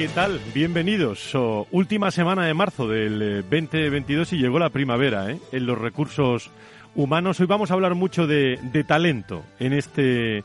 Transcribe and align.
¿Qué 0.00 0.08
tal? 0.08 0.40
Bienvenidos. 0.54 1.34
última 1.72 2.10
semana 2.10 2.46
de 2.46 2.54
marzo 2.54 2.88
del 2.88 3.42
2022 3.42 4.32
eh, 4.32 4.36
y 4.36 4.38
llegó 4.38 4.58
la 4.58 4.70
primavera 4.70 5.30
¿eh? 5.30 5.38
en 5.52 5.66
los 5.66 5.76
recursos 5.76 6.50
humanos. 6.94 7.38
Hoy 7.38 7.44
vamos 7.44 7.70
a 7.70 7.74
hablar 7.74 7.94
mucho 7.94 8.26
de, 8.26 8.56
talento 8.88 9.44
en 9.58 9.74
este, 9.74 10.42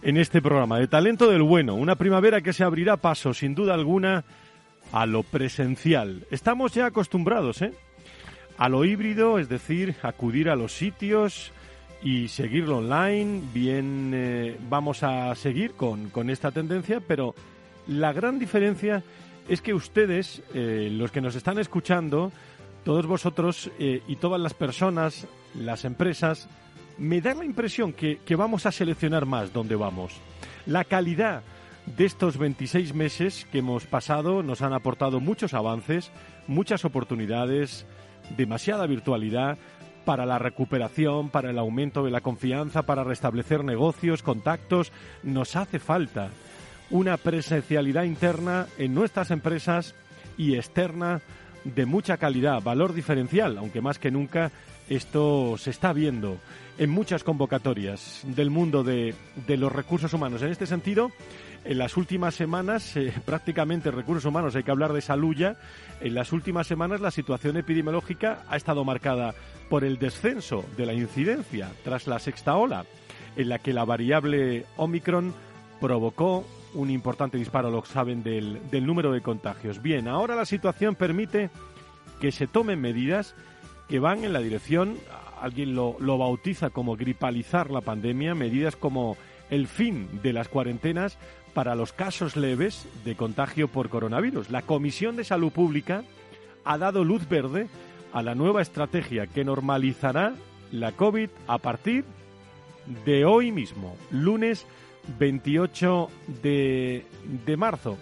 en 0.00 0.16
este 0.16 0.40
programa, 0.40 0.78
de 0.78 0.88
talento 0.88 1.30
del 1.30 1.42
bueno. 1.42 1.74
Una 1.74 1.96
primavera 1.96 2.40
que 2.40 2.54
se 2.54 2.64
abrirá 2.64 2.96
paso, 2.96 3.34
sin 3.34 3.54
duda 3.54 3.74
alguna, 3.74 4.24
a 4.92 5.04
lo 5.04 5.24
presencial. 5.24 6.26
Estamos 6.30 6.72
ya 6.72 6.86
acostumbrados 6.86 7.60
¿eh? 7.60 7.74
a 8.56 8.70
lo 8.70 8.82
híbrido, 8.86 9.38
es 9.38 9.50
decir, 9.50 9.94
acudir 10.00 10.48
a 10.48 10.56
los 10.56 10.72
sitios 10.72 11.52
y 12.02 12.28
seguirlo 12.28 12.78
online. 12.78 13.42
Bien, 13.52 14.12
eh, 14.14 14.56
vamos 14.70 15.02
a 15.02 15.34
seguir 15.34 15.72
con, 15.72 16.08
con 16.08 16.30
esta 16.30 16.50
tendencia, 16.50 17.02
pero 17.06 17.34
la 17.86 18.12
gran 18.12 18.38
diferencia 18.38 19.02
es 19.48 19.60
que 19.60 19.74
ustedes, 19.74 20.42
eh, 20.54 20.88
los 20.90 21.12
que 21.12 21.20
nos 21.20 21.34
están 21.34 21.58
escuchando, 21.58 22.32
todos 22.84 23.06
vosotros 23.06 23.70
eh, 23.78 24.02
y 24.06 24.16
todas 24.16 24.40
las 24.40 24.54
personas, 24.54 25.26
las 25.54 25.84
empresas, 25.84 26.48
me 26.98 27.20
da 27.20 27.34
la 27.34 27.44
impresión 27.44 27.92
que, 27.92 28.18
que 28.24 28.36
vamos 28.36 28.66
a 28.66 28.72
seleccionar 28.72 29.26
más 29.26 29.52
dónde 29.52 29.76
vamos. 29.76 30.14
La 30.66 30.84
calidad 30.84 31.42
de 31.96 32.04
estos 32.04 32.38
26 32.38 32.94
meses 32.94 33.46
que 33.52 33.58
hemos 33.58 33.86
pasado 33.86 34.42
nos 34.42 34.62
han 34.62 34.72
aportado 34.72 35.20
muchos 35.20 35.54
avances, 35.54 36.10
muchas 36.48 36.84
oportunidades, 36.84 37.86
demasiada 38.36 38.86
virtualidad 38.86 39.58
para 40.04 40.26
la 40.26 40.38
recuperación, 40.38 41.30
para 41.30 41.50
el 41.50 41.58
aumento 41.58 42.04
de 42.04 42.10
la 42.10 42.20
confianza, 42.20 42.82
para 42.82 43.04
restablecer 43.04 43.64
negocios, 43.64 44.22
contactos. 44.22 44.92
Nos 45.22 45.56
hace 45.56 45.78
falta 45.78 46.30
una 46.90 47.16
presencialidad 47.16 48.04
interna 48.04 48.66
en 48.78 48.94
nuestras 48.94 49.30
empresas 49.30 49.94
y 50.36 50.54
externa 50.54 51.20
de 51.64 51.86
mucha 51.86 52.16
calidad, 52.16 52.62
valor 52.62 52.94
diferencial, 52.94 53.58
aunque 53.58 53.80
más 53.80 53.98
que 53.98 54.10
nunca 54.10 54.52
esto 54.88 55.56
se 55.58 55.70
está 55.70 55.92
viendo 55.92 56.38
en 56.78 56.90
muchas 56.90 57.24
convocatorias 57.24 58.20
del 58.24 58.50
mundo 58.50 58.84
de, 58.84 59.14
los 59.48 59.72
recursos 59.72 60.12
humanos. 60.12 60.42
En 60.42 60.50
este 60.50 60.66
sentido, 60.66 61.10
en 61.64 61.78
las 61.78 61.96
últimas 61.96 62.34
semanas, 62.34 62.96
eh, 62.96 63.12
prácticamente 63.24 63.90
recursos 63.90 64.26
humanos, 64.26 64.54
hay 64.54 64.62
que 64.62 64.70
hablar 64.70 64.92
de 64.92 65.00
salud 65.00 65.34
ya, 65.34 65.56
en 66.00 66.14
las 66.14 66.32
últimas 66.32 66.66
semanas 66.66 67.00
la 67.00 67.10
situación 67.10 67.56
epidemiológica 67.56 68.44
ha 68.48 68.56
estado 68.56 68.84
marcada 68.84 69.34
por 69.68 69.82
el 69.82 69.98
descenso 69.98 70.64
de 70.76 70.86
la 70.86 70.92
incidencia 70.92 71.70
tras 71.82 72.06
la 72.06 72.18
sexta 72.18 72.54
ola, 72.54 72.84
en 73.36 73.48
la 73.48 73.58
que 73.58 73.72
la 73.72 73.84
variable 73.84 74.66
Omicron 74.76 75.34
provocó 75.80 76.46
un 76.76 76.90
importante 76.90 77.38
disparo, 77.38 77.70
lo 77.70 77.84
saben, 77.84 78.22
del, 78.22 78.60
del 78.70 78.86
número 78.86 79.10
de 79.10 79.22
contagios. 79.22 79.82
Bien, 79.82 80.08
ahora 80.08 80.36
la 80.36 80.44
situación 80.44 80.94
permite 80.94 81.50
que 82.20 82.30
se 82.30 82.46
tomen 82.46 82.80
medidas 82.80 83.34
que 83.88 83.98
van 83.98 84.24
en 84.24 84.32
la 84.32 84.40
dirección, 84.40 84.96
alguien 85.40 85.74
lo, 85.74 85.96
lo, 86.00 86.18
bautiza 86.18 86.70
como 86.70 86.96
gripalizar 86.96 87.70
la 87.70 87.80
pandemia, 87.80 88.34
medidas 88.34 88.76
como 88.76 89.16
el 89.48 89.68
fin 89.68 90.08
de 90.22 90.32
las 90.32 90.48
cuarentenas 90.48 91.18
para 91.54 91.74
los 91.74 91.92
casos 91.92 92.36
leves 92.36 92.86
de 93.04 93.16
contagio 93.16 93.68
por 93.68 93.88
coronavirus. 93.88 94.50
La 94.50 94.62
Comisión 94.62 95.16
de 95.16 95.24
Salud 95.24 95.52
Pública 95.52 96.04
ha 96.64 96.78
dado 96.78 97.04
luz 97.04 97.28
verde 97.28 97.68
a 98.12 98.22
la 98.22 98.34
nueva 98.34 98.60
estrategia 98.60 99.26
que 99.26 99.44
normalizará 99.44 100.34
la 100.72 100.92
COVID 100.92 101.30
a 101.46 101.58
partir 101.58 102.04
de 103.04 103.24
hoy 103.24 103.52
mismo, 103.52 103.96
lunes 104.10 104.66
28 105.18 106.08
de, 106.42 107.04
marzo, 107.56 107.96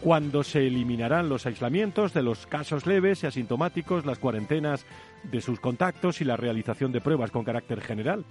cuando 0.00 0.42
se 0.42 0.66
eliminarán 0.66 1.28
los 1.28 1.46
aislamientos 1.46 2.12
de 2.14 2.22
los 2.22 2.46
casos 2.46 2.86
leves 2.86 3.22
y 3.22 3.26
asintomáticos, 3.26 4.06
las 4.06 4.18
cuarentenas 4.18 4.84
de 5.24 5.40
sus 5.40 5.60
contactos 5.60 6.20
y 6.20 6.24
la 6.24 6.36
realización 6.36 6.92
de 6.92 7.00
pruebas 7.00 7.30
con 7.30 7.44
carácter 7.44 7.80
general. 7.80 8.24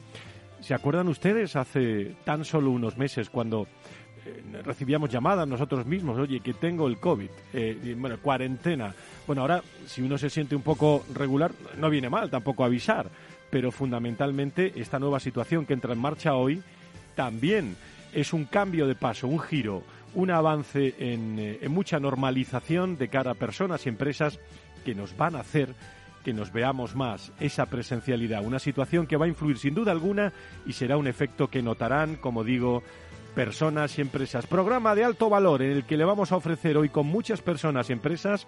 ¿Se 0.61 0.73
acuerdan 0.73 1.07
ustedes 1.07 1.55
hace 1.55 2.15
tan 2.23 2.43
solo 2.43 2.71
unos 2.71 2.97
meses 2.97 3.29
cuando 3.29 3.67
eh, 4.25 4.61
recibíamos 4.63 5.09
llamadas 5.09 5.47
nosotros 5.47 5.85
mismos, 5.85 6.17
oye, 6.17 6.39
que 6.39 6.53
tengo 6.53 6.87
el 6.87 6.97
COVID, 6.97 7.29
eh, 7.53 7.95
bueno, 7.97 8.17
cuarentena. 8.17 8.93
Bueno, 9.25 9.41
ahora 9.41 9.61
si 9.85 10.01
uno 10.01 10.17
se 10.17 10.29
siente 10.29 10.55
un 10.55 10.63
poco 10.63 11.05
regular, 11.13 11.51
no 11.77 11.89
viene 11.89 12.09
mal 12.09 12.29
tampoco 12.29 12.63
avisar, 12.63 13.09
pero 13.49 13.71
fundamentalmente 13.71 14.73
esta 14.75 14.99
nueva 14.99 15.19
situación 15.19 15.65
que 15.65 15.73
entra 15.73 15.93
en 15.93 15.99
marcha 15.99 16.33
hoy 16.33 16.61
también 17.15 17.75
es 18.17 18.33
un 18.33 18.45
cambio 18.45 18.87
de 18.87 18.95
paso, 18.95 19.27
un 19.27 19.39
giro, 19.39 19.83
un 20.15 20.31
avance 20.31 20.95
eh, 20.97 21.59
en, 21.61 21.71
mucha 21.71 21.99
normalización 21.99 22.97
de 22.97 23.09
cara 23.09 23.31
a 23.31 23.35
personas 23.35 23.85
y 23.85 23.89
empresas 23.89 24.39
que 24.83 24.95
nos 24.95 25.15
van 25.15 25.35
a 25.35 25.41
hacer 25.41 25.69
que 26.23 26.33
nos 26.33 26.51
veamos 26.51 26.95
más 26.95 27.31
esa 27.39 27.67
presencialidad, 27.67 28.43
una 28.43 28.57
situación 28.57 29.05
que 29.05 29.17
va 29.17 29.25
a 29.25 29.29
influir 29.29 29.59
sin 29.59 29.75
duda 29.75 29.91
alguna 29.91 30.33
y 30.65 30.73
será 30.73 30.97
un 30.97 31.05
efecto 31.05 31.47
que 31.47 31.61
notarán, 31.61 32.15
como 32.15 32.43
digo, 32.43 32.81
personas 33.35 33.95
y 33.99 34.01
empresas. 34.01 34.47
Programa 34.47 34.95
de 34.95 35.03
alto 35.03 35.29
valor 35.29 35.61
en 35.61 35.71
el 35.71 35.83
que 35.83 35.95
le 35.95 36.03
vamos 36.03 36.31
a 36.31 36.37
ofrecer 36.37 36.75
hoy 36.75 36.89
con 36.89 37.05
muchas 37.05 37.43
personas 37.43 37.91
y 37.91 37.93
empresas 37.93 38.47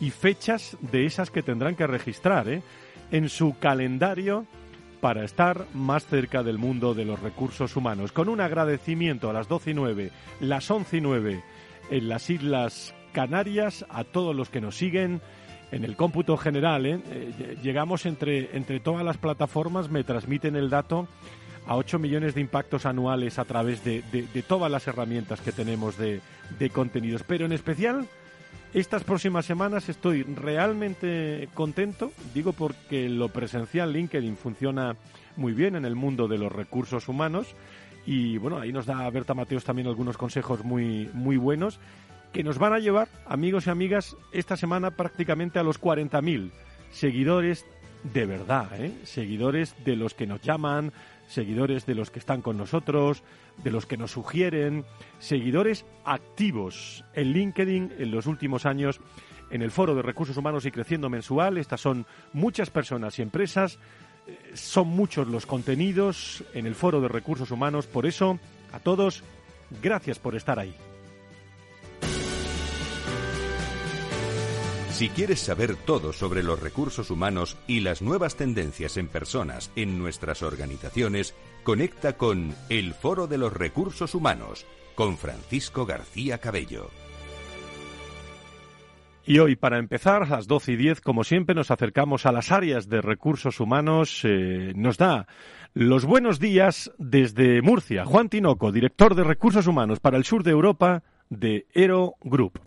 y 0.00 0.08
fechas 0.08 0.78
de 0.80 1.04
esas 1.04 1.30
que 1.30 1.42
tendrán 1.42 1.76
que 1.76 1.86
registrar 1.86 2.48
¿eh? 2.48 2.62
en 3.10 3.28
su 3.28 3.58
calendario 3.58 4.46
para 5.02 5.24
estar 5.24 5.66
más 5.74 6.06
cerca 6.06 6.44
del 6.44 6.58
mundo 6.58 6.94
de 6.94 7.04
los 7.04 7.18
recursos 7.18 7.74
humanos. 7.74 8.12
Con 8.12 8.28
un 8.28 8.40
agradecimiento 8.40 9.28
a 9.28 9.32
las 9.32 9.48
12 9.48 9.72
y 9.72 9.74
9, 9.74 10.10
las 10.38 10.70
11 10.70 10.96
y 10.96 11.00
9 11.00 11.42
en 11.90 12.08
las 12.08 12.30
Islas 12.30 12.94
Canarias, 13.12 13.84
a 13.88 14.04
todos 14.04 14.34
los 14.36 14.48
que 14.48 14.60
nos 14.60 14.76
siguen 14.76 15.20
en 15.72 15.84
el 15.84 15.96
cómputo 15.96 16.36
general. 16.36 16.86
¿eh? 16.86 17.00
Eh, 17.10 17.56
llegamos 17.64 18.06
entre, 18.06 18.56
entre 18.56 18.78
todas 18.78 19.04
las 19.04 19.18
plataformas, 19.18 19.90
me 19.90 20.04
transmiten 20.04 20.54
el 20.54 20.70
dato 20.70 21.08
a 21.66 21.74
8 21.74 21.98
millones 21.98 22.36
de 22.36 22.40
impactos 22.40 22.86
anuales 22.86 23.40
a 23.40 23.44
través 23.44 23.84
de, 23.84 24.02
de, 24.12 24.42
todas 24.42 24.70
las 24.70 24.86
herramientas 24.86 25.40
que 25.40 25.50
tenemos 25.50 25.98
de, 25.98 26.20
de 26.60 26.70
contenidos, 26.70 27.24
pero 27.26 27.44
en 27.44 27.52
especial 27.52 28.06
estas 28.74 29.04
próximas 29.04 29.44
semanas 29.44 29.88
estoy 29.88 30.22
realmente 30.22 31.48
contento, 31.54 32.12
digo 32.34 32.52
porque 32.52 33.08
lo 33.08 33.28
presencial 33.28 33.92
LinkedIn 33.92 34.36
funciona 34.36 34.96
muy 35.36 35.52
bien 35.52 35.76
en 35.76 35.84
el 35.84 35.94
mundo 35.94 36.28
de 36.28 36.38
los 36.38 36.50
recursos 36.50 37.08
humanos 37.08 37.54
y 38.06 38.38
bueno, 38.38 38.58
ahí 38.58 38.72
nos 38.72 38.86
da 38.86 39.08
Berta 39.10 39.34
Mateos 39.34 39.64
también 39.64 39.88
algunos 39.88 40.16
consejos 40.16 40.64
muy, 40.64 41.10
muy 41.12 41.36
buenos 41.36 41.80
que 42.32 42.42
nos 42.42 42.58
van 42.58 42.72
a 42.72 42.78
llevar, 42.78 43.08
amigos 43.26 43.66
y 43.66 43.70
amigas, 43.70 44.16
esta 44.32 44.56
semana 44.56 44.92
prácticamente 44.92 45.58
a 45.58 45.62
los 45.62 45.78
40.000 45.78 46.50
seguidores 46.90 47.66
de 48.04 48.26
verdad, 48.26 48.68
¿eh? 48.80 48.92
seguidores 49.04 49.76
de 49.84 49.96
los 49.96 50.14
que 50.14 50.26
nos 50.26 50.40
llaman, 50.40 50.92
seguidores 51.32 51.86
de 51.86 51.94
los 51.94 52.10
que 52.10 52.18
están 52.18 52.42
con 52.42 52.56
nosotros, 52.56 53.22
de 53.62 53.70
los 53.70 53.86
que 53.86 53.96
nos 53.96 54.12
sugieren, 54.12 54.84
seguidores 55.18 55.84
activos 56.04 57.04
en 57.14 57.32
LinkedIn 57.32 57.92
en 57.98 58.10
los 58.10 58.26
últimos 58.26 58.66
años 58.66 59.00
en 59.50 59.62
el 59.62 59.70
Foro 59.70 59.94
de 59.94 60.02
Recursos 60.02 60.36
Humanos 60.36 60.66
y 60.66 60.70
Creciendo 60.70 61.10
Mensual. 61.10 61.58
Estas 61.58 61.80
son 61.80 62.06
muchas 62.32 62.70
personas 62.70 63.18
y 63.18 63.22
empresas, 63.22 63.78
eh, 64.26 64.52
son 64.54 64.88
muchos 64.88 65.28
los 65.28 65.46
contenidos 65.46 66.44
en 66.54 66.66
el 66.66 66.74
Foro 66.74 67.00
de 67.00 67.08
Recursos 67.08 67.50
Humanos. 67.50 67.86
Por 67.86 68.06
eso, 68.06 68.38
a 68.72 68.80
todos, 68.80 69.22
gracias 69.82 70.18
por 70.18 70.34
estar 70.34 70.58
ahí. 70.58 70.74
Si 74.92 75.08
quieres 75.08 75.40
saber 75.40 75.74
todo 75.74 76.12
sobre 76.12 76.42
los 76.42 76.60
recursos 76.60 77.10
humanos 77.10 77.56
y 77.66 77.80
las 77.80 78.02
nuevas 78.02 78.36
tendencias 78.36 78.98
en 78.98 79.08
personas 79.08 79.72
en 79.74 79.98
nuestras 79.98 80.42
organizaciones, 80.42 81.34
conecta 81.64 82.18
con 82.18 82.54
El 82.68 82.92
Foro 82.92 83.26
de 83.26 83.38
los 83.38 83.54
Recursos 83.54 84.14
Humanos 84.14 84.66
con 84.94 85.16
Francisco 85.16 85.86
García 85.86 86.38
Cabello. 86.38 86.90
Y 89.24 89.38
hoy, 89.38 89.56
para 89.56 89.78
empezar, 89.78 90.24
a 90.24 90.26
las 90.26 90.46
12 90.46 90.72
y 90.72 90.76
10, 90.76 91.00
como 91.00 91.24
siempre, 91.24 91.54
nos 91.54 91.70
acercamos 91.70 92.26
a 92.26 92.32
las 92.32 92.52
áreas 92.52 92.88
de 92.88 93.00
recursos 93.00 93.60
humanos. 93.60 94.20
Eh, 94.24 94.72
nos 94.76 94.98
da 94.98 95.26
los 95.72 96.04
buenos 96.04 96.38
días 96.38 96.92
desde 96.98 97.62
Murcia. 97.62 98.04
Juan 98.04 98.28
Tinoco, 98.28 98.70
director 98.70 99.14
de 99.14 99.24
recursos 99.24 99.66
humanos 99.66 100.00
para 100.00 100.18
el 100.18 100.24
sur 100.24 100.42
de 100.42 100.50
Europa 100.50 101.02
de 101.30 101.66
Ero 101.72 102.16
Group. 102.20 102.60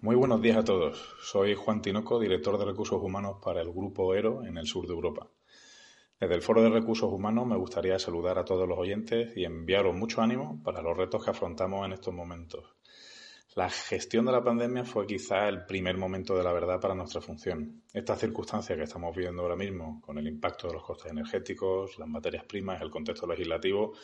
Muy 0.00 0.14
buenos 0.14 0.40
días 0.40 0.56
a 0.56 0.62
todos. 0.62 1.16
Soy 1.20 1.56
Juan 1.56 1.82
Tinoco, 1.82 2.20
director 2.20 2.56
de 2.56 2.64
recursos 2.64 3.02
humanos 3.02 3.38
para 3.42 3.62
el 3.62 3.72
grupo 3.72 4.14
Ero 4.14 4.44
en 4.44 4.56
el 4.56 4.64
sur 4.64 4.86
de 4.86 4.92
Europa. 4.92 5.28
Desde 6.20 6.36
el 6.36 6.40
Foro 6.40 6.62
de 6.62 6.70
Recursos 6.70 7.12
Humanos 7.12 7.48
me 7.48 7.56
gustaría 7.56 7.98
saludar 7.98 8.38
a 8.38 8.44
todos 8.44 8.68
los 8.68 8.78
oyentes 8.78 9.36
y 9.36 9.44
enviaros 9.44 9.96
mucho 9.96 10.22
ánimo 10.22 10.62
para 10.62 10.82
los 10.82 10.96
retos 10.96 11.24
que 11.24 11.32
afrontamos 11.32 11.84
en 11.84 11.94
estos 11.94 12.14
momentos. 12.14 12.76
La 13.56 13.68
gestión 13.70 14.24
de 14.26 14.30
la 14.30 14.44
pandemia 14.44 14.84
fue 14.84 15.04
quizá 15.04 15.48
el 15.48 15.64
primer 15.64 15.96
momento 15.96 16.36
de 16.36 16.44
la 16.44 16.52
verdad 16.52 16.80
para 16.80 16.94
nuestra 16.94 17.20
función. 17.20 17.82
Esta 17.92 18.14
circunstancia 18.14 18.76
que 18.76 18.84
estamos 18.84 19.16
viviendo 19.16 19.42
ahora 19.42 19.56
mismo, 19.56 20.00
con 20.00 20.16
el 20.16 20.28
impacto 20.28 20.68
de 20.68 20.74
los 20.74 20.84
costes 20.84 21.10
energéticos, 21.10 21.98
las 21.98 22.08
materias 22.08 22.44
primas, 22.44 22.80
el 22.80 22.90
contexto 22.90 23.26
legislativo, 23.26 23.94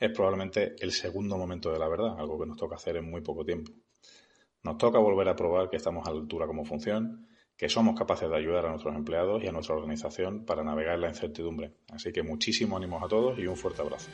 es 0.00 0.10
probablemente 0.12 0.76
el 0.80 0.92
segundo 0.92 1.36
momento 1.36 1.70
de 1.70 1.78
la 1.78 1.88
verdad, 1.88 2.18
algo 2.18 2.40
que 2.40 2.46
nos 2.46 2.56
toca 2.56 2.76
hacer 2.76 2.96
en 2.96 3.10
muy 3.10 3.20
poco 3.20 3.44
tiempo. 3.44 3.70
Nos 4.64 4.78
toca 4.78 4.98
volver 4.98 5.28
a 5.28 5.34
probar 5.34 5.68
que 5.68 5.76
estamos 5.76 6.06
a 6.06 6.10
la 6.12 6.20
altura 6.20 6.46
como 6.46 6.64
función, 6.64 7.26
que 7.56 7.68
somos 7.68 7.98
capaces 7.98 8.30
de 8.30 8.36
ayudar 8.36 8.66
a 8.66 8.70
nuestros 8.70 8.94
empleados 8.94 9.42
y 9.42 9.48
a 9.48 9.52
nuestra 9.52 9.74
organización 9.74 10.44
para 10.44 10.62
navegar 10.62 10.98
la 11.00 11.08
incertidumbre. 11.08 11.74
Así 11.90 12.12
que 12.12 12.22
muchísimo 12.22 12.76
ánimo 12.76 13.04
a 13.04 13.08
todos 13.08 13.38
y 13.38 13.46
un 13.46 13.56
fuerte 13.56 13.82
abrazo. 13.82 14.08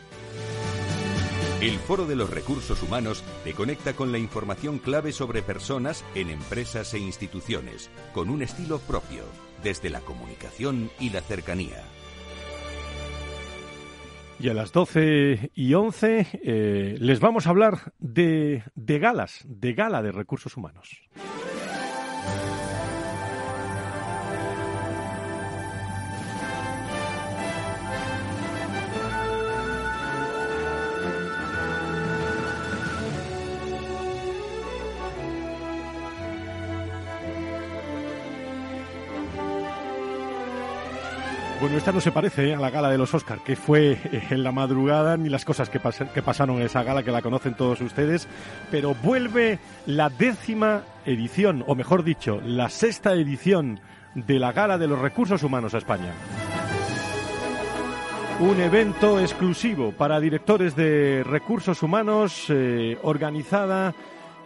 El 1.60 1.76
Foro 1.78 2.06
de 2.06 2.16
los 2.16 2.30
Recursos 2.30 2.82
Humanos 2.82 3.22
te 3.44 3.52
conecta 3.52 3.94
con 3.94 4.10
la 4.10 4.18
información 4.18 4.78
clave 4.78 5.12
sobre 5.12 5.42
personas 5.42 6.04
en 6.14 6.30
empresas 6.30 6.94
e 6.94 6.98
instituciones, 6.98 7.90
con 8.14 8.30
un 8.30 8.42
estilo 8.42 8.78
propio, 8.78 9.24
desde 9.62 9.90
la 9.90 10.00
comunicación 10.00 10.90
y 11.00 11.10
la 11.10 11.20
cercanía. 11.20 11.84
Y 14.40 14.48
a 14.48 14.54
las 14.54 14.72
12 14.72 15.50
y 15.54 15.74
11 15.74 16.26
eh, 16.44 16.96
les 17.00 17.18
vamos 17.18 17.46
a 17.46 17.50
hablar 17.50 17.92
de, 17.98 18.62
de 18.76 18.98
galas, 19.00 19.42
de 19.44 19.72
gala 19.72 20.00
de 20.00 20.12
recursos 20.12 20.56
humanos. 20.56 21.02
Bueno, 41.60 41.76
esta 41.76 41.90
no 41.90 42.00
se 42.00 42.12
parece 42.12 42.50
¿eh? 42.50 42.54
a 42.54 42.60
la 42.60 42.70
gala 42.70 42.88
de 42.88 42.98
los 42.98 43.12
Oscar, 43.14 43.40
que 43.40 43.56
fue 43.56 43.92
eh, 43.92 44.22
en 44.30 44.44
la 44.44 44.52
madrugada, 44.52 45.16
ni 45.16 45.28
las 45.28 45.44
cosas 45.44 45.68
que, 45.68 45.80
pasaron 45.80 46.58
en 46.58 46.62
esa 46.62 46.84
gala, 46.84 47.02
que 47.02 47.10
la 47.10 47.20
conocen 47.20 47.54
todos 47.54 47.80
ustedes, 47.80 48.28
pero 48.70 48.94
vuelve 48.94 49.58
la 49.84 50.08
décima 50.08 50.84
edición, 51.04 51.64
o 51.66 51.74
mejor 51.74 52.04
dicho, 52.04 52.40
la 52.44 52.68
sexta 52.68 53.14
edición 53.14 53.80
de 54.14 54.38
la 54.38 54.52
gala 54.52 54.78
de 54.78 54.86
los 54.86 55.00
recursos 55.00 55.42
humanos 55.42 55.74
a 55.74 55.78
España. 55.78 56.12
Un 58.38 58.60
evento 58.60 59.18
exclusivo 59.18 59.90
para 59.90 60.20
directores 60.20 60.76
de 60.76 61.24
recursos 61.24 61.82
humanos, 61.82 62.44
eh, 62.50 62.96
organizada 63.02 63.96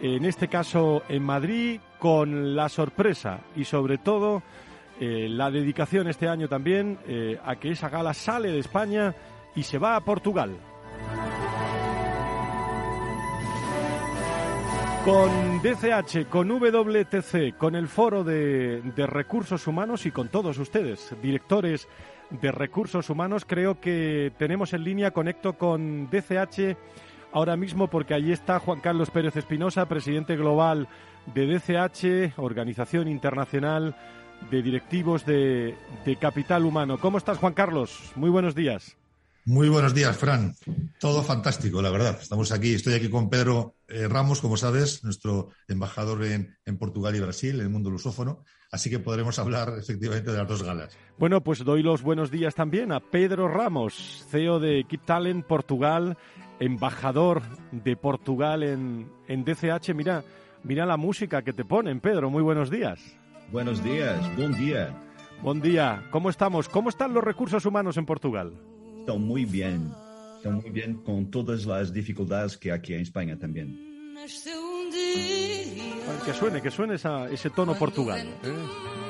en 0.01 0.25
este 0.25 0.47
caso 0.47 1.03
en 1.07 1.21
Madrid, 1.21 1.79
con 1.99 2.55
la 2.55 2.69
sorpresa 2.69 3.41
y 3.55 3.65
sobre 3.65 3.99
todo 3.99 4.41
eh, 5.05 5.27
la 5.27 5.51
dedicación 5.51 6.07
este 6.07 6.29
año 6.29 6.47
también 6.47 6.97
eh, 7.05 7.37
a 7.43 7.57
que 7.57 7.71
esa 7.71 7.89
gala 7.89 8.13
sale 8.13 8.53
de 8.53 8.59
España 8.59 9.13
y 9.53 9.63
se 9.63 9.77
va 9.77 9.97
a 9.97 9.99
Portugal. 9.99 10.55
Con 15.03 15.61
DCH, 15.61 16.29
con 16.29 16.47
WTC, 16.47 17.57
con 17.57 17.75
el 17.75 17.89
Foro 17.89 18.23
de, 18.23 18.81
de, 18.95 19.05
Recursos 19.05 19.67
Humanos 19.67 20.05
y 20.05 20.11
con 20.11 20.29
todos 20.29 20.57
ustedes, 20.57 21.13
directores 21.21 21.89
de 22.29 22.53
Recursos 22.53 23.09
Humanos, 23.09 23.43
creo 23.45 23.81
que 23.81 24.31
tenemos 24.37 24.71
en 24.71 24.85
línea, 24.85 25.11
conecto 25.11 25.57
con 25.57 26.09
DCH 26.09 26.77
ahora 27.33 27.57
mismo 27.57 27.89
porque 27.89 28.13
allí 28.13 28.31
está 28.31 28.59
Juan 28.59 28.79
Carlos 28.79 29.11
Pérez 29.11 29.35
Espinosa, 29.35 29.89
presidente 29.89 30.37
global 30.37 30.87
de 31.25 31.45
DCH, 31.45 32.39
Organización 32.39 33.09
Internacional 33.09 33.97
de 34.49 34.61
directivos 34.61 35.25
de, 35.25 35.75
Capital 36.19 36.65
Humano. 36.65 36.99
¿Cómo 36.99 37.17
estás, 37.17 37.37
Juan 37.37 37.53
Carlos? 37.53 38.11
Muy 38.15 38.29
buenos 38.29 38.55
días. 38.55 38.97
Muy 39.45 39.67
buenos 39.67 39.93
días, 39.93 40.15
Fran. 40.15 40.55
Todo 40.99 41.21
fantástico, 41.21 41.81
la 41.81 41.89
verdad. 41.89 42.17
Estamos 42.21 42.51
aquí, 42.51 42.73
estoy 42.73 42.93
aquí 42.93 43.09
con 43.09 43.29
Pedro 43.29 43.75
eh, 43.89 44.07
Ramos, 44.07 44.39
como 44.39 44.55
sabes, 44.55 45.03
nuestro 45.03 45.49
embajador 45.67 46.23
en, 46.23 46.55
en, 46.65 46.77
Portugal 46.77 47.15
y 47.15 47.19
Brasil, 47.19 47.55
en 47.55 47.61
el 47.61 47.69
mundo 47.69 47.89
lusófono. 47.89 48.45
Así 48.71 48.89
que 48.89 48.99
podremos 48.99 49.37
hablar 49.39 49.73
efectivamente 49.77 50.31
de 50.31 50.37
las 50.37 50.47
dos 50.47 50.63
galas. 50.63 50.97
Bueno, 51.17 51.41
pues 51.41 51.63
doy 51.65 51.83
los 51.83 52.01
buenos 52.01 52.31
días 52.31 52.55
también 52.55 52.91
a 52.91 53.01
Pedro 53.01 53.49
Ramos, 53.49 54.25
CEO 54.29 54.59
de 54.59 54.85
Keep 54.87 55.05
Talent 55.05 55.45
Portugal, 55.45 56.17
embajador 56.59 57.41
de 57.71 57.97
Portugal 57.97 58.63
en, 58.63 59.11
en 59.27 59.43
DCH. 59.43 59.93
Mira, 59.93 60.23
mira 60.63 60.85
la 60.85 60.95
música 60.97 61.41
que 61.41 61.51
te 61.51 61.65
ponen, 61.65 61.99
Pedro. 61.99 62.29
Muy 62.29 62.43
buenos 62.43 62.69
días. 62.69 63.17
Buenos 63.51 63.83
días, 63.83 64.35
buen 64.35 64.53
día. 64.53 64.93
Buen 65.41 65.61
día, 65.61 66.03
¿cómo 66.11 66.29
estamos? 66.29 66.69
¿Cómo 66.69 66.89
están 66.89 67.13
los 67.13 67.23
recursos 67.23 67.65
humanos 67.65 67.97
en 67.97 68.05
Portugal? 68.05 68.53
Están 68.99 69.21
muy 69.21 69.45
bien, 69.45 69.91
están 70.37 70.55
muy 70.55 70.69
bien 70.69 70.95
con 71.03 71.29
todas 71.29 71.65
las 71.65 71.93
dificultades 71.93 72.57
que 72.57 72.71
aquí 72.71 72.93
en 72.93 73.01
España 73.01 73.37
también. 73.37 74.15
que 76.25 76.33
suene, 76.33 76.61
que 76.61 76.71
suene 76.71 76.95
ese 76.95 77.49
tono 77.49 77.75
Portugal. 77.75 78.25
¿eh? 78.43 79.02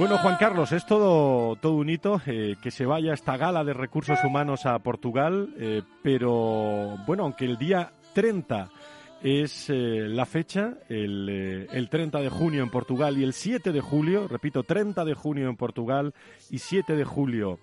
Bueno, 0.00 0.16
Juan 0.16 0.36
Carlos, 0.40 0.72
es 0.72 0.86
todo, 0.86 1.56
todo 1.56 1.74
un 1.74 1.90
hito 1.90 2.22
eh, 2.24 2.56
que 2.62 2.70
se 2.70 2.86
vaya 2.86 3.12
esta 3.12 3.36
gala 3.36 3.64
de 3.64 3.74
recursos 3.74 4.18
humanos 4.24 4.64
a 4.64 4.78
Portugal, 4.78 5.54
eh, 5.58 5.82
pero 6.02 6.96
bueno, 7.06 7.24
aunque 7.24 7.44
el 7.44 7.58
día 7.58 7.92
30 8.14 8.70
es 9.22 9.68
eh, 9.68 10.06
la 10.08 10.24
fecha, 10.24 10.78
el, 10.88 11.68
el, 11.70 11.90
30 11.90 12.18
de 12.18 12.30
junio 12.30 12.62
en 12.62 12.70
Portugal 12.70 13.18
y 13.18 13.24
el 13.24 13.34
7 13.34 13.72
de 13.72 13.80
julio, 13.82 14.26
repito, 14.26 14.62
30 14.62 15.04
de 15.04 15.12
junio 15.12 15.50
en 15.50 15.56
Portugal 15.58 16.14
y 16.48 16.60
7 16.60 16.96
de 16.96 17.04
julio 17.04 17.58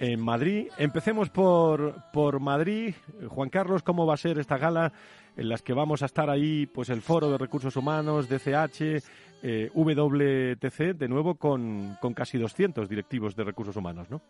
en 0.00 0.20
Madrid. 0.20 0.66
Empecemos 0.78 1.30
por, 1.30 1.94
por 2.12 2.40
Madrid. 2.40 2.96
Juan 3.28 3.48
Carlos, 3.48 3.84
¿cómo 3.84 4.06
va 4.06 4.14
a 4.14 4.18
ser 4.18 4.40
esta 4.40 4.58
gala 4.58 4.92
en 5.36 5.48
las 5.48 5.62
que 5.62 5.74
vamos 5.74 6.02
a 6.02 6.06
estar 6.06 6.30
ahí, 6.30 6.66
pues 6.66 6.88
el 6.88 7.02
Foro 7.02 7.30
de 7.30 7.38
Recursos 7.38 7.76
Humanos, 7.76 8.28
DCH, 8.28 9.04
eh, 9.42 9.70
WTC, 9.74 10.96
de 10.96 11.08
nuevo 11.08 11.36
con, 11.36 11.98
casi 12.14 12.38
200 12.38 12.88
directivos 12.88 13.36
de 13.36 13.44
recursos 13.44 13.76
humanos, 13.76 14.08
¿no? 14.10 14.22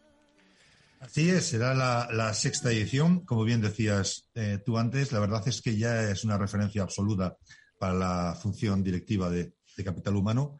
Así 1.01 1.29
es, 1.29 1.47
será 1.47 1.75
la, 1.75 2.35
sexta 2.35 2.73
edición, 2.73 3.21
como 3.21 3.45
bien 3.45 3.61
decías 3.61 4.29
eh, 4.35 4.59
tú 4.65 4.79
antes, 4.79 5.13
la 5.13 5.21
verdad 5.21 5.47
es 5.47 5.61
que 5.61 5.77
ya 5.77 6.11
es 6.11 6.25
una 6.25 6.39
referencia 6.39 6.83
absoluta 6.83 7.37
para 7.79 7.95
la 7.95 8.35
función 8.41 8.83
directiva 8.83 9.29
de, 9.31 9.53
de 9.77 9.85
Capital 9.85 10.17
Humano. 10.17 10.57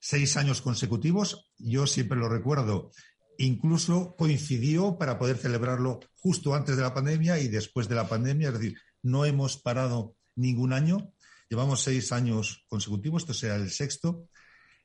Seis 0.00 0.36
años 0.36 0.60
consecutivos, 0.62 1.50
yo 1.58 1.86
siempre 1.86 2.18
lo 2.18 2.28
recuerdo, 2.28 2.90
incluso 3.38 4.16
coincidió 4.16 4.98
para 4.98 5.18
poder 5.18 5.36
celebrarlo 5.36 6.00
justo 6.16 6.54
antes 6.54 6.76
de 6.76 6.82
la 6.82 6.94
pandemia 6.94 7.38
y 7.38 7.48
después 7.48 7.88
de 7.88 7.94
la 7.94 8.08
pandemia, 8.08 8.48
es 8.48 8.54
decir, 8.54 8.78
no 9.02 9.24
hemos 9.24 9.58
parado 9.58 10.16
ningún 10.34 10.72
año 10.72 11.13
Llevamos 11.54 11.84
seis 11.84 12.10
años 12.10 12.64
consecutivos, 12.66 13.22
este 13.22 13.32
será 13.32 13.54
el 13.54 13.70
sexto. 13.70 14.26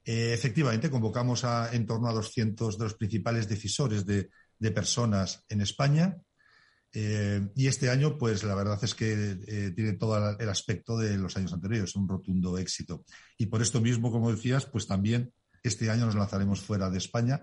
Eh, 0.06 0.34
efectivamente, 0.36 0.92
convocamos 0.92 1.44
a 1.44 1.74
en 1.74 1.88
torno 1.88 2.08
a 2.08 2.14
200 2.14 2.78
de 2.78 2.84
los 2.84 2.94
principales 2.94 3.50
decisores 3.50 4.06
de, 4.06 4.30
personas 4.72 5.44
en 5.50 5.62
España. 5.62 6.16
Eh, 6.94 7.42
y 7.56 7.66
este 7.66 7.90
año, 7.90 8.20
pues 8.20 8.44
la 8.44 8.54
verdad 8.54 8.78
es 8.84 8.94
que 8.94 9.40
eh, 9.48 9.72
tiene 9.76 9.94
todo 9.94 10.38
el 10.38 10.48
aspecto 10.48 10.96
de 10.96 11.18
los 11.18 11.36
años 11.38 11.54
anteriores, 11.54 11.96
un 11.96 12.08
rotundo 12.08 12.56
éxito. 12.60 13.04
Y 13.36 13.48
por 13.48 13.64
esto 13.64 13.82
mismo, 13.82 14.12
como 14.12 14.32
decías, 14.32 14.68
pues 14.68 14.86
también 14.86 15.34
este 15.64 15.90
año 15.90 16.06
nos 16.06 16.14
lanzaremos 16.14 16.62
fuera 16.62 16.92
de 16.92 17.00
España, 17.00 17.42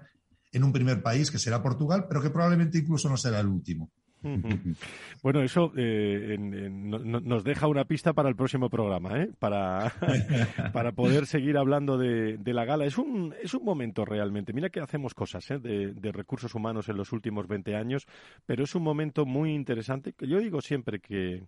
en 0.52 0.62
un 0.62 0.72
primer 0.72 1.02
país 1.02 1.32
que 1.32 1.40
será 1.40 1.64
Portugal, 1.64 2.06
pero 2.08 2.22
que 2.22 2.30
probablemente 2.30 2.78
incluso 2.78 3.08
no 3.08 3.16
será 3.16 3.40
el 3.40 3.48
último. 3.48 3.90
Bueno, 5.22 5.42
eso 5.42 5.72
eh, 5.76 6.36
nos 6.38 7.44
deja 7.44 7.66
una 7.66 7.84
pista 7.84 8.12
para 8.12 8.28
el 8.28 8.36
próximo 8.36 8.68
programa, 8.68 9.22
¿eh? 9.22 9.30
para, 9.38 9.92
para 10.72 10.92
poder 10.92 11.26
seguir 11.26 11.56
hablando 11.56 11.98
de, 11.98 12.38
la 12.44 12.64
gala. 12.64 12.84
Es 12.84 12.98
un, 12.98 13.34
es 13.42 13.54
un 13.54 13.64
momento 13.64 14.04
realmente. 14.04 14.52
Mira 14.52 14.70
que 14.70 14.80
hacemos 14.80 15.14
cosas 15.14 15.50
¿eh? 15.50 15.58
de, 15.58 15.92
de, 15.92 16.12
recursos 16.12 16.54
humanos 16.54 16.88
en 16.88 16.96
los 16.96 17.12
últimos 17.12 17.48
20 17.48 17.74
años, 17.74 18.06
pero 18.46 18.64
es 18.64 18.74
un 18.74 18.82
momento 18.82 19.26
muy 19.26 19.52
interesante. 19.52 20.14
Yo 20.20 20.38
digo 20.38 20.60
siempre 20.60 21.00
que, 21.00 21.42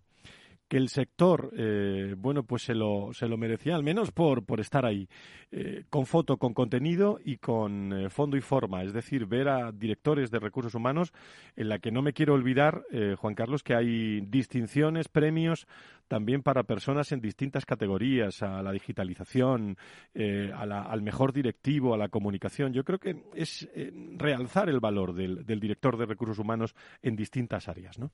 que 0.68 0.76
el 0.76 0.88
sector, 0.90 1.50
eh, 1.56 2.14
bueno, 2.16 2.42
pues 2.42 2.62
se 2.62 2.74
lo, 2.74 3.10
se 3.12 3.26
lo 3.26 3.38
merecía, 3.38 3.74
al 3.74 3.82
menos 3.82 4.12
por, 4.12 4.44
por 4.44 4.60
estar 4.60 4.84
ahí, 4.84 5.08
eh, 5.50 5.84
con 5.88 6.04
foto, 6.04 6.36
con 6.36 6.52
contenido 6.52 7.18
y 7.24 7.38
con 7.38 7.92
eh, 7.92 8.10
fondo 8.10 8.36
y 8.36 8.42
forma. 8.42 8.82
Es 8.82 8.92
decir, 8.92 9.26
ver 9.26 9.48
a 9.48 9.72
directores 9.72 10.30
de 10.30 10.38
recursos 10.38 10.74
humanos 10.74 11.12
en 11.56 11.70
la 11.70 11.78
que 11.78 11.90
no 11.90 12.02
me 12.02 12.12
quiero 12.12 12.34
olvidar, 12.34 12.84
Juan 13.16 13.34
Carlos, 13.34 13.62
que 13.62 13.74
hay 13.74 14.20
distinciones, 14.20 15.08
premios 15.08 15.66
también 16.06 16.42
para 16.42 16.64
personas 16.64 17.12
en 17.12 17.20
distintas 17.20 17.64
categorías, 17.64 18.42
a 18.42 18.62
la 18.62 18.72
digitalización, 18.72 19.76
al 20.14 21.02
mejor 21.02 21.32
directivo, 21.32 21.94
a 21.94 21.98
la 21.98 22.08
comunicación. 22.08 22.72
Yo 22.72 22.84
creo 22.84 22.98
que 22.98 23.22
es 23.34 23.68
realzar 24.16 24.68
el 24.68 24.80
valor 24.80 25.14
del, 25.14 25.44
del 25.44 25.60
director 25.60 25.96
de 25.96 26.06
recursos 26.06 26.38
humanos 26.38 26.74
en 27.02 27.16
distintas 27.16 27.68
áreas, 27.68 27.98
¿no? 27.98 28.10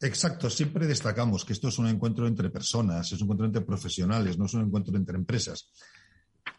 Exacto, 0.00 0.50
siempre 0.50 0.86
destacamos 0.86 1.44
que 1.44 1.54
esto 1.54 1.68
es 1.68 1.78
un 1.78 1.86
encuentro 1.86 2.26
entre 2.26 2.50
personas, 2.50 3.10
es 3.12 3.20
un 3.20 3.24
encuentro 3.24 3.46
entre 3.46 3.62
profesionales, 3.62 4.36
no 4.36 4.44
es 4.44 4.54
un 4.54 4.66
encuentro 4.66 4.94
entre 4.96 5.16
empresas. 5.16 5.70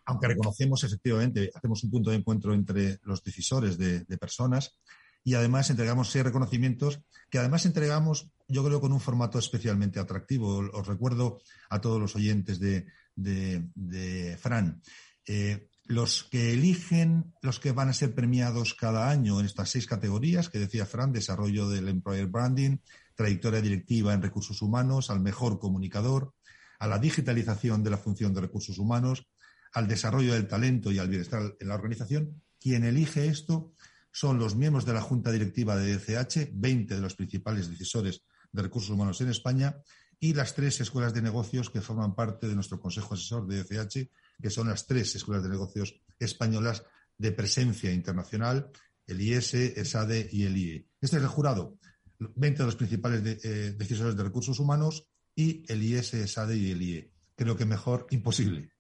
Aunque 0.06 0.28
reconocemos 0.28 0.84
efectivamente, 0.84 1.52
hacemos 1.54 1.84
un 1.84 1.92
punto 1.92 2.10
de 2.10 2.16
encuentro 2.16 2.54
entre 2.54 3.00
los 3.04 3.24
decisores 3.24 3.78
de, 3.78 4.06
personas 4.18 4.80
y 5.24 5.36
además 5.36 5.70
entregamos 5.70 6.10
seis 6.10 6.24
reconocimientos 6.24 7.02
que 7.30 7.38
además 7.38 7.66
entregamos, 7.66 8.30
yo 8.48 8.64
creo, 8.64 8.82
con 8.82 8.94
un 8.94 9.02
formato 9.02 9.38
especialmente 9.38 10.00
atractivo. 10.00 10.58
Os 10.74 10.88
recuerdo 10.88 11.42
a 11.70 11.80
todos 11.80 12.00
los 12.00 12.16
oyentes 12.16 12.60
de, 12.60 14.38
Fran. 14.40 14.82
Eh, 15.26 15.68
los 15.84 16.24
que 16.24 16.54
eligen, 16.54 17.34
los 17.42 17.60
que 17.60 17.72
van 17.72 17.90
a 17.90 17.94
ser 17.94 18.16
premiados 18.16 18.74
cada 18.74 19.10
año 19.10 19.40
en 19.40 19.46
estas 19.46 19.70
seis 19.70 19.86
categorías 19.86 20.50
que 20.50 20.60
decía 20.60 20.86
Fran, 20.86 21.12
desarrollo 21.12 21.70
del 21.70 21.90
employer 21.90 22.28
branding, 22.28 22.78
trayectoria 23.18 23.62
directiva 23.62 24.14
en 24.14 24.22
recursos 24.22 24.62
humanos, 24.62 25.10
al 25.10 25.20
mejor 25.20 25.60
comunicador, 25.60 26.34
a 26.80 26.88
la 26.88 27.00
digitalización 27.00 27.84
de 27.84 27.90
la 27.90 27.98
función 27.98 28.34
de 28.34 28.42
recursos 28.42 28.78
humanos, 28.78 29.28
al 29.74 29.88
desarrollo 29.88 30.34
del 30.34 30.48
talento 30.48 30.92
y 30.92 31.00
al 31.00 31.10
bienestar 31.10 31.56
en 31.60 31.68
la 31.68 31.76
organización. 31.76 32.44
Quien 32.60 32.84
elige 32.84 33.28
esto 33.28 33.74
son 34.12 34.40
los 34.40 34.56
miembros 34.56 34.86
de 34.86 34.94
la 34.94 35.02
Junta 35.02 35.32
Directiva 35.32 35.76
de 35.76 35.98
DCH, 35.98 36.52
20 36.54 36.96
de 36.96 37.02
los 37.02 37.16
principales 37.16 37.70
decisores 37.70 38.24
de 38.52 38.62
recursos 38.62 38.92
humanos 38.92 39.20
en 39.22 39.30
España, 39.30 39.76
y 40.20 40.34
las 40.34 40.56
tres 40.56 40.80
escuelas 40.80 41.14
de 41.14 41.22
negocios 41.22 41.70
que 41.70 41.82
forman 41.82 42.16
parte 42.16 42.48
de 42.48 42.56
nuestro 42.56 42.80
Consejo 42.80 43.16
Asesor 43.16 43.48
de 43.48 43.64
DCH, 43.64 44.10
que 44.42 44.50
son 44.50 44.70
las 44.70 44.86
tres 44.86 45.16
escuelas 45.16 45.44
de 45.44 45.50
negocios 45.50 46.00
españolas 46.20 46.84
de 47.18 47.32
presencia 47.32 47.92
internacional, 47.92 48.70
el 49.08 49.22
IS, 49.22 49.54
ESADE 49.54 50.30
y 50.32 50.44
el 50.44 50.58
IE. 50.58 50.88
Este 51.02 51.18
es 51.18 51.24
el 51.24 51.30
jurado. 51.30 51.78
20 52.20 52.60
de 52.60 52.66
los 52.66 52.76
principales 52.76 53.46
eh, 53.46 53.74
decisores 53.78 54.16
de 54.16 54.24
recursos 54.24 54.60
humanos 54.60 55.08
y 55.36 55.64
el 55.72 55.84
IS, 55.84 56.32
SADE 56.32 56.58
y 56.58 56.72
el 56.72 56.82
IE. 56.82 57.12
Creo 57.36 57.56
que 57.56 57.66
mejor 57.66 58.08
imposible. 58.10 58.72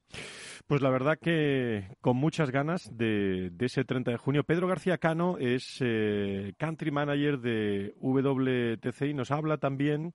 Pues 0.65 0.82
la 0.82 0.89
verdad 0.89 1.17
que 1.17 1.96
con 2.01 2.17
muchas 2.17 2.51
ganas 2.51 2.89
de, 2.91 3.53
ese 3.60 3.86
30 3.86 4.12
de 4.12 4.17
junio. 4.17 4.44
Pedro 4.44 4.67
García 4.67 4.98
Cano 4.98 5.38
es 5.38 5.77
eh, 5.79 6.53
country 6.58 6.91
manager 6.91 7.39
de 7.39 7.96
WTC 8.01 9.03
y 9.03 9.13
nos 9.13 9.32
habla 9.32 9.58
también 9.58 10.13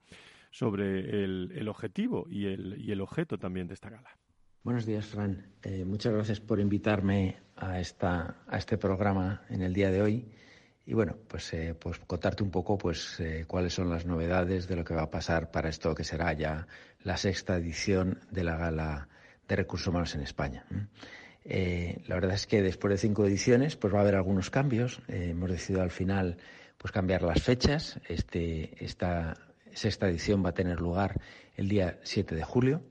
sobre 0.50 1.24
el, 1.24 1.68
objetivo 1.68 2.26
y 2.28 2.46
el, 2.46 2.78
y 2.78 2.92
el, 2.92 3.00
objeto 3.00 3.38
también 3.38 3.66
de 3.66 3.74
esta 3.74 3.88
gala. 3.88 4.10
Buenos 4.62 4.84
días, 4.84 5.06
Fran. 5.06 5.54
Eh, 5.62 5.86
muchas 5.86 6.12
gracias 6.12 6.40
por 6.40 6.60
invitarme 6.60 7.38
a, 7.56 7.80
esta, 7.80 8.42
a 8.46 8.58
este 8.58 8.76
programa 8.76 9.42
en 9.48 9.62
el 9.62 9.72
día 9.72 9.90
de 9.90 10.02
hoy 10.02 10.32
y 10.84 10.94
bueno, 10.94 11.16
pues, 11.28 11.52
eh, 11.54 11.74
pues 11.78 11.98
contarte 12.00 12.42
un 12.42 12.50
poco 12.50 12.76
pues 12.76 13.20
eh, 13.20 13.44
cuáles 13.46 13.74
son 13.74 13.88
las 13.88 14.04
novedades 14.04 14.66
de 14.66 14.76
lo 14.76 14.84
que 14.84 14.94
va 14.94 15.02
a 15.02 15.10
pasar 15.10 15.50
para 15.50 15.68
esto 15.68 15.94
que 15.94 16.04
será 16.04 16.32
ya 16.32 16.66
la 17.02 17.16
sexta 17.16 17.56
edición 17.56 18.20
de 18.30 18.44
la 18.44 18.56
Gala 18.56 19.08
de 19.46 19.56
Recursos 19.56 19.86
Humanos 19.86 20.14
en 20.14 20.22
España. 20.22 20.64
Eh, 21.44 22.02
la 22.06 22.16
verdad 22.16 22.34
es 22.34 22.46
que 22.46 22.62
después 22.62 22.90
de 22.92 22.98
cinco 22.98 23.24
ediciones 23.26 23.76
pues 23.76 23.94
va 23.94 23.98
a 23.98 24.02
haber 24.02 24.16
algunos 24.16 24.50
cambios. 24.50 25.00
hemos 25.08 25.50
decidido 25.50 25.82
al 25.82 25.90
final 25.90 26.38
pues 26.78 26.90
cambiar 26.90 27.22
las 27.22 27.42
fechas. 27.42 28.00
Este, 28.08 28.84
esta 28.84 29.36
sexta 29.72 30.08
edición 30.08 30.44
va 30.44 30.50
a 30.50 30.54
tener 30.54 30.80
lugar 30.80 31.20
el 31.56 31.68
día 31.68 32.00
7 32.02 32.34
de 32.34 32.42
julio. 32.42 32.82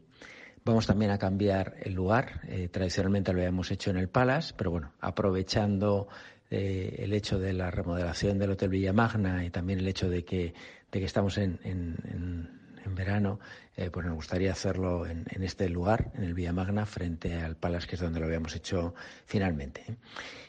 Vamos 0.63 0.87
también 0.87 1.11
a 1.11 1.17
cambiar 1.17 1.75
el 1.81 1.93
lugar. 1.93 2.41
tradicionalmente 2.71 3.33
lo 3.33 3.39
habíamos 3.39 3.71
hecho 3.71 3.89
en 3.89 3.97
el 3.97 4.09
Palace, 4.09 4.53
pero 4.55 4.71
bueno, 4.71 4.93
aprovechando 5.01 6.07
eh, 6.51 6.97
el 6.99 7.13
hecho 7.13 7.39
de 7.39 7.53
la 7.53 7.71
remodelación 7.71 8.37
del 8.37 8.51
Hotel 8.51 8.67
Villa 8.67 8.91
Magna 8.91 9.45
y 9.45 9.49
también 9.49 9.79
el 9.79 9.87
hecho 9.87 10.09
de 10.09 10.25
que, 10.25 10.53
de 10.91 10.99
que 10.99 11.05
estamos 11.05 11.37
en, 11.37 11.61
en, 11.63 12.59
en, 12.85 12.93
verano, 12.93 13.39
eh, 13.77 13.89
pues 13.89 14.05
nos 14.05 14.15
gustaría 14.15 14.51
hacerlo 14.51 15.05
en, 15.05 15.25
en, 15.29 15.43
este 15.43 15.69
lugar, 15.69 16.11
en 16.13 16.25
el 16.25 16.33
Villa 16.33 16.51
Magna, 16.51 16.85
frente 16.85 17.35
al 17.35 17.55
Palace, 17.55 17.87
que 17.87 17.95
es 17.95 18.01
donde 18.01 18.19
lo 18.19 18.25
habíamos 18.25 18.53
hecho 18.53 18.93
finalmente. 19.25 19.85
¿eh? 19.87 19.95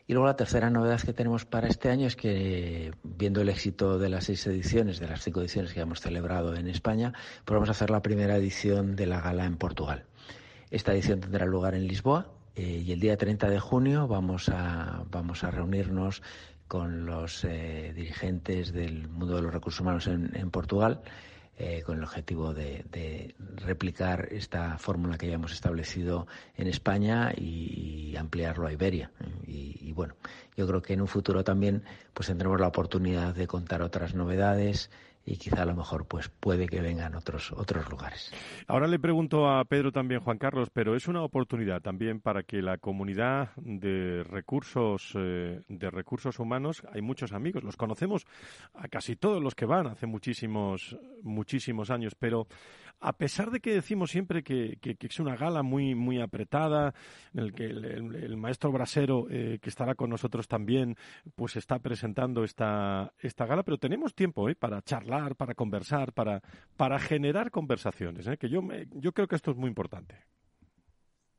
Y 0.08 0.12
luego 0.14 0.26
la 0.26 0.34
tercera 0.34 0.70
novedad 0.70 1.00
que 1.00 1.12
tenemos 1.12 1.44
para 1.44 1.68
este 1.68 1.88
año 1.88 2.08
es 2.08 2.16
que, 2.16 2.92
viendo 3.04 3.40
el 3.40 3.48
éxito 3.48 3.98
de 3.98 4.08
las 4.08 4.24
seis 4.24 4.44
ediciones, 4.48 4.98
de 4.98 5.06
las 5.06 5.22
cinco 5.22 5.40
ediciones 5.40 5.72
que 5.72 5.80
hemos 5.80 6.00
celebrado 6.00 6.56
en 6.56 6.66
España, 6.66 7.12
pues 7.44 7.54
vamos 7.54 7.68
a 7.68 7.72
hacer 7.72 7.90
la 7.90 8.02
primera 8.02 8.36
edición 8.36 8.96
de 8.96 9.06
la 9.06 9.20
gala 9.20 9.44
en 9.44 9.56
Portugal. 9.56 10.04
Esta 10.72 10.92
edición 10.92 11.20
tendrá 11.20 11.46
lugar 11.46 11.76
en 11.76 11.86
Lisboa, 11.86 12.32
eh, 12.54 12.82
y 12.84 12.92
el 12.92 13.00
día 13.00 13.16
30 13.16 13.48
de 13.48 13.60
junio 13.60 14.06
vamos 14.06 14.48
a, 14.48 15.04
vamos 15.10 15.42
a 15.44 15.50
reunirnos 15.50 16.22
con 16.68 17.06
los 17.06 17.44
eh, 17.44 17.92
dirigentes 17.94 18.72
del 18.72 19.08
mundo 19.08 19.36
de 19.36 19.42
los 19.42 19.52
recursos 19.52 19.80
humanos 19.80 20.06
en, 20.06 20.50
Portugal 20.50 21.02
eh, 21.58 21.82
con 21.82 21.98
el 21.98 22.04
objetivo 22.04 22.54
de, 22.54 23.34
replicar 23.56 24.28
esta 24.30 24.78
fórmula 24.78 25.18
que 25.18 25.28
ya 25.28 25.34
hemos 25.34 25.52
establecido 25.52 26.26
en 26.56 26.68
España 26.68 27.32
y, 27.36 28.14
ampliarlo 28.16 28.66
a 28.66 28.72
Iberia. 28.72 29.10
Y, 29.46 29.78
y, 29.80 29.92
bueno, 29.92 30.14
yo 30.56 30.66
creo 30.66 30.82
que 30.82 30.92
en 30.92 31.00
un 31.00 31.08
futuro 31.08 31.44
también 31.44 31.82
pues 32.12 32.28
tendremos 32.28 32.60
la 32.60 32.68
oportunidad 32.68 33.34
de 33.34 33.46
contar 33.46 33.82
otras 33.82 34.14
novedades 34.14 34.90
y 35.24 35.36
quizá 35.36 35.62
a 35.62 35.66
lo 35.66 35.74
mejor 35.74 36.06
pues 36.06 36.28
puede 36.28 36.66
que 36.66 36.80
vengan 36.80 37.14
otros 37.14 37.52
otros 37.52 37.88
lugares. 37.90 38.32
Ahora 38.66 38.86
le 38.86 38.98
pregunto 38.98 39.48
a 39.48 39.64
Pedro 39.64 39.92
también 39.92 40.20
Juan 40.20 40.38
Carlos, 40.38 40.68
pero 40.72 40.96
es 40.96 41.08
una 41.08 41.22
oportunidad 41.22 41.80
también 41.80 42.20
para 42.20 42.42
que 42.42 42.62
la 42.62 42.78
comunidad 42.78 43.50
de 43.56 44.24
recursos 44.24 45.12
eh, 45.14 45.60
de 45.68 45.90
recursos 45.90 46.38
humanos, 46.38 46.82
hay 46.92 47.02
muchos 47.02 47.32
amigos, 47.32 47.62
los 47.62 47.76
conocemos 47.76 48.26
a 48.74 48.88
casi 48.88 49.16
todos 49.16 49.42
los 49.42 49.54
que 49.54 49.66
van 49.66 49.86
hace 49.86 50.06
muchísimos 50.06 50.96
muchísimos 51.22 51.90
años, 51.90 52.14
pero 52.18 52.46
a 53.02 53.12
pesar 53.12 53.50
de 53.50 53.60
que 53.60 53.74
decimos 53.74 54.10
siempre 54.10 54.42
que, 54.42 54.78
es 54.80 55.20
una 55.20 55.36
gala 55.36 55.62
muy 55.62 55.94
muy 55.94 56.20
apretada, 56.20 56.94
en 57.34 57.40
el 57.40 57.52
que 57.52 57.64
el, 57.64 58.36
maestro 58.36 58.72
Brasero 58.72 59.26
eh, 59.30 59.58
que 59.60 59.68
estará 59.68 59.94
con 59.94 60.10
nosotros 60.10 60.48
también 60.48 60.96
pues 61.34 61.56
está 61.56 61.78
presentando 61.80 62.44
esta 62.44 63.12
esta 63.18 63.46
gala, 63.46 63.62
pero 63.62 63.78
tenemos 63.78 64.14
tiempo 64.14 64.48
eh, 64.48 64.54
para 64.54 64.82
charlar 64.82 65.36
para 65.36 65.54
conversar, 65.54 66.12
para, 66.12 66.40
para 66.76 66.98
generar 66.98 67.50
conversaciones, 67.50 68.26
¿eh? 68.26 68.36
que 68.36 68.48
yo, 68.48 68.62
yo 68.92 69.12
creo 69.12 69.26
que 69.26 69.36
esto 69.36 69.50
es 69.50 69.56
muy 69.56 69.68
importante. 69.68 70.16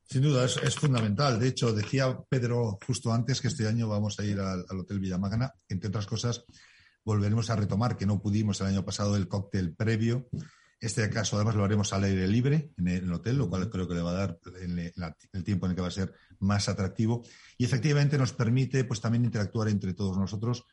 Sin 0.05 0.21
duda, 0.21 0.45
es, 0.45 0.75
fundamental. 0.75 1.39
De 1.39 1.47
hecho, 1.47 1.73
decía 1.73 2.19
Pedro 2.29 2.77
justo 2.85 3.11
antes 3.13 3.41
que 3.41 3.47
este 3.47 3.67
año 3.67 3.87
vamos 3.87 4.19
a 4.19 4.25
ir 4.25 4.39
al, 4.39 4.65
Hotel 4.79 4.99
Villamagna. 4.99 5.53
Entre 5.69 5.87
otras 5.87 6.05
cosas, 6.05 6.45
volveremos 7.03 7.49
a 7.49 7.55
retomar, 7.55 7.97
que 7.97 8.05
no 8.05 8.21
pudimos 8.21 8.59
el 8.61 8.67
año 8.67 8.85
pasado, 8.85 9.15
el 9.15 9.27
cóctel 9.27 9.73
previo. 9.73 10.27
Este 10.83 11.09
caso, 11.09 11.37
además, 11.37 11.55
lo 11.55 11.63
haremos 11.63 11.93
al 11.93 12.03
aire 12.03 12.27
libre 12.27 12.73
en 12.77 12.87
el, 12.89 13.13
hotel, 13.13 13.37
lo 13.37 13.49
cual 13.49 13.69
creo 13.69 13.87
que 13.87 13.95
le 13.95 14.01
va 14.01 14.11
a 14.11 14.13
dar 14.13 14.39
el, 14.61 15.43
tiempo 15.43 15.65
en 15.65 15.71
el 15.71 15.75
que 15.75 15.81
va 15.81 15.87
a 15.87 15.91
ser 15.91 16.13
más 16.39 16.67
atractivo. 16.67 17.23
Y 17.57 17.63
efectivamente 17.63 18.17
nos 18.17 18.33
permite 18.33 18.83
pues, 18.83 18.99
también 18.99 19.23
interactuar 19.23 19.69
entre 19.69 19.93
todos 19.93 20.17
nosotros 20.17 20.65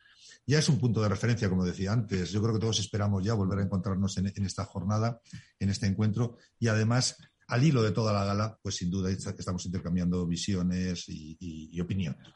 ya 0.45 0.59
es 0.59 0.69
un 0.69 0.79
punto 0.79 1.01
de 1.01 1.07
referencia, 1.07 1.49
como 1.49 1.63
decía 1.63 1.93
antes. 1.93 2.31
Yo 2.31 2.41
creo 2.41 2.55
que 2.55 2.59
todos 2.59 2.79
esperamos 2.79 3.23
ya 3.23 3.33
volver 3.33 3.59
a 3.59 3.63
encontrarnos 3.63 4.17
en, 4.17 4.45
esta 4.45 4.65
jornada, 4.65 5.21
en 5.59 5.69
este 5.69 5.87
encuentro, 5.87 6.37
y 6.59 6.67
además, 6.67 7.17
al 7.47 7.63
hilo 7.63 7.83
de 7.83 7.91
toda 7.91 8.11
la 8.11 8.25
gala, 8.25 8.57
pues 8.61 8.75
sin 8.75 8.89
duda 8.89 9.11
estamos 9.11 9.65
intercambiando 9.65 10.25
visiones 10.25 11.05
y, 11.07 11.79
opiniones. 11.79 12.27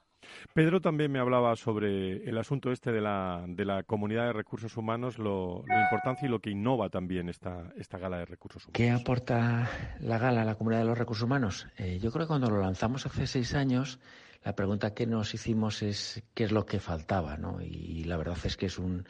Pedro 0.53 0.81
también 0.81 1.11
me 1.11 1.19
hablaba 1.19 1.55
sobre 1.55 2.27
el 2.27 2.37
asunto 2.37 2.71
este 2.71 2.91
de 2.91 3.01
la, 3.01 3.43
de 3.47 3.65
la 3.65 3.83
comunidad 3.83 4.27
de 4.27 4.33
recursos 4.33 4.77
humanos, 4.77 5.17
lo, 5.17 5.63
la 5.67 5.81
importancia 5.81 6.27
y 6.27 6.29
lo 6.29 6.39
que 6.39 6.49
innova 6.49 6.89
también 6.89 7.29
esta, 7.29 7.71
esta 7.77 7.97
gala 7.97 8.19
de 8.19 8.25
recursos 8.25 8.63
humanos. 8.63 8.75
¿Qué 8.75 8.91
aporta 8.91 9.69
la 9.99 10.17
gala 10.17 10.41
a 10.41 10.45
la 10.45 10.55
comunidad 10.55 10.81
de 10.81 10.87
los 10.87 10.97
recursos 10.97 11.23
humanos? 11.23 11.67
Eh, 11.77 11.99
yo 11.99 12.11
creo 12.11 12.25
que 12.25 12.29
cuando 12.29 12.49
lo 12.49 12.61
lanzamos 12.61 13.05
hace 13.05 13.27
seis 13.27 13.53
años, 13.53 13.99
la 14.43 14.55
pregunta 14.55 14.93
que 14.93 15.07
nos 15.07 15.33
hicimos 15.33 15.81
es 15.81 16.23
qué 16.33 16.45
es 16.45 16.51
lo 16.51 16.65
que 16.65 16.79
faltaba, 16.79 17.37
¿no? 17.37 17.61
Y 17.61 18.03
la 18.05 18.17
verdad 18.17 18.37
es 18.43 18.57
que 18.57 18.67
es 18.67 18.79
un 18.79 19.05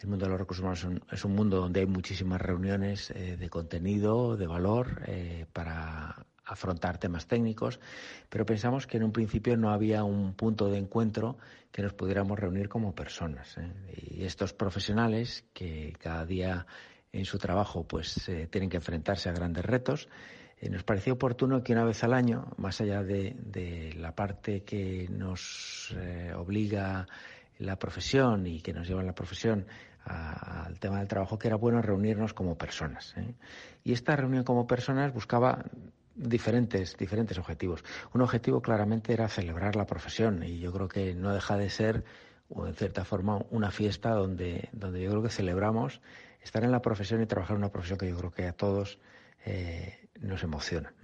el 0.00 0.10
mundo 0.10 0.26
de 0.26 0.32
los 0.32 0.40
recursos 0.40 0.62
humanos 0.62 1.02
es 1.12 1.24
un, 1.24 1.34
mundo 1.34 1.60
donde 1.60 1.80
hay 1.80 1.86
muchísimas 1.86 2.38
reuniones 2.38 3.08
de 3.14 3.48
contenido, 3.48 4.36
de 4.36 4.46
valor, 4.46 5.00
para 5.54 6.26
afrontar 6.44 6.98
temas 6.98 7.26
técnicos, 7.26 7.80
pero 8.28 8.44
pensamos 8.44 8.86
que 8.86 8.98
en 8.98 9.04
un 9.04 9.12
principio 9.12 9.56
no 9.56 9.70
había 9.70 10.04
un 10.04 10.34
punto 10.34 10.68
de 10.68 10.78
encuentro 10.78 11.38
que 11.72 11.82
nos 11.82 11.94
pudiéramos 11.94 12.38
reunir 12.38 12.68
como 12.68 12.94
personas. 12.94 13.56
¿eh? 13.58 13.72
Y 14.10 14.24
estos 14.24 14.52
profesionales 14.52 15.44
que 15.52 15.94
cada 15.98 16.24
día 16.24 16.66
en 17.12 17.24
su 17.24 17.38
trabajo 17.38 17.84
pues 17.84 18.28
eh, 18.28 18.48
tienen 18.50 18.68
que 18.68 18.76
enfrentarse 18.76 19.28
a 19.28 19.32
grandes 19.32 19.64
retos, 19.64 20.08
eh, 20.60 20.68
nos 20.68 20.84
pareció 20.84 21.14
oportuno 21.14 21.62
que 21.62 21.72
una 21.72 21.84
vez 21.84 22.04
al 22.04 22.12
año, 22.12 22.52
más 22.58 22.80
allá 22.80 23.02
de, 23.02 23.94
la 23.96 24.14
parte 24.14 24.62
que 24.62 25.08
nos 25.10 25.94
obliga 26.36 27.06
la 27.58 27.76
profesión 27.76 28.46
y 28.46 28.60
que 28.60 28.72
nos 28.72 28.86
lleva 28.86 29.02
la 29.02 29.14
profesión 29.14 29.66
al 30.04 30.78
tema 30.80 30.98
del 30.98 31.08
trabajo, 31.08 31.38
que 31.38 31.48
era 31.48 31.56
bueno 31.56 31.80
reunirnos 31.80 32.34
como 32.34 32.58
personas. 32.58 33.14
Y 33.84 33.92
esta 33.92 34.16
reunión 34.16 34.44
como 34.44 34.66
personas 34.66 35.14
buscaba 35.14 35.64
diferentes, 36.14 36.96
diferentes 36.96 37.38
objetivos. 37.38 37.84
Un 38.12 38.22
objetivo 38.22 38.60
claramente 38.60 39.12
era 39.12 39.28
celebrar 39.28 39.76
la 39.76 39.86
profesión 39.86 40.42
y 40.42 40.58
yo 40.58 40.72
creo 40.72 40.88
que 40.88 41.14
no 41.14 41.32
deja 41.32 41.56
de 41.56 41.70
ser, 41.70 42.04
en 42.54 42.74
cierta 42.74 43.04
forma, 43.04 43.38
una 43.50 43.70
fiesta 43.70 44.10
donde, 44.10 44.68
donde 44.72 45.02
yo 45.02 45.10
creo 45.10 45.22
que 45.22 45.30
celebramos 45.30 46.00
estar 46.40 46.62
en 46.62 46.72
la 46.72 46.82
profesión 46.82 47.22
y 47.22 47.26
trabajar 47.26 47.56
en 47.56 47.62
una 47.62 47.72
profesión 47.72 47.98
que 47.98 48.08
yo 48.08 48.16
creo 48.16 48.30
que 48.30 48.46
a 48.46 48.52
todos 48.52 48.98
eh, 49.46 50.08
nos 50.20 50.42
emociona. 50.42 50.94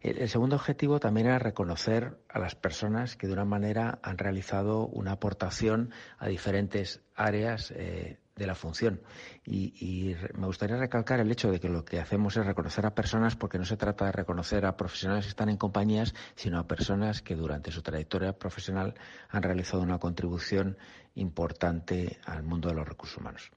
El, 0.00 0.28
segundo 0.28 0.56
objetivo 0.56 1.00
también 1.00 1.26
era 1.26 1.38
reconocer 1.38 2.18
a 2.28 2.38
las 2.38 2.54
personas 2.54 3.16
que 3.16 3.26
de 3.26 3.32
una 3.32 3.44
manera 3.44 3.98
han 4.02 4.18
realizado 4.18 4.86
una 4.86 5.12
aportación 5.12 5.90
a 6.18 6.28
diferentes 6.28 7.02
áreas 7.14 7.72
eh, 7.76 8.18
de 8.38 8.46
la 8.46 8.54
función. 8.54 9.00
Y, 9.44 10.14
me 10.34 10.46
gustaría 10.46 10.76
recalcar 10.76 11.20
el 11.20 11.30
hecho 11.30 11.50
de 11.50 11.60
que 11.60 11.68
lo 11.68 11.84
que 11.84 11.98
hacemos 11.98 12.36
es 12.36 12.46
reconocer 12.46 12.86
a 12.86 12.94
personas 12.94 13.36
porque 13.36 13.58
no 13.58 13.64
se 13.64 13.76
trata 13.76 14.06
de 14.06 14.12
reconocer 14.12 14.64
a 14.64 14.76
profesionales 14.76 15.26
que 15.26 15.30
están 15.30 15.48
en 15.48 15.56
compañías, 15.56 16.14
sino 16.36 16.58
a 16.58 16.66
personas 16.66 17.20
que 17.20 17.34
durante 17.34 17.72
su 17.72 17.82
trayectoria 17.82 18.32
profesional 18.32 18.94
han 19.28 19.42
realizado 19.42 19.82
una 19.82 19.98
contribución 19.98 20.78
importante 21.16 22.18
al 22.24 22.44
mundo 22.44 22.68
de 22.68 22.76
los 22.76 22.86
recursos 22.86 23.18
humanos. 23.18 23.50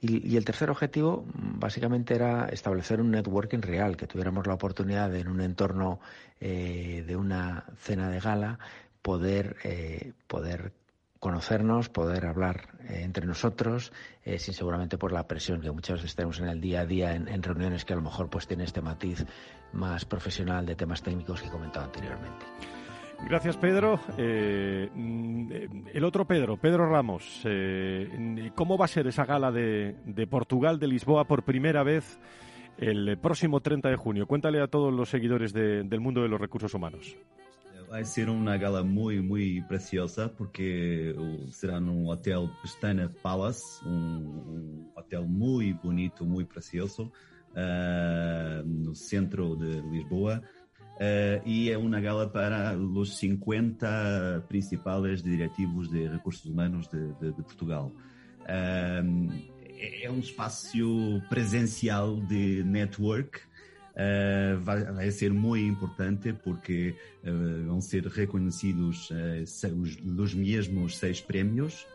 Y, 0.00 0.36
el 0.36 0.44
tercer 0.44 0.70
objetivo 0.70 1.24
básicamente 1.34 2.14
era 2.14 2.46
establecer 2.46 3.00
un 3.00 3.10
networking 3.10 3.60
real, 3.60 3.96
que 3.96 4.06
tuviéramos 4.06 4.46
la 4.46 4.54
oportunidad 4.54 5.10
de, 5.10 5.20
en 5.20 5.28
un 5.28 5.40
entorno 5.40 6.00
eh, 6.40 7.04
de 7.06 7.16
una 7.16 7.66
cena 7.76 8.10
de 8.10 8.18
gala 8.18 8.58
poder, 9.02 9.56
eh, 9.64 10.12
poder 10.26 10.72
conocernos, 11.22 11.88
poder 11.88 12.26
hablar 12.26 12.62
eh, 12.88 13.02
entre 13.04 13.26
nosotros, 13.26 13.92
eh, 14.24 14.40
sin 14.40 14.54
seguramente 14.54 14.98
por 14.98 15.12
la 15.12 15.28
presión 15.28 15.60
que 15.60 15.70
muchas 15.70 15.98
veces 15.98 16.16
tenemos 16.16 16.40
en 16.40 16.48
el 16.48 16.60
día 16.60 16.80
a 16.80 16.84
día 16.84 17.14
en, 17.14 17.42
reuniones 17.44 17.84
que 17.84 17.92
a 17.92 17.96
lo 17.96 18.02
mejor 18.02 18.28
pues 18.28 18.48
tiene 18.48 18.64
este 18.64 18.80
matiz 18.80 19.24
más 19.72 20.04
profesional 20.04 20.66
de 20.66 20.74
temas 20.74 21.00
técnicos 21.00 21.40
que 21.40 21.46
he 21.46 21.50
comentado 21.50 21.86
anteriormente. 21.86 22.44
Gracias, 23.24 23.56
Pedro. 23.56 24.00
Eh, 24.18 24.90
el 25.94 26.04
otro 26.04 26.26
Pedro, 26.26 26.56
Pedro 26.56 26.90
Ramos, 26.90 27.46
¿cómo 28.56 28.76
va 28.76 28.86
a 28.86 28.88
ser 28.88 29.06
esa 29.06 29.24
gala 29.24 29.52
de, 29.52 29.94
de 30.04 30.26
Portugal, 30.26 30.80
de 30.80 30.88
Lisboa, 30.88 31.24
por 31.28 31.44
primera 31.44 31.84
vez 31.84 32.18
el 32.78 33.16
próximo 33.18 33.60
30 33.60 33.90
de 33.90 33.96
junio? 33.96 34.26
Cuéntale 34.26 34.60
a 34.60 34.66
todos 34.66 34.92
los 34.92 35.08
seguidores 35.08 35.52
del 35.52 36.00
mundo 36.00 36.20
de 36.20 36.28
los 36.28 36.40
recursos 36.40 36.74
humanos. 36.74 37.16
Vai 37.92 38.06
ser 38.06 38.30
uma 38.30 38.56
gala 38.56 38.82
muito, 38.82 39.22
muito 39.22 39.68
preciosa, 39.68 40.26
porque 40.26 41.14
será 41.50 41.78
num 41.78 42.08
hotel 42.08 42.48
Pestana 42.62 43.14
Palace, 43.22 43.86
um, 43.86 43.90
um 43.90 44.90
hotel 44.96 45.28
muito 45.28 45.82
bonito, 45.82 46.24
muito 46.24 46.48
precioso, 46.48 47.12
uh, 47.50 48.64
no 48.66 48.94
centro 48.94 49.56
de 49.56 49.82
Lisboa. 49.90 50.42
Uh, 50.94 51.46
e 51.46 51.70
é 51.70 51.76
uma 51.76 52.00
gala 52.00 52.26
para 52.26 52.78
os 52.78 53.18
50 53.18 54.46
principais 54.48 55.22
diretivos 55.22 55.90
de 55.90 56.08
recursos 56.08 56.46
humanos 56.46 56.88
de, 56.88 57.12
de, 57.20 57.30
de 57.30 57.42
Portugal. 57.42 57.92
Uh, 58.40 59.52
é 60.02 60.10
um 60.10 60.20
espaço 60.20 61.22
presencial 61.28 62.18
de 62.20 62.64
network 62.64 63.38
uh, 63.92 64.60
vai, 64.60 64.84
vai, 64.84 65.10
ser 65.10 65.32
muito 65.32 65.64
importante 65.64 66.32
porque 66.32 66.94
uh, 67.24 67.66
vão 67.66 67.80
ser 67.80 68.06
reconhecidos 68.06 69.10
uh, 69.10 69.74
os, 69.80 69.96
os 70.18 70.34
mesmos 70.34 70.96
seis 70.98 71.20
prémios 71.20 71.86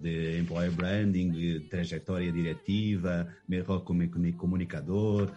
de 0.00 0.38
Employer 0.38 0.70
Branding, 0.70 1.32
de 1.32 1.58
trajetória 1.68 2.30
diretiva, 2.30 3.26
melhor 3.48 3.80
comunicador 3.80 5.32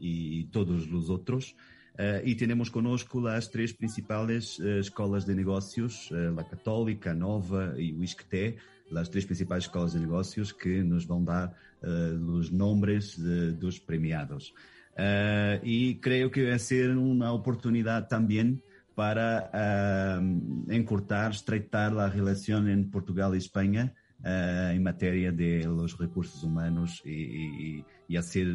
e, 0.00 0.40
e 0.40 0.48
todos 0.50 0.92
os 0.92 1.08
outros. 1.08 1.54
Uh, 1.94 2.26
e 2.26 2.34
temos 2.34 2.68
conosco 2.68 3.24
as 3.28 3.46
três 3.46 3.72
principais 3.72 4.58
uh, 4.58 4.80
escolas 4.80 5.24
de 5.24 5.32
negócios, 5.32 6.10
uh, 6.10 6.40
a 6.40 6.42
Católica, 6.42 7.12
a 7.12 7.14
Nova 7.14 7.72
e 7.78 7.92
o 7.92 8.02
ISCTE, 8.02 8.56
as 8.96 9.08
três 9.08 9.24
principais 9.24 9.62
escolas 9.62 9.92
de 9.92 10.00
negócios 10.00 10.50
que 10.50 10.82
nos 10.82 11.04
vão 11.04 11.22
dar 11.22 11.56
uh, 11.84 12.30
os 12.32 12.50
nomes 12.50 13.16
de, 13.16 13.52
dos 13.52 13.78
premiados. 13.78 14.52
Uh, 14.94 15.58
e 15.64 15.94
creio 15.96 16.30
que 16.30 16.44
vai 16.44 16.58
ser 16.58 16.96
uma 16.96 17.32
oportunidade 17.32 18.08
também 18.08 18.62
para 18.94 19.50
uh, 19.52 20.72
encurtar, 20.72 21.30
estreitar 21.32 21.96
a 21.98 22.06
relação 22.06 22.68
entre 22.68 22.90
Portugal 22.90 23.34
e 23.34 23.38
Espanha 23.38 23.92
uh, 24.20 24.72
em 24.72 24.78
matéria 24.78 25.32
de 25.32 25.66
los 25.66 25.98
recursos 25.98 26.44
humanos 26.44 27.02
e, 27.04 27.10
e, 27.10 27.84
e 28.08 28.16
a 28.16 28.22
ser 28.22 28.46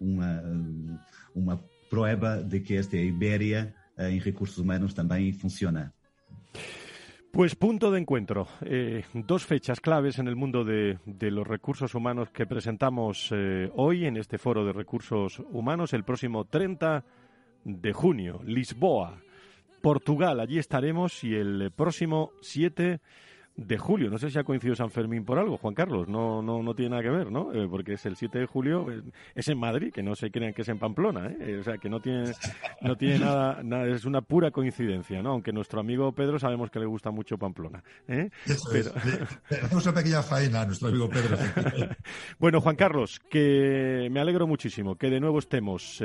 uma, 0.00 0.42
uma 1.36 1.64
prova 1.88 2.42
de 2.42 2.58
que 2.58 2.74
esta 2.74 2.96
Ibéria 2.96 3.72
em 3.98 4.18
recursos 4.18 4.58
humanos 4.58 4.94
também 4.94 5.32
funciona. 5.32 5.92
Pues 7.32 7.54
punto 7.54 7.92
de 7.92 8.00
encuentro. 8.00 8.48
Eh, 8.62 9.04
dos 9.14 9.46
fechas 9.46 9.80
claves 9.80 10.18
en 10.18 10.26
el 10.26 10.34
mundo 10.34 10.64
de, 10.64 10.98
los 11.06 11.46
recursos 11.46 11.94
humanos 11.94 12.30
que 12.30 12.44
presentamos 12.44 13.30
eh, 13.30 13.70
hoy 13.76 14.04
en 14.06 14.16
este 14.16 14.36
foro 14.36 14.64
de 14.64 14.72
recursos 14.72 15.40
humanos. 15.50 15.92
El 15.92 16.02
próximo 16.02 16.46
30 16.46 17.04
de 17.64 17.92
junio, 17.92 18.40
Lisboa, 18.44 19.20
Portugal. 19.80 20.40
Allí 20.40 20.58
estaremos 20.58 21.22
y 21.22 21.36
el 21.36 21.70
próximo 21.70 22.32
7 22.40 23.00
de 23.60 23.76
julio. 23.76 24.10
No 24.10 24.18
sé 24.18 24.30
si 24.30 24.38
ha 24.38 24.44
coincidido 24.44 24.74
San 24.74 24.90
Fermín 24.90 25.24
por 25.24 25.38
algo, 25.38 25.58
Juan 25.58 25.74
Carlos. 25.74 26.08
No, 26.08 26.40
no, 26.40 26.62
no 26.62 26.74
tiene 26.74 26.90
nada 26.90 27.02
que 27.02 27.10
ver, 27.10 27.30
¿no? 27.30 27.52
Eh, 27.52 27.68
porque 27.70 27.94
es 27.94 28.06
el 28.06 28.16
7 28.16 28.38
de 28.38 28.46
julio, 28.46 28.90
eh, 28.90 29.02
es 29.34 29.48
en 29.48 29.58
Madrid, 29.58 29.92
que 29.92 30.02
no 30.02 30.14
se 30.14 30.30
crean 30.30 30.54
que 30.54 30.62
es 30.62 30.68
en 30.70 30.78
Pamplona, 30.78 31.26
¿eh? 31.26 31.36
¿eh? 31.40 31.56
O 31.60 31.62
sea, 31.62 31.76
que 31.76 31.90
no 31.90 32.00
tiene, 32.00 32.32
no 32.80 32.96
tiene 32.96 33.18
nada, 33.24 33.62
nada, 33.62 33.86
es 33.86 34.06
una 34.06 34.22
pura 34.22 34.50
coincidencia, 34.50 35.22
¿no? 35.22 35.32
Aunque 35.32 35.52
nuestro 35.52 35.78
amigo 35.78 36.10
Pedro 36.12 36.38
sabemos 36.38 36.70
que 36.70 36.78
le 36.78 36.86
gusta 36.86 37.10
mucho 37.10 37.36
Pamplona. 37.36 37.84
¿eh? 38.08 38.30
Pero... 38.72 38.92
Hacemos 39.62 39.84
una 39.84 39.94
pequeña 39.94 40.22
faena 40.22 40.62
a 40.62 40.66
nuestro 40.66 40.88
amigo 40.88 41.10
Pedro. 41.10 41.36
bueno, 42.38 42.62
Juan 42.62 42.76
Carlos, 42.76 43.20
que 43.28 44.08
me 44.10 44.20
alegro 44.20 44.46
muchísimo 44.46 44.96
que 44.96 45.10
de 45.10 45.20
nuevo 45.20 45.38
estemos, 45.38 46.02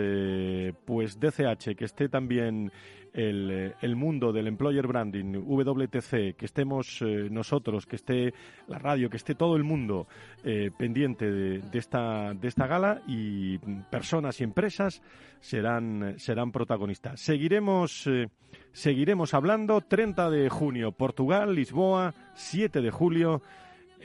pues 0.83 1.19
DCH, 1.19 1.75
que 1.77 1.85
esté 1.85 2.09
también 2.09 2.71
el, 3.15 3.73
el, 3.81 3.95
mundo 3.95 4.33
del 4.33 4.47
employer 4.47 4.85
branding, 4.87 5.35
WTC, 5.35 6.35
que 6.35 6.45
estemos 6.45 7.01
eh, 7.01 7.29
nosotros, 7.31 7.85
que 7.85 7.95
esté 7.95 8.33
la 8.67 8.77
radio, 8.77 9.09
que 9.09 9.17
esté 9.17 9.35
todo 9.35 9.55
el 9.55 9.63
mundo 9.63 10.07
eh, 10.43 10.69
pendiente 10.77 11.31
de, 11.31 11.79
esta, 11.79 12.33
de 12.33 12.47
esta 12.47 12.67
gala 12.67 13.01
y 13.07 13.57
personas 13.89 14.41
y 14.41 14.43
empresas 14.43 15.01
serán, 15.39 16.15
serán 16.17 16.51
protagonistas. 16.51 17.21
Seguiremos, 17.21 18.05
eh, 18.07 18.27
seguiremos 18.73 19.33
hablando 19.33 19.79
30 19.79 20.29
de 20.29 20.49
junio, 20.49 20.91
Portugal, 20.91 21.55
Lisboa, 21.55 22.13
7 22.33 22.81
de 22.81 22.91
julio. 22.91 23.41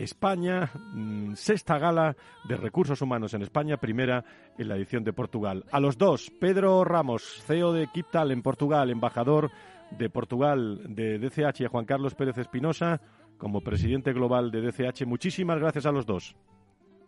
España, 0.02 0.70
mm, 0.74 1.34
sexta 1.34 1.78
gala 1.78 2.16
de 2.48 2.56
recursos 2.56 3.00
humanos 3.02 3.34
en 3.34 3.42
España, 3.42 3.76
primera 3.76 4.24
en 4.56 4.68
la 4.68 4.76
edición 4.76 5.04
de 5.04 5.12
Portugal. 5.12 5.64
A 5.70 5.78
los 5.78 5.98
dos, 5.98 6.30
Pedro 6.40 6.84
Ramos, 6.84 7.42
CEO 7.46 7.72
de 7.72 7.86
Kiptal 7.88 8.30
en 8.30 8.42
Portugal, 8.42 8.90
embajador 8.90 9.50
de 9.90 10.08
Portugal 10.08 10.80
de 10.88 11.18
DCH 11.18 11.60
y 11.60 11.64
a 11.66 11.68
Juan 11.68 11.84
Carlos 11.84 12.14
Pérez 12.14 12.38
Espinosa 12.38 13.00
como 13.36 13.60
presidente 13.60 14.12
global 14.12 14.50
de 14.50 14.60
DCH. 14.62 15.06
Muchísimas 15.06 15.58
gracias 15.58 15.86
a 15.86 15.92
los 15.92 16.06
dos. 16.06 16.34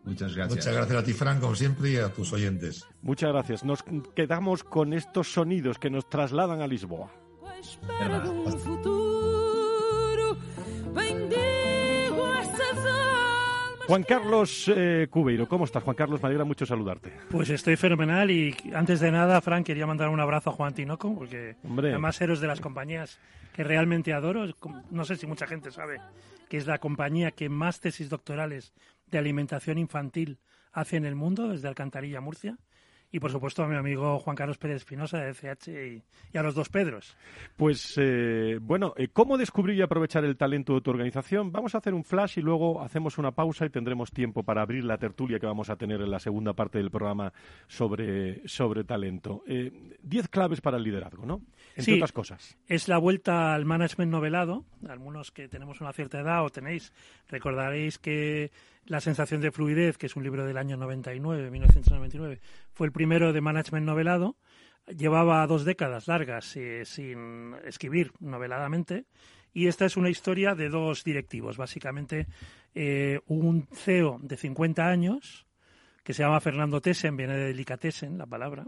Muchas 0.05 0.35
gracias. 0.35 0.57
Muchas 0.57 0.75
gracias 0.75 1.03
a 1.03 1.05
ti, 1.05 1.13
Frank, 1.13 1.41
como 1.41 1.55
siempre, 1.55 1.93
y 1.93 1.97
a 1.97 2.13
tus 2.13 2.33
oyentes. 2.33 2.87
Muchas 3.03 3.31
gracias. 3.31 3.65
Nos 3.65 3.85
quedamos 4.15 4.65
con 4.65 4.93
estos 4.93 5.33
sonidos 5.33 5.79
que 5.79 5.91
nos 5.91 6.09
trasladan 6.09 6.61
a 6.61 6.67
Lisboa. 6.67 7.11
Juan 13.87 14.05
Carlos 14.05 14.71
eh, 14.75 15.09
Cubeiro, 15.11 15.49
¿cómo 15.49 15.64
estás? 15.64 15.83
Juan 15.83 15.97
Carlos, 15.97 16.23
me 16.23 16.27
alegra 16.27 16.45
mucho 16.45 16.64
saludarte. 16.64 17.12
Pues 17.31 17.51
estoy 17.51 17.77
fenomenal 17.77 18.31
y 18.31 18.57
antes 18.75 19.01
de 19.01 19.11
nada, 19.11 19.40
Frank, 19.40 19.66
quería 19.66 19.87
mandar 19.87 20.09
un 20.09 20.21
abrazo 20.21 20.51
a 20.51 20.53
Juan 20.53 20.73
Tinoco, 20.73 21.14
porque 21.14 21.57
además 21.64 22.21
eres 22.21 22.40
de 22.40 22.47
las 22.47 22.61
compañías 22.61 23.18
que 23.53 23.64
realmente 23.64 24.12
adoro. 24.12 24.47
No 24.90 25.05
sé 25.05 25.16
si 25.16 25.27
mucha 25.27 25.47
gente 25.47 25.71
sabe 25.71 25.99
que 26.49 26.59
es 26.59 26.66
la 26.66 26.79
compañía 26.79 27.33
que 27.33 27.49
más 27.49 27.81
tesis 27.81 28.09
doctorales 28.09 28.73
de 29.11 29.18
alimentación 29.18 29.79
infantil 29.79 30.38
hace 30.73 30.97
en 30.97 31.05
el 31.05 31.16
mundo, 31.16 31.49
desde 31.49 31.68
Alcantarilla, 31.68 32.21
Murcia 32.21 32.59
y 33.12 33.20
por 33.20 33.31
supuesto 33.31 33.62
a 33.62 33.68
mi 33.68 33.77
amigo 33.77 34.18
Juan 34.18 34.35
Carlos 34.35 34.57
Pérez 34.57 34.79
Espinosa 34.79 35.18
de 35.18 35.35
CH 35.35 35.68
y, 35.68 36.03
a 36.37 36.42
los 36.42 36.55
dos 36.55 36.70
Pedros. 36.70 37.14
Pues 37.57 37.94
eh, 37.98 38.59
bueno, 38.61 38.94
eh, 38.96 39.09
¿cómo 39.12 39.37
descubrir 39.37 39.77
y 39.77 39.83
aprovechar 39.83 40.25
el 40.25 40.38
talento 40.38 40.75
de 40.75 40.81
tu 40.81 40.90
organización? 40.90 41.53
Vamos 41.53 41.75
a 41.75 41.79
hacer 41.79 41.92
un 41.92 42.05
flash 42.05 42.38
y 42.38 42.40
luego 42.40 42.81
hacemos 42.81 43.18
una 43.18 43.33
pausa 43.33 43.66
y 43.66 43.70
tendremos 43.70 44.11
tiempo 44.11 44.42
para 44.42 44.62
abrir 44.62 44.85
la 44.85 44.96
tertulia 44.96 45.38
que 45.38 45.46
vamos 45.46 45.68
a 45.68 45.77
tener 45.77 46.01
en 46.01 46.11
la 46.11 46.18
segunda 46.18 46.55
parte 46.55 46.79
del 46.79 46.90
programa 46.90 47.33
sobre, 47.68 48.48
sobre 48.48 48.85
talento. 48.85 49.44
Eh, 49.46 49.98
diez 50.03 50.29
claves 50.29 50.62
para 50.62 50.79
el 50.79 50.83
liderazgo, 50.83 51.27
¿no? 51.27 51.42
Entre 51.77 51.95
otras 51.95 52.13
cosas. 52.13 52.59
Es 52.67 52.89
la 52.89 52.99
vuelta 52.99 53.55
al 53.55 53.65
management 53.65 54.11
novelado. 54.11 54.65
Algunos 54.89 55.31
que 55.31 55.49
tenemos 55.49 55.81
una 55.81 55.93
cierta 55.93 56.21
edad 56.21 56.45
o 56.45 56.51
tenéis, 56.51 56.93
recordaréis 57.29 57.99
que 57.99 58.51
la 58.85 59.01
sensación 59.01 59.41
de 59.41 59.51
fluidez, 59.51 59.97
que 59.97 60.07
es 60.07 60.17
un 60.17 60.23
libro 60.23 60.45
del 60.45 60.57
año 60.57 60.77
99, 60.77 61.51
1999, 61.51 62.41
fue 62.73 62.87
el 62.87 62.93
primero 62.93 63.33
de 63.33 63.41
management 63.41 63.87
novelado. 63.87 64.37
Llevaba 64.87 65.47
dos 65.47 65.65
décadas 65.65 66.09
largas 66.09 66.57
eh, 66.57 66.85
sin 66.85 67.55
escribir 67.65 68.13
noveladamente. 68.21 69.07
Y 69.55 69.67
esta 69.67 69.85
es 69.85 69.97
una 69.97 70.09
historia 70.09 70.55
de 70.55 70.69
dos 70.69 71.05
directivos. 71.05 71.57
Básicamente, 71.57 72.27
eh, 72.75 73.21
un 73.27 73.69
CEO 73.73 74.19
de 74.23 74.37
50 74.37 74.87
años, 74.87 75.47
que 76.03 76.15
se 76.15 76.23
llama 76.23 76.41
Fernando 76.41 76.81
Tessen, 76.81 77.17
viene 77.17 77.37
de 77.37 77.47
delicatessen 77.49 78.19
la 78.19 78.27
palabra, 78.27 78.65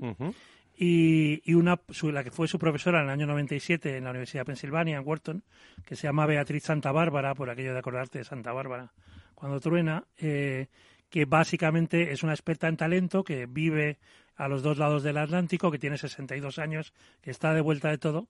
y, 0.77 1.43
y, 1.45 1.55
una, 1.55 1.81
la 2.03 2.25
que 2.25 2.31
fue 2.31 2.49
su 2.49 2.59
profesora 2.59 2.99
en 2.99 3.05
el 3.05 3.11
año 3.11 3.27
97 3.27 3.97
en 3.97 4.05
la 4.05 4.11
Universidad 4.11 4.43
de 4.43 4.47
Pensilvania, 4.47 4.97
en 4.97 5.07
Wharton, 5.07 5.45
que 5.85 5.97
se 5.97 6.09
llama 6.09 6.27
Beatriz 6.27 6.65
Santa 6.65 6.91
Bárbara, 6.93 7.35
por 7.35 7.51
aquello 7.51 7.73
de 7.73 7.79
acordarte 7.79 8.19
de 8.19 8.25
Santa 8.25 8.53
Bárbara, 8.53 8.93
cuando 9.35 9.61
truena, 9.61 10.05
eh, 10.19 10.67
que 11.09 11.27
básicamente 11.27 12.13
es 12.13 12.23
una 12.23 12.33
experta 12.33 12.67
en 12.67 12.77
talento 12.77 13.23
que 13.23 13.47
vive 13.47 13.99
a 14.37 14.49
los 14.49 14.63
dos 14.63 14.79
lados 14.79 15.03
del 15.03 15.19
Atlántico, 15.19 15.71
que 15.71 15.79
tiene 15.79 15.97
62 15.97 16.59
años, 16.59 16.93
que 17.21 17.31
está 17.31 17.55
de 17.55 17.61
vuelta 17.61 17.89
de 17.91 17.99
todo, 17.99 18.29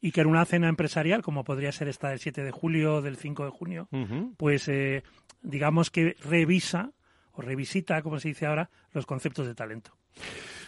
y 0.00 0.10
que 0.10 0.20
en 0.20 0.26
una 0.26 0.44
cena 0.44 0.68
empresarial, 0.68 1.22
como 1.22 1.44
podría 1.44 1.72
ser 1.72 1.88
esta 1.88 2.08
del 2.08 2.18
7 2.18 2.42
de 2.42 2.50
julio 2.50 2.96
o 2.96 3.02
del 3.02 3.16
5 3.16 3.44
de 3.44 3.50
junio, 3.50 3.88
pues 4.36 4.68
eh, 4.68 5.02
digamos 5.42 5.90
que 5.90 6.16
revisa 6.24 6.90
o 7.32 7.42
revisita, 7.42 8.02
como 8.02 8.18
se 8.18 8.28
dice 8.28 8.46
ahora, 8.46 8.70
los 8.92 9.06
conceptos 9.06 9.46
de 9.46 9.54
talento. 9.54 9.96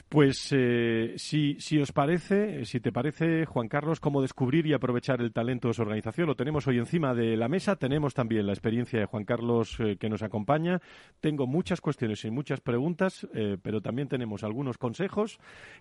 Pues 0.09 0.53
eh, 0.53 1.14
si, 1.16 1.57
si 1.59 1.81
os 1.81 1.90
parece, 1.90 2.64
si 2.64 2.79
te 2.79 2.92
parece, 2.92 3.45
Juan 3.45 3.66
Carlos, 3.66 3.99
cómo 3.99 4.23
descubrir 4.23 4.64
y 4.66 4.73
aprovechar 4.73 5.21
el 5.21 5.33
talento 5.33 5.66
de 5.66 5.75
su 5.75 5.83
organización, 5.83 6.29
lo 6.29 6.37
tenemos 6.37 6.69
hoy 6.69 6.79
encima 6.79 7.12
de 7.12 7.37
la 7.37 7.49
mesa. 7.49 7.75
Tenemos 7.75 8.14
también 8.14 8.47
la 8.47 8.53
experiencia 8.53 9.01
de 9.01 9.07
Juan 9.07 9.25
Carlos 9.25 9.77
eh, 9.81 9.97
que 9.99 10.09
nos 10.09 10.23
acompaña. 10.23 10.81
Tengo 11.21 11.49
muchas 11.49 11.81
cuestiones 11.81 12.25
y 12.25 12.31
muchas 12.31 12.61
preguntas, 12.61 13.27
eh, 13.35 13.57
pero 13.61 13.81
también 13.81 14.07
tenemos 14.07 14.45
algunos 14.45 14.79
consejos 14.79 15.40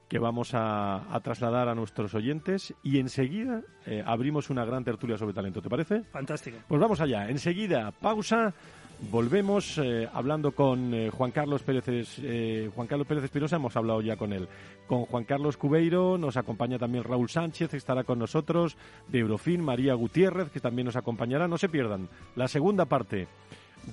que 0.09 0.17
vamos 0.17 0.55
a, 0.55 1.13
a 1.15 1.19
trasladar 1.19 1.69
a 1.69 1.75
nuestros 1.75 2.15
oyentes 2.15 2.73
y 2.81 2.97
enseguida 2.97 3.61
abrimos 4.05 4.49
una 4.49 4.65
gran 4.65 4.83
tertulia 4.83 5.17
sobre 5.17 5.35
talento. 5.35 5.61
¿Te 5.61 5.69
parece? 5.69 6.01
Fantástico. 6.05 6.57
Pues 6.67 6.81
vamos 6.81 6.99
allá. 6.99 7.29
Enseguida, 7.29 7.91
pausa. 7.91 8.55
Volvemos 8.99 9.77
eh, 9.77 10.07
hablando 10.13 10.53
con 10.53 10.93
eh, 10.93 11.09
Juan 11.09 11.31
Carlos 11.31 11.63
Pérez 11.63 11.85
eh, 12.21 12.69
Juan 12.73 12.87
Carlos 12.87 13.07
Pérez 13.07 13.25
Espinosa, 13.25 13.57
hemos 13.57 13.75
hablado 13.75 14.01
ya 14.01 14.15
con 14.15 14.33
él. 14.33 14.47
Con 14.87 15.05
Juan 15.05 15.25
Carlos 15.25 15.57
Cubeiro, 15.57 16.17
nos 16.17 16.37
acompaña 16.37 16.79
también 16.79 17.03
Raúl 17.03 17.29
Sánchez, 17.29 17.69
que 17.69 17.77
estará 17.77 18.03
con 18.03 18.19
nosotros, 18.19 18.77
de 19.07 19.19
Eurofin, 19.19 19.61
María 19.61 19.93
Gutiérrez, 19.93 20.49
que 20.49 20.59
también 20.59 20.85
nos 20.85 20.95
acompañará. 20.95 21.47
No 21.47 21.57
se 21.57 21.69
pierdan 21.69 22.09
la 22.35 22.47
segunda 22.47 22.85
parte 22.85 23.27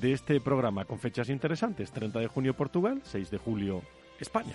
de 0.00 0.12
este 0.12 0.40
programa 0.40 0.84
con 0.84 0.98
fechas 0.98 1.28
interesantes. 1.28 1.90
30 1.90 2.20
de 2.20 2.28
junio 2.28 2.54
Portugal, 2.54 3.00
6 3.04 3.30
de 3.30 3.38
julio 3.38 3.82
España. 4.18 4.54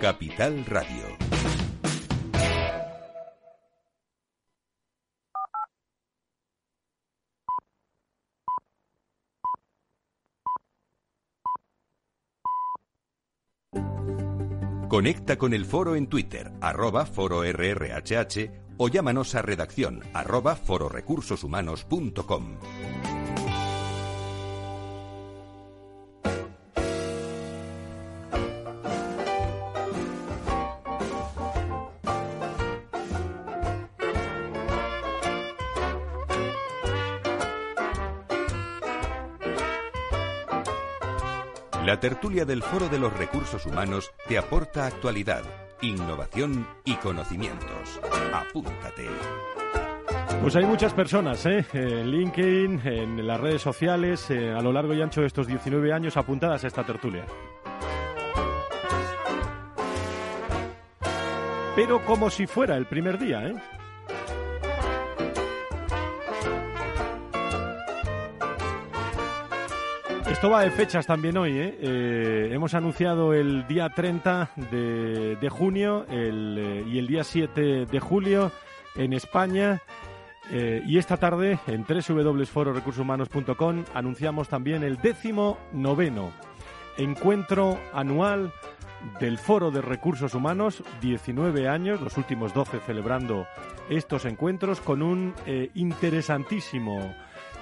Capital 0.00 0.64
Radio. 0.64 1.02
Conecta 14.88 15.36
con 15.36 15.52
el 15.52 15.64
foro 15.64 15.96
en 15.96 16.06
Twitter, 16.06 16.52
arroba 16.60 17.04
foro 17.04 17.42
o 18.76 18.88
llámanos 18.88 19.34
a 19.34 19.42
redacción 19.42 20.04
arroba 20.14 20.54
fororecursoshumanos.com. 20.54 23.17
La 41.88 41.98
tertulia 41.98 42.44
del 42.44 42.62
Foro 42.62 42.90
de 42.90 42.98
los 42.98 43.10
Recursos 43.16 43.64
Humanos 43.64 44.12
te 44.26 44.36
aporta 44.36 44.84
actualidad, 44.84 45.42
innovación 45.80 46.68
y 46.84 46.96
conocimientos. 46.96 47.98
Apúntate. 48.30 49.06
Pues 50.42 50.54
hay 50.56 50.66
muchas 50.66 50.92
personas, 50.92 51.46
¿eh? 51.46 51.64
en 51.72 52.10
LinkedIn, 52.10 52.82
en 52.84 53.26
las 53.26 53.40
redes 53.40 53.62
sociales, 53.62 54.30
eh, 54.30 54.50
a 54.50 54.60
lo 54.60 54.70
largo 54.70 54.92
y 54.92 55.00
ancho 55.00 55.22
de 55.22 55.28
estos 55.28 55.46
19 55.46 55.90
años 55.94 56.18
apuntadas 56.18 56.62
a 56.62 56.66
esta 56.66 56.84
tertulia. 56.84 57.24
Pero 61.74 62.04
como 62.04 62.28
si 62.28 62.46
fuera 62.46 62.76
el 62.76 62.84
primer 62.84 63.18
día, 63.18 63.46
¿eh? 63.46 63.54
Esto 70.38 70.50
va 70.50 70.62
de 70.62 70.70
fechas 70.70 71.04
también 71.04 71.36
hoy. 71.36 71.58
¿eh? 71.58 71.76
Eh, 71.82 72.50
hemos 72.52 72.72
anunciado 72.72 73.34
el 73.34 73.66
día 73.66 73.88
30 73.88 74.50
de, 74.70 75.48
junio 75.50 76.06
eh, 76.08 76.84
y 76.86 76.96
el 76.96 77.08
día 77.08 77.24
7 77.24 77.86
de 77.86 77.98
julio 77.98 78.52
en 78.94 79.14
España. 79.14 79.82
y 80.48 80.96
esta 80.96 81.16
tarde 81.16 81.58
en 81.66 81.84
www.fororecursoshumanos.com 81.84 83.84
anunciamos 83.94 84.48
también 84.48 84.84
el 84.84 84.98
décimo 84.98 85.58
noveno 85.72 86.30
encuentro 86.98 87.80
anual 87.92 88.52
del 89.18 89.38
Foro 89.38 89.72
de 89.72 89.80
Recursos 89.80 90.34
Humanos, 90.34 90.84
19 91.00 91.68
años, 91.68 92.00
los 92.00 92.16
últimos 92.16 92.54
12 92.54 92.78
celebrando 92.86 93.48
estos 93.90 94.24
encuentros 94.24 94.80
con 94.80 95.02
un 95.02 95.34
interesantísimo 95.74 97.12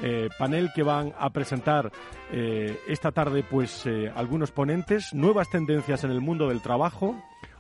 eh, 0.03 0.29
panel 0.39 0.71
que 0.75 0.83
van 0.83 1.15
a 1.19 1.31
presentar 1.31 1.91
eh, 2.31 2.79
esta 2.87 3.13
tarde 3.13 3.43
pues 3.43 3.87
eh, 3.87 4.13
algunos 4.15 4.51
ponentes, 4.51 5.15
nuevas 5.15 5.49
tendencias 5.51 6.05
en 6.05 6.11
el 6.11 6.21
mundo 6.21 6.49
del 6.49 6.61
trabajo, 6.61 7.17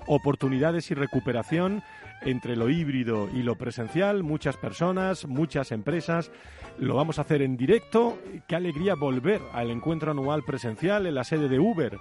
oportunidades 0.06 0.90
y 0.90 0.94
recuperación 0.94 1.82
entre 2.22 2.56
lo 2.56 2.68
híbrido 2.68 3.28
y 3.34 3.42
lo 3.42 3.56
presencial, 3.56 4.22
muchas 4.22 4.56
personas, 4.56 5.26
muchas 5.26 5.72
empresas. 5.72 6.30
Lo 6.78 6.94
vamos 6.94 7.18
a 7.18 7.22
hacer 7.22 7.42
en 7.42 7.56
directo. 7.56 8.18
Qué 8.46 8.56
alegría 8.56 8.94
volver 8.94 9.40
al 9.52 9.70
encuentro 9.70 10.10
anual 10.10 10.42
presencial 10.42 11.06
en 11.06 11.14
la 11.14 11.24
sede 11.24 11.48
de 11.48 11.58
Uber 11.58 11.98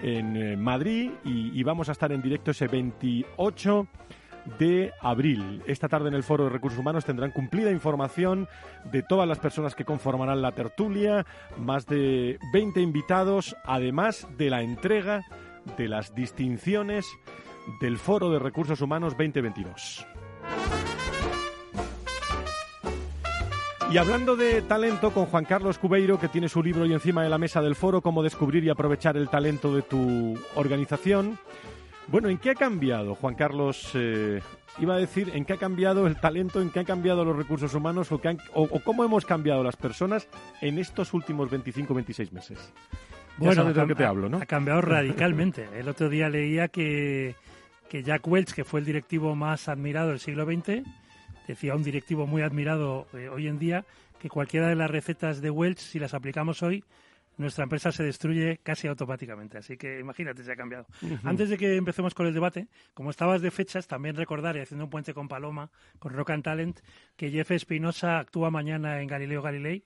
en 0.00 0.60
Madrid 0.60 1.10
y, 1.24 1.58
y 1.58 1.62
vamos 1.64 1.88
a 1.88 1.92
estar 1.92 2.12
en 2.12 2.22
directo 2.22 2.52
ese 2.52 2.68
28 2.68 3.88
de 4.58 4.92
abril. 5.00 5.62
Esta 5.66 5.88
tarde 5.88 6.08
en 6.08 6.14
el 6.14 6.22
Foro 6.22 6.44
de 6.44 6.50
Recursos 6.50 6.78
Humanos 6.78 7.04
tendrán 7.04 7.30
cumplida 7.30 7.70
información 7.70 8.48
de 8.90 9.02
todas 9.02 9.28
las 9.28 9.38
personas 9.38 9.74
que 9.74 9.84
conformarán 9.84 10.42
la 10.42 10.52
tertulia, 10.52 11.26
más 11.56 11.86
de 11.86 12.38
20 12.52 12.80
invitados, 12.80 13.56
además 13.64 14.26
de 14.36 14.50
la 14.50 14.62
entrega 14.62 15.24
de 15.76 15.88
las 15.88 16.14
distinciones 16.14 17.06
del 17.80 17.98
Foro 17.98 18.30
de 18.30 18.38
Recursos 18.38 18.80
Humanos 18.80 19.12
2022. 19.12 20.06
Y 23.90 23.96
hablando 23.96 24.36
de 24.36 24.60
talento, 24.60 25.12
con 25.12 25.24
Juan 25.24 25.46
Carlos 25.46 25.78
Cubeiro, 25.78 26.20
que 26.20 26.28
tiene 26.28 26.50
su 26.50 26.62
libro 26.62 26.84
y 26.84 26.92
encima 26.92 27.22
de 27.22 27.30
la 27.30 27.38
mesa 27.38 27.62
del 27.62 27.74
foro, 27.74 28.02
cómo 28.02 28.22
descubrir 28.22 28.62
y 28.62 28.68
aprovechar 28.68 29.16
el 29.16 29.30
talento 29.30 29.74
de 29.74 29.80
tu 29.80 30.38
organización. 30.56 31.38
Bueno, 32.08 32.30
¿en 32.30 32.38
qué 32.38 32.50
ha 32.50 32.54
cambiado, 32.54 33.14
Juan 33.14 33.34
Carlos? 33.34 33.90
Eh, 33.94 34.40
iba 34.78 34.94
a 34.94 34.98
decir, 34.98 35.30
¿en 35.34 35.44
qué 35.44 35.52
ha 35.52 35.58
cambiado 35.58 36.06
el 36.06 36.16
talento, 36.16 36.62
en 36.62 36.70
qué 36.70 36.80
han 36.80 36.86
cambiado 36.86 37.22
los 37.22 37.36
recursos 37.36 37.74
humanos 37.74 38.08
o, 38.10 38.80
cómo 38.82 39.04
hemos 39.04 39.26
cambiado 39.26 39.62
las 39.62 39.76
personas 39.76 40.26
en 40.62 40.78
estos 40.78 41.12
últimos 41.12 41.50
25 41.50 41.92
26 41.92 42.32
meses? 42.32 42.72
bueno, 43.36 43.62
de 43.64 43.74
lo 43.74 43.86
que 43.86 43.94
te 43.94 44.04
hablo, 44.04 44.28
¿no? 44.28 44.38
Ha 44.38 44.46
cambiado 44.46 44.80
radicalmente. 44.80 45.68
El 45.78 45.86
otro 45.88 46.08
día 46.08 46.30
leía 46.30 46.68
que, 46.68 47.36
que 47.90 48.02
Jack 48.02 48.26
Welch, 48.26 48.52
que 48.52 48.64
fue 48.64 48.80
el 48.80 48.86
directivo 48.86 49.36
más 49.36 49.68
admirado 49.68 50.08
del 50.08 50.18
siglo 50.18 50.46
XX, 50.46 50.82
decía 51.46 51.74
un 51.74 51.82
directivo 51.82 52.26
muy 52.26 52.40
admirado 52.40 53.06
eh, 53.12 53.28
hoy 53.28 53.48
en 53.48 53.58
día, 53.58 53.84
que 54.18 54.30
cualquiera 54.30 54.68
de 54.68 54.76
las 54.76 54.90
recetas 54.90 55.42
de 55.42 55.50
Welch, 55.50 55.78
si 55.78 55.98
las 55.98 56.14
aplicamos 56.14 56.62
hoy, 56.62 56.82
nuestra 57.38 57.64
empresa 57.64 57.90
se 57.92 58.02
destruye 58.02 58.58
casi 58.62 58.88
automáticamente. 58.88 59.58
Así 59.58 59.76
que 59.76 59.98
imagínate, 59.98 60.42
se 60.42 60.52
ha 60.52 60.56
cambiado. 60.56 60.86
Antes 61.24 61.48
de 61.48 61.56
que 61.56 61.76
empecemos 61.76 62.14
con 62.14 62.26
el 62.26 62.34
debate, 62.34 62.68
como 62.94 63.10
estabas 63.10 63.40
de 63.40 63.50
fechas, 63.50 63.86
también 63.86 64.16
recordar, 64.16 64.56
y 64.56 64.60
haciendo 64.60 64.84
un 64.84 64.90
puente 64.90 65.14
con 65.14 65.28
Paloma, 65.28 65.70
con 65.98 66.12
Rock 66.12 66.30
and 66.30 66.44
Talent, 66.44 66.80
que 67.16 67.30
Jeff 67.30 67.50
Espinosa 67.52 68.18
actúa 68.18 68.50
mañana 68.50 69.00
en 69.00 69.06
Galileo 69.06 69.40
Galilei 69.40 69.84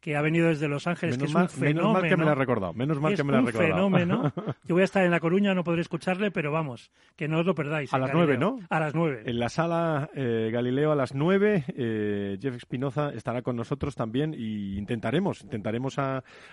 que 0.00 0.16
ha 0.16 0.22
venido 0.22 0.48
desde 0.48 0.66
Los 0.66 0.86
Ángeles, 0.86 1.18
que 1.18 1.26
es 1.26 1.34
un 1.34 1.48
fenómeno. 1.48 1.80
Menos 1.80 1.92
mal 1.92 2.08
que 2.08 2.16
me 2.16 2.24
lo 2.24 2.30
ha 2.30 2.34
recordado, 2.34 2.72
menos 2.72 3.00
mal 3.00 3.14
que 3.14 3.22
me 3.24 3.36
ha 3.36 3.40
recordado. 3.40 3.74
fenómeno. 3.74 4.32
Yo 4.64 4.74
voy 4.74 4.82
a 4.82 4.84
estar 4.84 5.04
en 5.04 5.10
La 5.10 5.20
Coruña, 5.20 5.54
no 5.54 5.62
podré 5.62 5.82
escucharle, 5.82 6.30
pero 6.30 6.50
vamos, 6.50 6.90
que 7.16 7.28
no 7.28 7.40
os 7.40 7.46
lo 7.46 7.54
perdáis. 7.54 7.92
A 7.92 7.98
las 7.98 8.12
nueve, 8.12 8.38
¿no? 8.38 8.58
A 8.70 8.80
las 8.80 8.94
nueve. 8.94 9.22
En 9.26 9.38
la 9.38 9.48
sala 9.48 10.10
eh, 10.14 10.50
Galileo 10.52 10.92
a 10.92 10.96
las 10.96 11.14
nueve, 11.14 11.64
eh, 11.76 12.38
Jeff 12.40 12.56
Espinoza 12.56 13.10
estará 13.10 13.42
con 13.42 13.56
nosotros 13.56 13.94
también 13.94 14.34
y 14.34 14.78
intentaremos, 14.78 15.42
intentaremos 15.42 15.98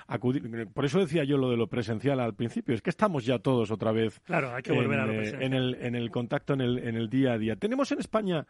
acudir. 0.08 0.68
Por 0.74 0.86
eso 0.86 1.00
decía 1.00 1.24
yo 1.24 1.38
lo 1.38 1.50
de 1.50 1.58
lo 1.58 1.68
presencial 1.68 2.20
al 2.20 2.34
principio, 2.34 2.76
es 2.76 2.82
que 2.82 2.90
estamos 2.90 3.26
ya 3.26 3.40
todos 3.40 3.72
otra 3.72 3.92
vez. 3.92 4.20
Claro, 4.22 4.54
hay 4.54 4.62
que 4.62 4.74
volver 4.74 4.94
en, 4.94 5.00
a 5.00 5.06
lo 5.06 5.14
eh, 5.14 5.18
presencial. 5.18 5.44
En 5.44 5.54
el, 5.54 5.76
en 5.76 5.96
el 5.96 6.12
contacto, 6.12 6.54
en 6.54 6.62
el, 6.62 6.80
en 6.80 6.96
el 6.96 7.10
día 7.10 7.34
a 7.34 7.38
día. 7.38 7.56
Tenemos 7.56 7.92
en 7.92 8.00
España 8.00 8.46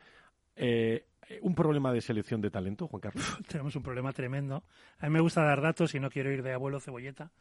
eh, 0.56 1.06
un 1.42 1.56
problema 1.56 1.92
de 1.92 2.02
selección 2.02 2.42
de 2.42 2.50
talento, 2.50 2.88
Juan 2.88 3.02
Carlos. 3.02 3.38
Tenemos 3.48 3.76
un 3.76 3.84
problema 3.84 4.13
tremendo. 4.13 4.63
A 5.00 5.08
mí 5.08 5.13
me 5.13 5.20
gusta 5.20 5.44
dar 5.44 5.62
datos 5.62 5.94
y 5.96 6.00
no 6.00 6.10
quiero 6.10 6.32
ir 6.32 6.44
de 6.44 6.54
abuelo 6.54 6.80
cebolleta, 6.80 7.32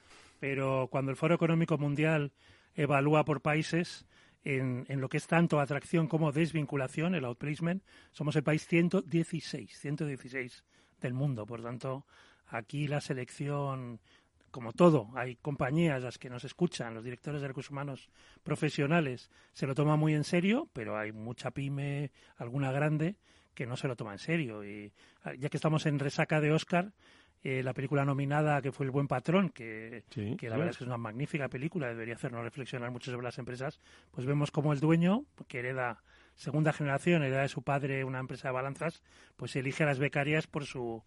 pero 0.41 0.89
cuando 0.91 1.11
el 1.11 1.17
Foro 1.17 1.35
Económico 1.35 1.79
Mundial 1.79 2.33
evalúa 2.75 3.25
por 3.25 3.41
países 3.41 4.07
en, 4.45 4.87
lo 5.01 5.09
que 5.09 5.17
es 5.17 5.27
tanto 5.27 5.61
atracción 5.61 6.07
como 6.07 6.31
desvinculación, 6.31 7.15
el 7.15 7.25
outplacement, 7.25 7.83
somos 8.13 8.37
el 8.37 8.45
país 8.45 8.67
116, 8.67 9.77
116 9.77 10.65
del 11.01 11.15
mundo. 11.15 11.47
Por 11.47 11.63
tanto, 11.63 12.07
aquí 12.47 12.87
la 12.87 13.01
selección 13.01 14.01
como 14.53 14.73
todo, 14.73 15.11
hay 15.15 15.37
compañías 15.37 16.03
las 16.03 16.17
que 16.17 16.31
nos 16.31 16.45
escuchan, 16.45 16.95
los 16.95 17.05
directores 17.05 17.43
de 17.43 17.49
recursos 17.49 17.73
humanos 17.73 18.09
profesionales 18.43 19.31
se 19.53 19.67
lo 19.67 19.75
toman 19.75 19.99
muy 19.99 20.15
en 20.15 20.25
serio, 20.25 20.71
pero 20.73 20.97
hay 20.97 21.13
mucha 21.13 21.51
pyme, 21.51 22.11
alguna 22.39 22.73
grande, 22.73 23.17
que 23.57 23.67
no 23.67 23.77
se 23.77 23.89
lo 23.89 23.97
toma 23.97 24.13
en 24.13 24.19
serio. 24.19 24.63
Y 24.63 24.93
ah, 25.25 25.33
ya 25.35 25.49
que 25.49 25.57
estamos 25.57 25.87
en 25.87 25.99
resaca 25.99 26.41
de 26.41 26.53
Oscar, 26.53 26.93
eh, 27.43 27.63
la 27.63 27.73
película 27.73 28.05
nominada 28.05 28.61
que 28.63 28.71
fue 28.71 28.87
El 28.87 28.93
Buen 28.93 29.09
Patrón, 29.09 29.49
que, 29.51 30.05
que 30.11 30.49
la 30.49 30.57
verdad 30.57 30.71
es 30.71 30.79
que 30.79 30.85
es 30.85 30.89
una 30.89 30.99
magnífica 30.99 31.49
película, 31.49 31.89
debería 31.89 32.15
hacernos 32.15 32.45
reflexionar 32.45 32.91
mucho 32.91 33.11
sobre 33.11 33.25
las 33.25 33.39
empresas, 33.39 33.81
pues 34.13 34.27
vemos 34.27 34.51
como 34.51 34.73
el 34.73 34.81
dueño, 34.81 35.25
que 35.49 35.61
hereda 35.61 36.03
segunda 36.35 36.73
generación, 36.73 37.23
hereda 37.23 37.43
de 37.43 37.49
su 37.49 37.63
padre 37.63 38.05
una 38.05 38.21
empresa 38.21 38.49
de 38.49 38.55
balanzas, 38.55 39.03
pues 39.37 39.57
elige 39.57 39.85
a 39.85 39.87
las 39.87 39.99
becarias 39.99 40.47
por 40.47 40.67
su, 40.67 41.03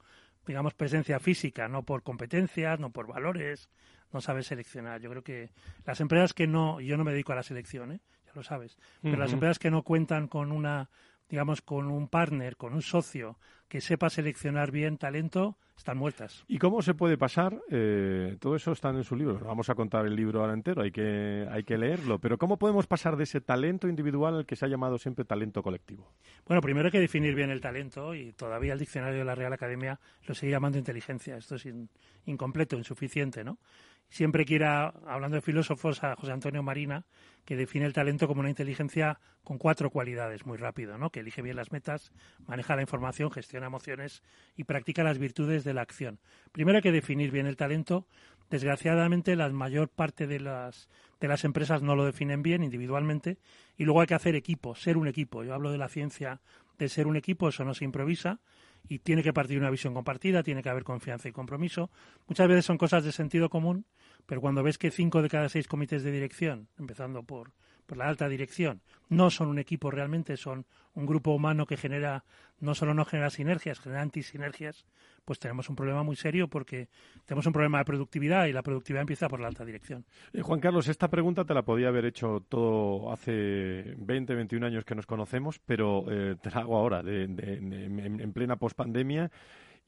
digamos, 0.47 0.73
presencia 0.73 1.19
física, 1.19 1.67
no 1.67 1.83
por 1.83 2.03
competencias, 2.03 2.79
no 2.79 2.89
por 2.89 3.07
valores, 3.07 3.69
no 4.11 4.21
sabe 4.21 4.41
seleccionar. 4.41 5.01
Yo 5.01 5.09
creo 5.09 5.23
que 5.23 5.51
las 5.85 5.99
empresas 5.99 6.33
que 6.33 6.47
no, 6.47 6.81
yo 6.81 6.97
no 6.97 7.03
me 7.03 7.11
dedico 7.11 7.33
a 7.33 7.35
la 7.35 7.43
selección, 7.43 7.91
¿eh? 7.91 7.99
ya 8.25 8.31
lo 8.33 8.43
sabes, 8.43 8.77
pero 9.01 9.17
las 9.17 9.33
empresas 9.33 9.59
que 9.59 9.71
no 9.71 9.83
cuentan 9.83 10.27
con 10.27 10.51
una 10.51 10.89
digamos, 11.29 11.61
con 11.61 11.87
un 11.87 12.07
partner, 12.07 12.57
con 12.57 12.73
un 12.73 12.81
socio 12.81 13.37
que 13.67 13.81
sepa 13.81 14.09
seleccionar 14.09 14.71
bien 14.71 14.97
talento, 14.97 15.57
están 15.77 15.97
muertas. 15.97 16.43
¿Y 16.47 16.57
cómo 16.57 16.81
se 16.81 16.95
puede 16.95 17.17
pasar? 17.17 17.61
Eh, 17.69 18.35
todo 18.39 18.55
eso 18.55 18.71
está 18.71 18.89
en 18.89 19.03
su 19.03 19.15
libro. 19.15 19.39
Vamos 19.39 19.69
a 19.69 19.75
contar 19.75 20.07
el 20.07 20.15
libro 20.15 20.41
ahora 20.41 20.53
entero, 20.53 20.81
hay 20.81 20.91
que, 20.91 21.47
hay 21.49 21.63
que 21.63 21.77
leerlo. 21.77 22.19
Pero 22.19 22.37
¿cómo 22.39 22.57
podemos 22.57 22.87
pasar 22.87 23.15
de 23.15 23.23
ese 23.23 23.41
talento 23.41 23.87
individual 23.87 24.35
al 24.35 24.45
que 24.47 24.55
se 24.55 24.65
ha 24.65 24.67
llamado 24.67 24.97
siempre 24.97 25.23
talento 25.23 25.61
colectivo? 25.61 26.11
Bueno, 26.47 26.61
primero 26.61 26.87
hay 26.87 26.91
que 26.91 26.99
definir 26.99 27.35
bien 27.35 27.51
el 27.51 27.61
talento 27.61 28.15
y 28.15 28.33
todavía 28.33 28.73
el 28.73 28.79
diccionario 28.79 29.19
de 29.19 29.25
la 29.25 29.35
Real 29.35 29.53
Academia 29.53 29.99
lo 30.27 30.33
sigue 30.33 30.51
llamando 30.51 30.79
inteligencia. 30.79 31.37
Esto 31.37 31.55
es 31.55 31.67
incompleto, 32.25 32.75
insuficiente, 32.75 33.43
¿no? 33.43 33.59
Siempre 34.09 34.45
quiera, 34.45 34.93
hablando 35.05 35.35
de 35.35 35.41
filósofos, 35.41 36.03
a 36.03 36.15
José 36.15 36.31
Antonio 36.31 36.63
Marina, 36.63 37.05
que 37.45 37.55
define 37.55 37.85
el 37.85 37.93
talento 37.93 38.27
como 38.27 38.41
una 38.41 38.49
inteligencia 38.49 39.19
con 39.43 39.57
cuatro 39.57 39.89
cualidades, 39.89 40.45
muy 40.45 40.57
rápido, 40.57 40.97
¿no? 40.97 41.11
Que 41.11 41.21
elige 41.21 41.41
bien 41.41 41.55
las 41.55 41.71
metas, 41.71 42.11
maneja 42.45 42.75
la 42.75 42.81
información, 42.81 43.31
gestiona 43.31 43.67
emociones 43.67 44.23
y 44.55 44.63
practica 44.63 45.03
las 45.03 45.19
virtudes 45.19 45.63
de 45.63 45.73
la 45.73 45.81
acción. 45.81 46.19
Primero 46.51 46.77
hay 46.77 46.81
que 46.81 46.91
definir 46.91 47.31
bien 47.31 47.45
el 47.45 47.55
talento 47.55 48.07
Desgraciadamente, 48.49 49.35
la 49.35 49.47
mayor 49.49 49.89
parte 49.89 50.25
de 50.25 50.39
las, 50.39 50.89
de 51.19 51.27
las 51.27 51.43
empresas 51.43 51.83
no 51.83 51.95
lo 51.95 52.05
definen 52.05 52.41
bien 52.41 52.63
individualmente 52.63 53.37
y 53.77 53.83
luego 53.83 54.01
hay 54.01 54.07
que 54.07 54.15
hacer 54.15 54.35
equipo, 54.35 54.73
ser 54.73 54.97
un 54.97 55.07
equipo. 55.07 55.43
Yo 55.43 55.53
hablo 55.53 55.71
de 55.71 55.77
la 55.77 55.87
ciencia 55.87 56.41
de 56.79 56.89
ser 56.89 57.05
un 57.05 57.15
equipo, 57.15 57.49
eso 57.49 57.63
no 57.63 57.75
se 57.75 57.85
improvisa 57.85 58.39
y 58.87 58.99
tiene 58.99 59.21
que 59.21 59.33
partir 59.33 59.59
una 59.59 59.69
visión 59.69 59.93
compartida, 59.93 60.41
tiene 60.41 60.63
que 60.63 60.69
haber 60.69 60.83
confianza 60.83 61.29
y 61.29 61.31
compromiso. 61.31 61.91
Muchas 62.27 62.47
veces 62.47 62.65
son 62.65 62.79
cosas 62.79 63.03
de 63.03 63.11
sentido 63.11 63.49
común, 63.49 63.85
pero 64.29 64.41
cuando 64.41 64.61
ves 64.61 64.77
que 64.77 64.91
cinco 64.91 65.23
de 65.23 65.27
cada 65.27 65.49
seis 65.49 65.67
comités 65.67 66.03
de 66.03 66.11
dirección, 66.11 66.67
empezando 66.77 67.23
por 67.23 67.51
por 67.89 67.97
la 67.97 68.07
alta 68.07 68.29
dirección, 68.29 68.81
no 69.09 69.31
son 69.31 69.47
un 69.47 69.57
equipo 69.57 69.89
realmente, 69.89 70.37
son 70.37 70.67
un 70.93 71.07
grupo 71.07 71.31
humano 71.31 71.65
que 71.65 71.75
genera, 71.75 72.23
no 72.59 72.75
solo 72.75 72.93
no 72.93 73.03
genera 73.03 73.31
sinergias, 73.31 73.79
genera 73.79 74.03
antisinergias, 74.03 74.85
pues 75.25 75.39
tenemos 75.39 75.69
un 75.69 75.75
problema 75.75 76.03
muy 76.03 76.15
serio 76.15 76.47
porque 76.47 76.87
tenemos 77.25 77.47
un 77.47 77.53
problema 77.53 77.79
de 77.79 77.85
productividad 77.85 78.45
y 78.45 78.53
la 78.53 78.61
productividad 78.61 79.01
empieza 79.01 79.27
por 79.27 79.39
la 79.39 79.47
alta 79.47 79.65
dirección. 79.65 80.05
Eh, 80.33 80.41
Juan 80.41 80.59
Carlos, 80.59 80.87
esta 80.87 81.07
pregunta 81.07 81.45
te 81.45 81.55
la 81.55 81.63
podía 81.63 81.87
haber 81.87 82.05
hecho 82.05 82.45
todo 82.47 83.11
hace 83.11 83.95
20, 83.97 84.35
21 84.35 84.67
años 84.67 84.85
que 84.85 84.93
nos 84.93 85.07
conocemos, 85.07 85.57
pero 85.57 86.05
eh, 86.11 86.35
te 86.39 86.51
la 86.51 86.61
hago 86.61 86.77
ahora, 86.77 86.99
en, 86.99 88.31
plena 88.33 88.55
pospandemia 88.57 89.31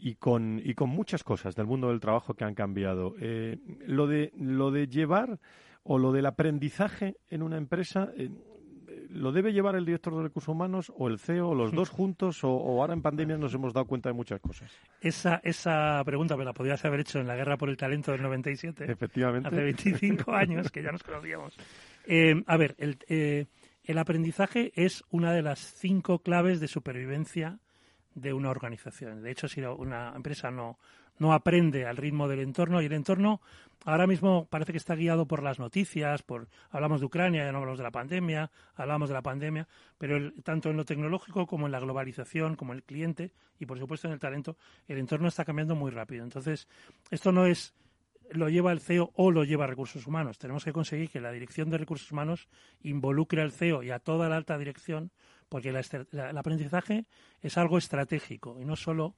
y 0.01 0.15
con, 0.15 0.59
y 0.63 0.73
con 0.73 0.89
muchas 0.89 1.23
cosas 1.23 1.55
del 1.55 1.67
mundo 1.67 1.89
del 1.89 1.99
trabajo 1.99 2.33
que 2.33 2.43
han 2.43 2.55
cambiado. 2.55 3.13
Eh, 3.21 3.59
lo, 3.85 4.07
de, 4.07 4.33
lo 4.35 4.71
de 4.71 4.87
llevar 4.87 5.39
o 5.83 5.99
lo 5.99 6.11
del 6.11 6.25
aprendizaje 6.25 7.17
en 7.29 7.43
una 7.43 7.57
empresa, 7.57 8.11
eh, 8.17 8.29
¿lo 9.09 9.31
debe 9.31 9.53
llevar 9.53 9.75
el 9.75 9.85
director 9.85 10.15
de 10.15 10.23
recursos 10.23 10.49
humanos 10.49 10.91
o 10.97 11.07
el 11.07 11.19
CEO, 11.19 11.49
o 11.49 11.55
los 11.55 11.71
dos 11.71 11.89
juntos, 11.91 12.43
o, 12.43 12.49
ahora 12.49 12.93
en 12.93 13.03
pandemia 13.03 13.37
nos 13.37 13.53
hemos 13.53 13.73
dado 13.73 13.85
cuenta 13.85 14.09
de 14.09 14.13
muchas 14.13 14.39
cosas? 14.41 14.71
Esa, 15.01 15.39
esa 15.43 16.01
pregunta 16.03 16.35
me 16.35 16.45
la 16.45 16.53
podrías 16.53 16.83
haber 16.83 17.01
hecho 17.01 17.19
en 17.19 17.27
la 17.27 17.35
Guerra 17.35 17.57
por 17.57 17.69
el 17.69 17.77
Talento 17.77 18.11
del 18.11 18.23
97. 18.23 18.91
Efectivamente. 18.91 19.49
Hace 19.49 19.61
25 19.61 20.31
años 20.33 20.71
que 20.71 20.81
ya 20.81 20.91
nos 20.91 21.03
conocíamos. 21.03 21.55
Eh, 22.07 22.41
a 22.47 22.57
ver, 22.57 22.73
el, 22.79 22.97
eh, 23.07 23.45
el 23.83 23.97
aprendizaje 23.99 24.71
es 24.75 25.03
una 25.11 25.31
de 25.31 25.43
las 25.43 25.59
cinco 25.59 26.19
claves 26.19 26.59
de 26.59 26.67
supervivencia 26.67 27.59
de 28.15 28.34
una 28.34 28.50
organización. 28.50 29.21
De 29.21 29.32
hecho, 29.32 29.47
si 29.47 29.62
una 29.62 30.13
empresa 30.15 30.52
no, 30.52 30.78
no 31.19 31.34
aprende 31.34 31.86
al 31.86 31.97
ritmo 31.97 32.28
del 32.28 32.39
entorno 32.39 32.82
y 32.82 32.86
el 32.86 32.93
entorno 32.93 33.41
ahora 33.86 34.08
mismo 34.08 34.47
parece 34.50 34.71
que 34.71 34.78
está 34.78 34.95
guiado 34.95 35.28
por 35.28 35.43
las 35.43 35.60
noticias, 35.60 36.24
por 36.24 36.47
hablamos 36.69 37.00
de 37.00 37.06
Ucrania, 37.06 37.45
ya 37.45 37.52
no 37.52 37.60
hablamos 37.60 37.80
de 37.80 37.84
la 37.84 37.91
pandemia, 37.91 38.52
hablamos 38.76 39.10
de 39.10 39.13
la 39.13 39.21
pandemia, 39.21 39.67
pero 39.97 40.32
tanto 40.43 40.69
en 40.69 40.78
lo 40.78 40.86
tecnológico 40.86 41.47
como 41.47 41.65
en 41.65 41.71
la 41.71 41.80
globalización, 41.80 42.56
como 42.56 42.74
el 42.74 42.84
cliente 42.84 43.32
y 43.60 43.65
por 43.65 43.80
supuesto 43.80 44.08
en 44.08 44.13
el 44.13 44.19
talento, 44.19 44.58
el 44.88 44.97
entorno 44.97 45.28
está 45.28 45.45
cambiando 45.45 45.76
muy 45.76 45.91
rápido. 45.91 46.24
Entonces, 46.24 46.67
esto 47.10 47.32
no 47.32 47.45
es 47.45 47.74
lo 48.32 48.50
lleva 48.50 48.71
el 48.71 48.80
CEO 48.80 49.12
o 49.15 49.30
lo 49.30 49.43
lleva 49.43 49.67
recursos 49.67 50.08
humanos. 50.08 50.38
Tenemos 50.38 50.63
que 50.63 50.74
conseguir 50.74 51.10
que 51.10 51.19
la 51.19 51.32
dirección 51.32 51.69
de 51.69 51.78
recursos 51.78 52.12
humanos 52.12 52.47
involucre 52.82 53.41
al 53.41 53.52
CEO 53.52 53.84
y 53.84 53.91
a 53.91 54.00
toda 54.00 54.30
la 54.30 54.38
alta 54.38 54.58
dirección, 54.58 55.12
porque 55.51 55.67
el 55.67 56.37
aprendizaje 56.37 57.03
es 57.41 57.57
algo 57.57 57.77
estratégico 57.77 58.57
y 58.57 58.63
no 58.63 58.77
solo 58.77 59.17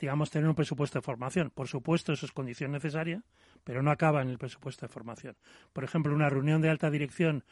digamos, 0.00 0.30
tener 0.30 0.48
un 0.48 0.54
presupuesto 0.54 0.98
de 0.98 1.02
formación. 1.02 1.50
Por 1.50 1.68
supuesto, 1.68 2.12
eso 2.12 2.24
es 2.24 2.32
condición 2.32 2.72
necesaria, 2.72 3.22
pero 3.64 3.82
no 3.82 3.90
acaba 3.90 4.22
en 4.22 4.30
el 4.30 4.38
presupuesto 4.38 4.86
de 4.86 4.92
formación. 4.92 5.36
Por 5.74 5.84
ejemplo, 5.84 6.14
una 6.14 6.30
reunión 6.30 6.62
de 6.62 6.70
alta 6.70 6.90
dirección, 6.90 7.44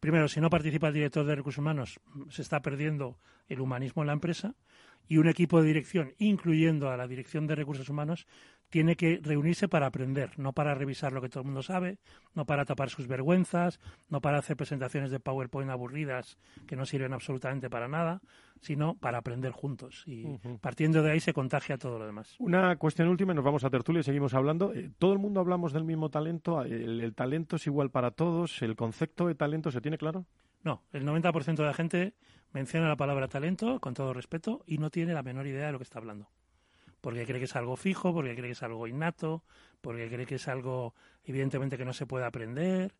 primero, 0.00 0.26
si 0.26 0.40
no 0.40 0.48
participa 0.48 0.88
el 0.88 0.94
director 0.94 1.26
de 1.26 1.34
recursos 1.34 1.58
humanos, 1.58 2.00
se 2.30 2.40
está 2.40 2.60
perdiendo 2.60 3.18
el 3.48 3.60
humanismo 3.60 4.02
en 4.02 4.06
la 4.06 4.14
empresa, 4.14 4.54
y 5.08 5.18
un 5.18 5.28
equipo 5.28 5.60
de 5.60 5.68
dirección, 5.68 6.14
incluyendo 6.18 6.90
a 6.90 6.96
la 6.96 7.08
dirección 7.08 7.46
de 7.46 7.56
recursos 7.56 7.88
humanos, 7.88 8.26
tiene 8.70 8.96
que 8.96 9.20
reunirse 9.22 9.68
para 9.68 9.86
aprender, 9.86 10.38
no 10.38 10.52
para 10.52 10.74
revisar 10.74 11.12
lo 11.12 11.20
que 11.20 11.28
todo 11.28 11.40
el 11.40 11.46
mundo 11.46 11.62
sabe, 11.62 11.98
no 12.34 12.46
para 12.46 12.64
tapar 12.64 12.88
sus 12.88 13.08
vergüenzas, 13.08 13.80
no 14.08 14.20
para 14.20 14.38
hacer 14.38 14.56
presentaciones 14.56 15.10
de 15.10 15.18
PowerPoint 15.18 15.70
aburridas 15.70 16.38
que 16.68 16.76
no 16.76 16.86
sirven 16.86 17.12
absolutamente 17.12 17.68
para 17.68 17.88
nada, 17.88 18.22
sino 18.60 18.94
para 18.94 19.18
aprender 19.18 19.50
juntos. 19.50 20.04
Y 20.06 20.38
partiendo 20.60 21.02
de 21.02 21.10
ahí 21.10 21.20
se 21.20 21.32
contagia 21.32 21.78
todo 21.78 21.98
lo 21.98 22.06
demás. 22.06 22.36
Una 22.38 22.76
cuestión 22.76 23.08
última 23.08 23.32
y 23.32 23.36
nos 23.36 23.44
vamos 23.44 23.64
a 23.64 23.70
tertulia 23.70 24.00
y 24.00 24.04
seguimos 24.04 24.34
hablando. 24.34 24.72
Eh, 24.72 24.90
todo 24.98 25.12
el 25.12 25.18
mundo 25.18 25.40
hablamos 25.40 25.72
del 25.72 25.84
mismo 25.84 26.08
talento. 26.08 26.62
¿El, 26.62 27.12
talento 27.14 27.56
es 27.56 27.66
igual 27.66 27.90
para 27.90 28.12
todos? 28.12 28.62
¿El 28.62 28.76
concepto 28.76 29.26
de 29.26 29.34
talento 29.34 29.72
se 29.72 29.80
tiene 29.80 29.98
claro? 29.98 30.26
No, 30.62 30.84
el 30.92 31.04
90% 31.04 31.56
de 31.56 31.64
la 31.64 31.74
gente 31.74 32.14
menciona 32.52 32.88
la 32.88 32.96
palabra 32.96 33.28
talento, 33.28 33.80
con 33.80 33.94
todo 33.94 34.12
respeto, 34.12 34.62
y 34.66 34.78
no 34.78 34.90
tiene 34.90 35.14
la 35.14 35.22
menor 35.22 35.46
idea 35.46 35.66
de 35.66 35.72
lo 35.72 35.78
que 35.78 35.84
está 35.84 35.98
hablando 35.98 36.28
porque 37.00 37.24
cree 37.24 37.38
que 37.38 37.46
es 37.46 37.56
algo 37.56 37.76
fijo, 37.76 38.12
porque 38.12 38.34
cree 38.34 38.48
que 38.48 38.52
es 38.52 38.62
algo 38.62 38.86
innato, 38.86 39.42
porque 39.80 40.08
cree 40.08 40.26
que 40.26 40.34
es 40.36 40.48
algo 40.48 40.94
evidentemente 41.24 41.78
que 41.78 41.84
no 41.84 41.92
se 41.92 42.06
puede 42.06 42.26
aprender, 42.26 42.92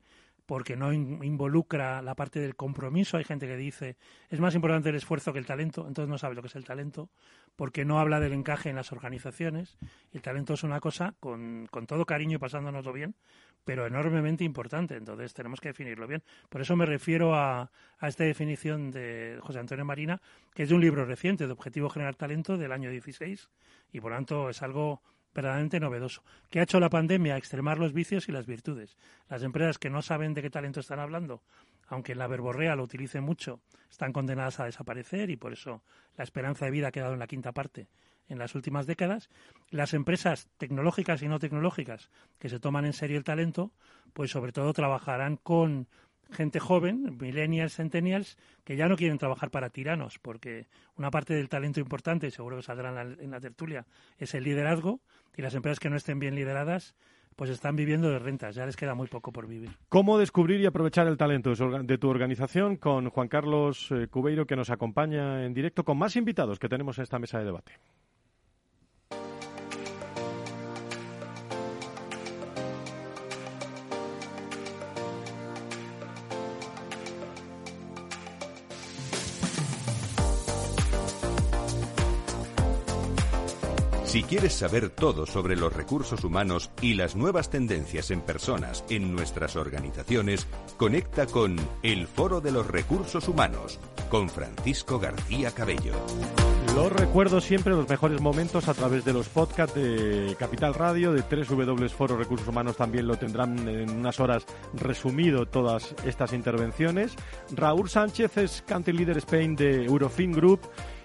porque 0.47 0.75
no 0.75 0.93
involucra 0.93 2.03
la 2.03 2.15
parte 2.15 2.41
del 2.41 2.57
compromiso. 2.57 3.17
Hay 3.17 3.25
gente 3.25 3.47
que 3.47 3.57
dice 3.57 3.97
es 4.31 4.41
más 4.41 4.55
importante 4.55 4.89
el 4.89 4.97
esfuerzo 4.97 5.33
que 5.33 5.39
el 5.39 5.47
talento, 5.47 5.87
entonces 5.87 6.09
no 6.09 6.19
sabe 6.19 6.35
lo 6.35 6.43
que 6.43 6.49
es 6.49 6.57
el 6.57 6.65
talento, 6.65 7.09
porque 7.57 7.85
no 7.85 8.01
habla 8.01 8.21
del 8.21 8.33
encaje 8.33 8.71
en 8.71 8.77
las 8.77 8.91
organizaciones. 8.91 9.77
El 10.13 10.23
talento 10.23 10.55
es 10.55 10.65
una 10.65 10.81
cosa 10.81 11.15
con, 11.21 11.69
con 11.71 11.87
todo 11.87 12.05
cariño 12.07 12.37
y 12.37 12.39
pasándonoslo 12.41 12.93
bien, 12.93 13.15
pero 13.65 13.87
enormemente 13.87 14.45
importante, 14.45 14.97
entonces 14.97 15.35
tenemos 15.35 15.61
que 15.61 15.69
definirlo 15.69 16.07
bien. 16.07 16.23
Por 16.49 16.61
eso 16.61 16.77
me 16.77 16.87
refiero 16.87 17.35
a, 17.35 17.71
a 17.99 18.09
esta 18.09 18.25
definición 18.25 18.91
de 18.91 19.39
José 19.41 19.59
Antonio 19.59 19.85
Marina, 19.85 20.21
que 20.55 20.65
es 20.65 20.69
de 20.69 20.75
un 20.75 20.81
libro 20.81 21.05
reciente, 21.05 21.47
de 21.47 21.53
Objetivo 21.53 21.91
Generar 21.91 22.17
Talento, 22.17 22.57
del 22.57 22.73
año 22.73 22.91
16, 22.91 23.51
y 23.93 24.01
por 24.01 24.13
tanto 24.13 24.51
es 24.51 24.63
algo 24.63 25.03
verdaderamente 25.35 25.79
novedoso. 25.81 26.23
¿Qué 26.49 26.61
ha 26.61 26.65
hecho 26.65 26.81
la 26.81 26.91
pandemia? 26.91 27.37
Extremar 27.37 27.79
los 27.79 27.93
vicios 27.93 28.29
y 28.29 28.33
las 28.33 28.47
virtudes. 28.47 28.97
Las 29.29 29.43
empresas 29.43 29.79
que 29.79 29.91
no 29.91 30.03
saben 30.03 30.35
de 30.35 30.43
qué 30.43 30.51
talento 30.51 30.81
están 30.81 30.99
hablando, 30.99 31.43
aunque 31.87 32.15
la 32.15 32.27
verborrea 32.27 32.77
lo 32.77 32.83
utilice 32.83 33.21
mucho, 33.21 33.61
están 33.91 34.13
condenadas 34.13 34.61
a 34.61 34.65
desaparecer 34.65 35.31
y 35.31 35.37
por 35.37 35.53
eso 35.53 35.83
la 36.17 36.25
esperanza 36.25 36.65
de 36.65 36.71
vida 36.71 36.89
ha 36.89 36.93
quedado 36.93 37.13
en 37.13 37.19
la 37.19 37.27
quinta 37.27 37.53
parte 37.53 37.89
en 38.31 38.39
las 38.39 38.55
últimas 38.55 38.87
décadas. 38.87 39.29
Las 39.71 39.93
empresas 39.93 40.49
tecnológicas 40.57 41.23
y 41.23 41.29
no 41.29 41.39
tecnológicas 41.39 42.11
que 42.39 42.49
se 42.49 42.59
toman 42.59 42.87
en 42.87 42.95
serio 42.95 43.19
el 43.19 43.25
talento, 43.25 43.73
pues 44.15 44.31
sobre 44.31 44.53
todo 44.53 44.73
trabajarán 44.73 45.37
con 45.37 45.87
gente 46.33 46.61
joven, 46.61 47.19
millennials, 47.21 47.75
centennials, 47.75 48.39
que 48.65 48.77
ya 48.77 48.89
no 48.89 48.97
quieren 48.97 49.19
trabajar 49.19 49.51
para 49.51 49.71
tiranos, 49.71 50.19
porque 50.19 50.67
una 50.97 51.11
parte 51.11 51.35
del 51.35 51.49
talento 51.49 51.81
importante, 51.81 52.31
seguro 52.31 52.57
que 52.57 52.63
saldrá 52.63 53.03
en 53.03 53.31
la, 53.31 53.41
tertulia, 53.41 53.87
es 54.19 54.35
el 54.35 54.45
liderazgo, 54.45 55.01
y 55.37 55.43
las 55.43 55.55
empresas 55.55 55.81
que 55.81 55.91
no 55.91 55.97
estén 55.97 56.19
bien 56.19 56.35
lideradas, 56.35 56.95
pues 57.37 57.51
están 57.51 57.75
viviendo 57.75 58.11
de 58.11 58.19
rentas, 58.19 58.55
ya 58.55 58.67
les 58.67 58.77
queda 58.77 58.95
muy 58.95 59.07
poco 59.07 59.33
por 59.33 59.47
vivir. 59.47 59.71
¿Cómo 59.89 60.19
descubrir 60.19 60.61
y 60.61 60.67
aprovechar 60.67 61.07
el 61.07 61.17
talento 61.17 61.53
de 61.55 61.99
tu 61.99 62.09
organización 62.09 62.77
con 62.77 63.09
Juan 63.09 63.29
Carlos 63.29 63.91
eh, 63.91 64.09
Cubeiro, 64.09 64.47
que 64.47 64.57
nos 64.57 64.71
acompaña 64.71 65.45
en 65.45 65.55
directo, 65.55 65.85
con 65.85 65.99
más 65.99 66.17
invitados 66.17 66.59
que 66.59 66.69
tenemos 66.69 66.99
en 66.99 67.05
esta 67.05 67.19
mesa 67.19 67.39
de 67.39 67.47
debate? 67.47 67.73
Si 84.11 84.25
quieres 84.25 84.55
saber 84.55 84.91
todo 84.91 85.25
sobre 85.25 85.55
los 85.55 85.73
recursos 85.73 86.25
humanos 86.25 86.73
y 86.83 86.95
las 86.95 87.15
nuevas 87.15 87.49
tendencias 87.49 88.11
en 88.11 88.23
personas 88.23 88.85
en 88.91 89.15
nuestras 89.15 89.55
organizaciones, 89.55 90.49
conecta 90.77 91.27
con 91.27 91.55
El 91.85 92.09
Foro 92.09 92.41
de 92.41 92.51
los 92.51 92.67
Recursos 92.67 93.29
Humanos 93.29 93.79
con 94.09 94.29
Francisco 94.29 94.99
García 94.99 95.53
Cabello. 95.53 95.95
Los 96.75 96.91
recuerdo 96.91 97.41
siempre 97.41 97.73
los 97.73 97.89
mejores 97.89 98.21
momentos 98.21 98.67
a 98.67 98.75
través 98.75 99.05
de 99.05 99.13
los 99.13 99.29
podcasts 99.29 99.77
de 99.77 100.35
Capital 100.37 100.75
Radio, 100.75 101.13
de 101.13 101.23
W 101.23 101.89
Foro 101.89 102.17
Recursos 102.17 102.49
Humanos 102.49 102.77
también 102.77 103.07
lo 103.07 103.17
tendrán 103.17 103.69
en 103.69 103.91
unas 103.91 104.19
horas 104.19 104.45
resumido 104.75 105.47
todas 105.47 105.95
estas 106.05 106.33
intervenciones. 106.33 107.15
Raúl 107.53 107.89
Sánchez 107.89 108.37
es 108.39 108.65
Country 108.67 108.93
Leader 108.93 109.19
Spain 109.19 109.55
de 109.55 109.85
Eurofin 109.85 110.33
Group 110.33 110.63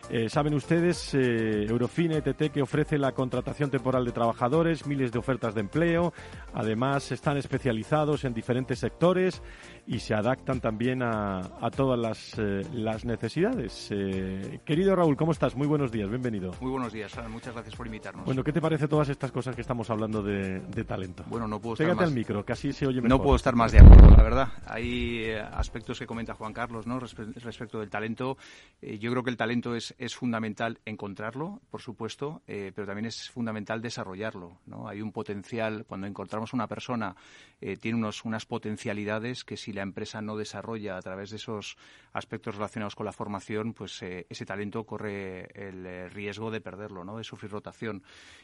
eh, 0.10 0.30
saben 0.30 0.54
ustedes, 0.54 1.14
eh, 1.16 1.66
Eurofine 1.68 2.18
ETT 2.18 2.52
que 2.52 2.62
ofrece 2.62 2.98
la 2.98 3.14
contratación 3.14 3.72
temporal 3.72 4.06
de 4.06 4.12
trabajadores, 4.12 4.86
miles 4.86 5.12
de 5.12 5.20
ofertas 5.20 5.56
de 5.56 5.62
empleo. 5.62 6.14
Además, 6.54 7.12
están 7.12 7.38
especializados 7.38 8.24
en 8.24 8.34
diferentes 8.34 8.80
sectores 8.80 9.42
y 9.88 10.00
se 10.00 10.14
adaptan 10.14 10.62
también 10.62 11.02
a, 11.04 11.42
todas 11.76 12.00
las, 12.00 12.38
eh, 12.38 12.62
las 12.74 13.06
necesidades. 13.06 13.90
Eh, 13.92 14.60
querido 14.64 14.96
Raúl, 14.96 15.16
¿cómo 15.16 15.32
estás? 15.32 15.56
Muy 15.56 15.68
buenos 15.68 15.92
días, 15.92 16.10
bienvenido. 16.10 16.54
Muy 16.62 16.72
buenos 16.72 16.94
días, 16.94 17.16
muchas 17.30 17.54
gracias 17.54 17.76
por 17.76 17.88
invitarnos. 17.88 18.26
Bueno, 18.26 18.44
¿qué 18.44 18.52
te 18.52 18.62
parece 18.62 18.88
todas 18.88 19.10
estas 19.10 19.32
cosas 19.32 19.56
que 19.56 19.62
estamos 19.62 19.90
hablando 19.90 20.22
de, 20.22 20.62
talento? 20.86 21.24
Bueno, 21.28 21.48
no 21.48 21.60
puedo 21.60 21.74
estar 21.74 21.86
Pégate 21.88 22.02
más... 22.02 22.10
al 22.10 22.16
micro, 22.16 22.46
casi 22.46 22.74
se 22.74 22.86
oye 22.86 23.02
mejor. 23.02 23.10
No 23.10 23.24
puedo 23.24 23.36
estar 23.36 23.56
más 23.56 23.72
de 23.72 23.80
acuerdo, 23.80 24.10
la 24.16 24.24
verdad. 24.24 24.48
Hay 24.68 25.32
aspectos 25.34 26.00
que 26.00 26.06
comenta 26.06 26.34
Juan 26.36 26.54
Carlos 26.54 26.86
¿no? 26.86 27.00
respecto 27.00 27.80
del 27.80 27.90
talento. 27.90 28.38
yo 28.82 29.12
creo 29.12 29.24
que 29.24 29.30
el 29.30 29.38
talento 29.38 29.76
es 29.76 29.95
es 29.98 30.16
fundamental 30.16 30.80
encontrarlo, 30.86 31.62
por 31.70 31.82
supuesto, 31.82 32.42
eh, 32.48 32.72
pero 32.76 32.88
también 32.88 33.06
es 33.06 33.30
fundamental 33.30 33.82
desarrollarlo. 33.82 34.60
¿no? 34.66 34.88
Hay 34.88 35.02
un 35.02 35.12
potencial, 35.12 35.86
cuando 35.86 36.08
encontramos 36.08 36.54
una 36.54 36.68
persona, 36.68 37.16
eh, 37.62 37.78
tiene 37.78 37.98
unos, 37.98 38.26
unas 38.26 38.46
potencialidades 38.46 39.44
que 39.44 39.58
si 39.58 39.74
la 39.74 39.82
empresa 39.82 40.22
no 40.22 40.36
desarrolla 40.36 40.98
a 40.98 41.02
través 41.02 41.30
de 41.30 41.38
esos 41.38 41.78
aspectos 42.14 42.56
relacionados 42.56 42.96
con 42.96 43.06
la 43.06 43.12
formación, 43.12 43.74
pues 43.74 44.02
eh, 44.04 44.26
ese 44.30 44.46
talento 44.46 44.84
corre 44.86 45.48
el 45.56 46.12
riesgo 46.12 46.52
de 46.52 46.62
perderlo, 46.62 47.04
¿no? 47.04 47.18
de 47.18 47.24
sufrir 47.24 47.52
rotación. 47.52 48.04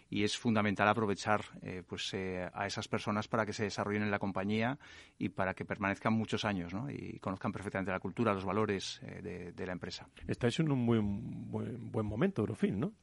Y 0.10 0.24
es 0.24 0.38
fundamental 0.38 0.88
aprovechar 0.88 1.42
pues, 1.88 2.14
a 2.14 2.68
esas 2.68 2.90
personas 2.90 3.30
para 3.30 3.46
que 3.46 3.54
se 3.54 3.64
desarrollen 3.64 4.04
en 4.04 4.12
la 4.12 4.20
compañía 4.20 4.78
y 5.18 5.30
para 5.30 5.54
que 5.54 5.64
permanezcan 5.64 6.12
muchos 6.12 6.44
años 6.44 6.74
¿no? 6.74 6.90
y 6.90 7.18
conozcan 7.20 7.54
perfectamente 7.54 7.92
la 7.92 8.00
cultura, 8.02 8.34
los 8.34 8.44
valores 8.44 9.00
de, 9.22 9.54
de 9.54 9.66
la 9.66 9.72
empresa. 9.72 10.10
Estáis 10.28 10.60
en 10.60 10.70
un 10.70 10.80
muy 10.80 11.00
buen, 11.50 11.92
buen 11.92 12.06
momento, 12.06 12.42
Eurofin, 12.42 12.80
¿no? 12.80 12.94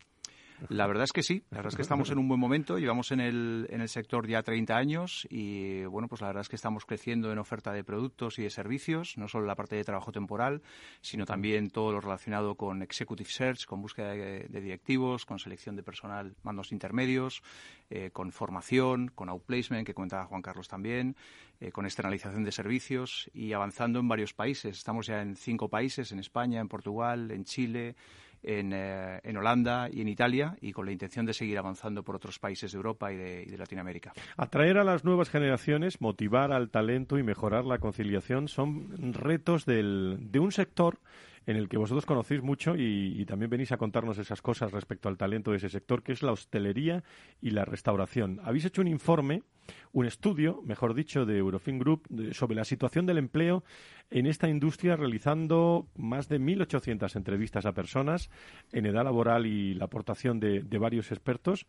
La 0.69 0.87
verdad 0.87 1.05
es 1.05 1.13
que 1.13 1.23
sí, 1.23 1.45
la 1.51 1.59
verdad 1.59 1.73
es 1.73 1.77
que 1.77 1.83
estamos 1.83 2.11
en 2.11 2.19
un 2.19 2.27
buen 2.27 2.41
momento, 2.41 2.79
llevamos 2.79 3.13
en 3.13 3.21
el, 3.21 3.69
en 3.71 3.81
el 3.81 3.89
sector 3.89 4.27
ya 4.27 4.43
30 4.43 4.77
años 4.77 5.27
y 5.31 5.85
bueno, 5.85 6.09
pues 6.09 6.21
la 6.21 6.27
verdad 6.27 6.41
es 6.41 6.49
que 6.49 6.57
estamos 6.57 6.85
creciendo 6.85 7.31
en 7.31 7.39
oferta 7.39 7.73
de 7.73 7.85
productos 7.85 8.39
y 8.39 8.43
de 8.43 8.51
servicios, 8.51 9.17
no 9.19 9.29
solo 9.29 9.47
la 9.47 9.55
parte 9.55 9.77
de 9.77 9.85
trabajo 9.85 10.11
temporal, 10.11 10.63
sino 11.01 11.27
también 11.27 11.71
todo 11.71 11.93
lo 11.93 12.01
relacionado 12.01 12.57
con 12.57 12.83
Executive 12.83 13.31
Search, 13.31 13.67
con 13.67 13.81
búsqueda 13.81 14.11
de, 14.11 14.49
directivos, 14.49 15.25
con 15.25 15.39
selección 15.39 15.77
de 15.77 15.85
personal, 15.85 16.35
mandos 16.43 16.73
intermedios, 16.73 17.41
eh, 17.89 18.11
con 18.11 18.33
formación, 18.33 19.13
con 19.15 19.29
outplacement, 19.29 19.87
que 19.87 19.95
comentaba 19.95 20.27
Juan 20.27 20.43
Carlos 20.43 20.67
también, 20.67 21.15
eh, 21.61 21.71
con 21.71 21.85
externalización 21.85 22.43
de 22.43 22.51
servicios 22.51 23.31
y 23.33 23.53
avanzando 23.53 24.01
en 24.01 24.09
varios 24.09 24.35
países. 24.35 24.77
Estamos 24.77 25.07
ya 25.07 25.23
en 25.23 25.37
cinco 25.37 25.69
países, 25.69 26.11
en 26.11 26.19
España, 26.19 26.61
en 26.61 26.69
Portugal, 26.69 27.31
en 27.31 27.45
Chile, 27.45 27.95
eh, 28.43 29.21
en, 29.23 29.37
Holanda 29.37 29.89
y 29.91 30.01
en 30.01 30.09
Italia 30.09 30.57
y 30.61 30.73
con 30.73 30.87
la 30.87 30.93
intención 30.93 31.27
de 31.27 31.35
seguir 31.35 31.59
avanzando 31.59 32.03
por 32.03 32.17
otros 32.17 32.39
países 32.39 32.73
de 32.73 32.77
Europa 32.77 33.13
y 33.13 33.17
de, 33.17 33.59
Latinoamérica. 33.59 34.13
Atraer 34.37 34.79
a 34.79 34.85
las 34.85 35.05
nuevas 35.05 35.31
generaciones, 35.31 36.01
motivar 36.01 36.53
al 36.53 36.71
talento 36.71 37.19
y 37.19 37.23
mejorar 37.23 37.65
la 37.65 37.79
conciliación 37.79 38.49
son 38.49 39.13
retos 39.15 39.67
de 39.67 40.39
un 40.39 40.53
sector 40.53 40.99
en 41.49 41.57
el 41.57 41.71
que 41.71 41.79
vosotros 41.79 42.05
conocéis 42.05 42.43
mucho 42.43 42.75
y, 42.77 43.25
también 43.25 43.49
venís 43.49 43.73
a 43.73 43.79
contarnos 43.79 44.19
esas 44.19 44.43
cosas 44.43 44.71
respecto 44.71 45.09
al 45.09 45.17
talento 45.17 45.51
de 45.51 45.57
ese 45.57 45.71
sector, 45.71 46.03
que 46.03 46.13
es 46.13 46.23
la 46.23 46.33
hostelería 46.33 47.03
y 47.41 47.53
la 47.53 47.65
restauración. 47.65 48.39
Habéis 48.45 48.67
hecho 48.67 48.83
un 48.83 48.87
informe, 48.87 49.43
un 49.93 50.05
estudio, 50.05 50.61
mejor 50.67 50.93
dicho, 50.93 51.25
de 51.25 51.39
Eurofin 51.39 51.79
Group 51.79 52.07
sobre 52.33 52.55
la 52.55 52.67
situación 52.67 53.07
del 53.07 53.17
empleo 53.17 53.65
en 54.11 54.27
esta 54.27 54.47
industria, 54.47 54.97
realizando 54.97 55.89
más 55.97 56.29
de 56.29 56.39
1.800 56.39 57.17
entrevistas 57.17 57.65
a 57.65 57.73
personas 57.73 58.29
en 58.73 58.85
edad 58.85 59.05
laboral 59.05 59.47
y 59.47 59.73
la 59.73 59.87
aportación 59.87 60.41
de 60.41 60.79
varios 60.79 61.11
expertos 61.13 61.67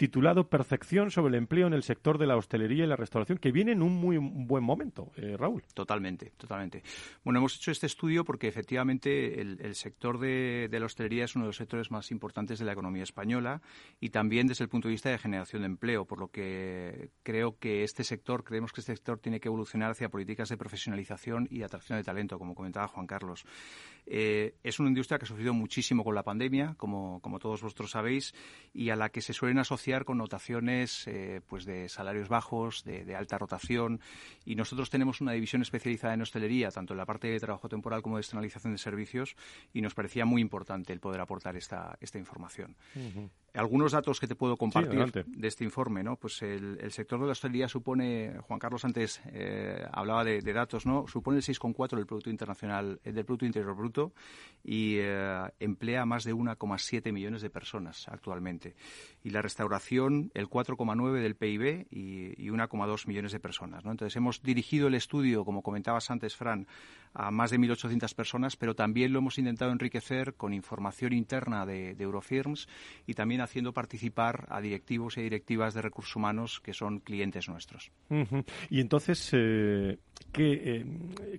titulado 0.00 0.48
Percepción 0.48 1.10
sobre 1.10 1.28
el 1.28 1.34
empleo 1.34 1.66
en 1.66 1.74
el 1.74 1.82
sector 1.82 2.16
de 2.16 2.26
la 2.26 2.38
hostelería 2.38 2.84
y 2.84 2.86
la 2.86 2.96
restauración, 2.96 3.36
que 3.36 3.52
viene 3.52 3.72
en 3.72 3.82
un 3.82 3.96
muy 3.96 4.16
buen 4.16 4.64
momento, 4.64 5.12
eh, 5.14 5.36
Raúl. 5.36 5.62
Totalmente, 5.74 6.32
totalmente. 6.38 6.82
Bueno, 7.22 7.40
hemos 7.40 7.54
hecho 7.56 7.70
este 7.70 7.84
estudio 7.84 8.24
porque 8.24 8.48
efectivamente 8.48 9.42
el, 9.42 9.74
sector 9.74 10.18
de, 10.18 10.70
la 10.72 10.86
hostelería 10.86 11.24
es 11.24 11.36
uno 11.36 11.44
de 11.44 11.48
los 11.50 11.56
sectores 11.56 11.90
más 11.90 12.12
importantes 12.12 12.58
de 12.58 12.64
la 12.64 12.72
economía 12.72 13.02
española 13.02 13.60
y 14.00 14.08
también 14.08 14.46
desde 14.46 14.64
el 14.64 14.70
punto 14.70 14.88
de 14.88 14.92
vista 14.92 15.10
de 15.10 15.18
generación 15.18 15.60
de 15.60 15.66
empleo, 15.66 16.06
por 16.06 16.18
lo 16.18 16.28
que 16.28 17.10
creo 17.22 17.58
que 17.58 17.84
este 17.84 18.02
sector, 18.02 18.42
creemos 18.42 18.72
que 18.72 18.80
este 18.80 18.96
sector 18.96 19.18
tiene 19.18 19.38
que 19.38 19.48
evolucionar 19.48 19.90
hacia 19.90 20.08
políticas 20.08 20.48
de 20.48 20.56
profesionalización 20.56 21.46
y 21.50 21.62
atracción 21.62 21.98
de 21.98 22.04
talento, 22.04 22.38
como 22.38 22.54
comentaba 22.54 22.88
Juan 22.88 23.06
Carlos. 23.06 23.44
Eh, 24.12 24.56
es 24.64 24.80
una 24.80 24.88
industria 24.88 25.18
que 25.18 25.24
ha 25.24 25.28
sufrido 25.28 25.54
muchísimo 25.54 26.02
con 26.02 26.16
la 26.16 26.24
pandemia, 26.24 26.74
como, 26.76 27.20
todos 27.40 27.62
vosotros 27.62 27.92
sabéis, 27.92 28.34
y 28.74 28.90
a 28.90 28.96
la 28.96 29.10
que 29.10 29.20
se 29.20 29.32
suelen 29.32 29.58
asociar 29.58 30.04
con 30.04 30.18
notaciones 30.18 31.06
eh, 31.06 31.40
pues 31.46 31.64
de 31.64 31.88
salarios 31.88 32.28
bajos, 32.28 32.82
de, 32.82 33.14
alta 33.14 33.38
rotación, 33.38 34.00
y 34.44 34.56
nosotros 34.56 34.90
tenemos 34.90 35.20
una 35.20 35.30
división 35.30 35.62
especializada 35.62 36.14
en 36.14 36.22
hostelería, 36.22 36.70
tanto 36.72 36.92
en 36.92 36.98
la 36.98 37.06
parte 37.06 37.28
de 37.28 37.38
trabajo 37.38 37.68
temporal 37.68 38.02
como 38.02 38.16
de 38.16 38.22
externalización 38.22 38.72
de 38.72 38.78
servicios, 38.78 39.36
y 39.72 39.80
nos 39.80 39.94
parecía 39.94 40.24
muy 40.24 40.42
importante 40.42 40.92
el 40.92 40.98
poder 40.98 41.20
aportar 41.20 41.56
esta 41.56 41.96
información. 42.14 42.74
Algunos 43.54 43.92
datos 43.92 44.20
que 44.20 44.26
te 44.26 44.34
puedo 44.34 44.56
compartir 44.56 45.24
de 45.26 45.48
este 45.48 45.64
informe, 45.64 46.02
¿no? 46.02 46.16
Pues 46.16 46.42
el, 46.42 46.78
sector 46.92 47.20
de 47.20 47.26
la 47.26 47.32
hostelería 47.32 47.68
supone, 47.68 48.38
Juan 48.42 48.58
Carlos 48.58 48.84
antes 48.84 49.20
eh, 49.26 49.84
hablaba 49.92 50.24
de, 50.24 50.40
datos, 50.52 50.86
¿no? 50.86 51.06
Supone 51.08 51.38
el 51.38 51.42
6,4 51.42 51.96
del 51.96 52.06
Producto 52.06 52.30
Internacional, 52.30 53.00
eh, 53.04 53.12
del 53.12 53.24
Producto 53.24 53.46
Interior 53.46 53.74
Bruto 53.74 54.12
y 54.62 54.98
emplea 55.58 56.04
más 56.04 56.24
de 56.24 56.34
1,7 56.34 57.12
millones 57.12 57.42
de 57.42 57.50
personas 57.50 58.08
actualmente. 58.08 58.74
Y 59.22 59.30
la 59.30 59.42
restauración 59.42 60.30
el 60.34 60.48
4,9 60.48 61.20
del 61.20 61.36
PIB 61.36 61.86
y, 61.90 62.50
1,2 62.50 63.06
millones 63.06 63.32
de 63.32 63.40
personas. 63.40 63.84
Entonces, 63.84 64.16
hemos 64.16 64.42
dirigido 64.42 64.88
el 64.88 64.94
estudio, 64.94 65.44
como 65.44 65.62
comentabas 65.62 66.10
antes, 66.10 66.36
Fran, 66.36 66.66
a 67.12 67.30
más 67.30 67.50
de 67.50 67.58
1.800 67.58 68.14
personas, 68.14 68.56
pero 68.56 68.74
también 68.74 69.12
lo 69.12 69.18
hemos 69.18 69.38
intentado 69.38 69.72
enriquecer 69.72 70.34
con 70.34 70.52
información 70.52 71.12
interna 71.12 71.66
de, 71.66 71.96
Eurofirms 71.98 72.68
y 73.06 73.14
también 73.14 73.39
haciendo 73.40 73.72
participar 73.72 74.46
a 74.50 74.60
directivos 74.60 75.16
y 75.18 75.22
directivas 75.22 75.74
de 75.74 75.82
recursos 75.82 76.16
humanos 76.16 76.60
que 76.60 76.74
son 76.74 77.00
clientes 77.00 77.48
nuestros. 77.48 77.90
Y 78.70 78.80
entonces, 78.80 79.30
eh, 79.32 79.98
eh, 80.36 80.84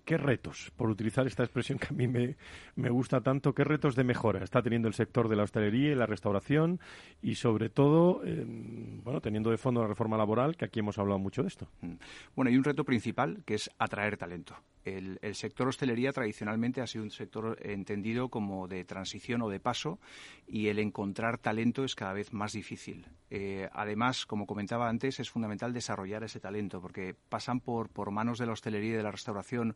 ¿qué, 0.06 0.18
retos, 0.18 0.72
por 0.76 0.89
utilizar 0.89 1.26
esta 1.28 1.43
expresión 1.43 1.80
que 1.80 1.88
a 1.88 1.91
mí 1.91 2.08
me, 2.08 2.36
me 2.76 2.89
gusta 2.89 3.22
tanto, 3.22 3.54
qué 3.54 3.64
retos 3.64 3.95
de 3.95 4.04
mejora 4.04 4.43
está 4.43 4.62
teniendo 4.62 4.88
el 4.88 4.93
sector 4.93 5.30
de 5.30 5.36
la 5.36 5.43
hostelería 5.43 5.91
y 5.91 5.95
la 5.95 6.06
restauración 6.06 6.80
y, 7.22 7.36
sobre 7.36 7.70
todo, 7.70 8.22
eh, 8.26 8.43
bueno, 8.45 9.22
teniendo 9.22 9.52
de 9.52 9.58
fondo 9.58 9.82
la 9.82 9.88
reforma 9.88 10.18
laboral, 10.18 10.58
que 10.58 10.66
aquí 10.66 10.80
hemos 10.80 10.97
hablado 10.97 11.20
mucho 11.20 11.41
de 11.41 11.47
esto? 11.47 11.68
Mm. 11.82 11.93
Bueno, 12.36 12.49
hay 12.49 12.58
un 12.58 12.64
reto 12.64 12.84
principal 12.84 13.43
que 13.45 13.56
es 13.56 13.70
atraer 13.78 14.18
talento. 14.18 14.56
El, 14.84 15.20
sector 15.36 15.68
hostelería 15.68 16.12
tradicionalmente 16.12 16.82
ha 16.82 16.88
sido 16.88 17.04
un 17.04 17.12
sector 17.12 17.58
entendido 17.62 18.30
como 18.30 18.68
de 18.68 18.84
transición 18.84 19.41
o 19.43 19.49
de 19.49 19.60
paso 19.60 19.99
y 20.47 20.68
el 20.68 20.80
encontrar 20.80 21.38
talento 21.38 21.84
es 21.84 21.91
cada 21.96 22.14
vez 22.14 22.34
más 22.34 22.54
difícil. 22.54 23.06
Eh, 23.30 23.70
además, 23.72 24.26
como 24.26 24.46
comentaba 24.46 24.89
antes, 24.89 25.20
es 25.20 25.30
fundamental 25.30 25.72
desarrollar 25.72 26.24
ese 26.24 26.42
talento 26.42 26.82
porque 26.82 27.16
pasan 27.30 27.62
por, 27.62 27.89
por 27.89 28.12
manos 28.12 28.39
de 28.39 28.46
la 28.46 28.52
hostelería 28.52 28.92
y 28.92 28.98
de 28.98 29.04
la 29.04 29.12
restauración 29.12 29.76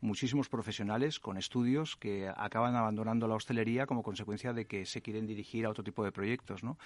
muchísimos 0.00 0.48
profesionales 0.48 1.20
con 1.20 1.36
estudios 1.36 1.96
que 1.96 2.28
acaban 2.28 2.74
abandonando 2.74 3.28
la 3.28 3.36
hostelería 3.36 3.86
como 3.86 4.02
consecuencia 4.02 4.52
de 4.52 4.66
que 4.66 4.86
se 4.86 5.02
quieren 5.02 5.26
dirigir 5.26 5.66
a 5.66 5.70
otro 5.70 5.84
tipo 5.84 6.04
de 6.04 6.10
proyectos. 6.10 6.64
¿no? 6.64 6.78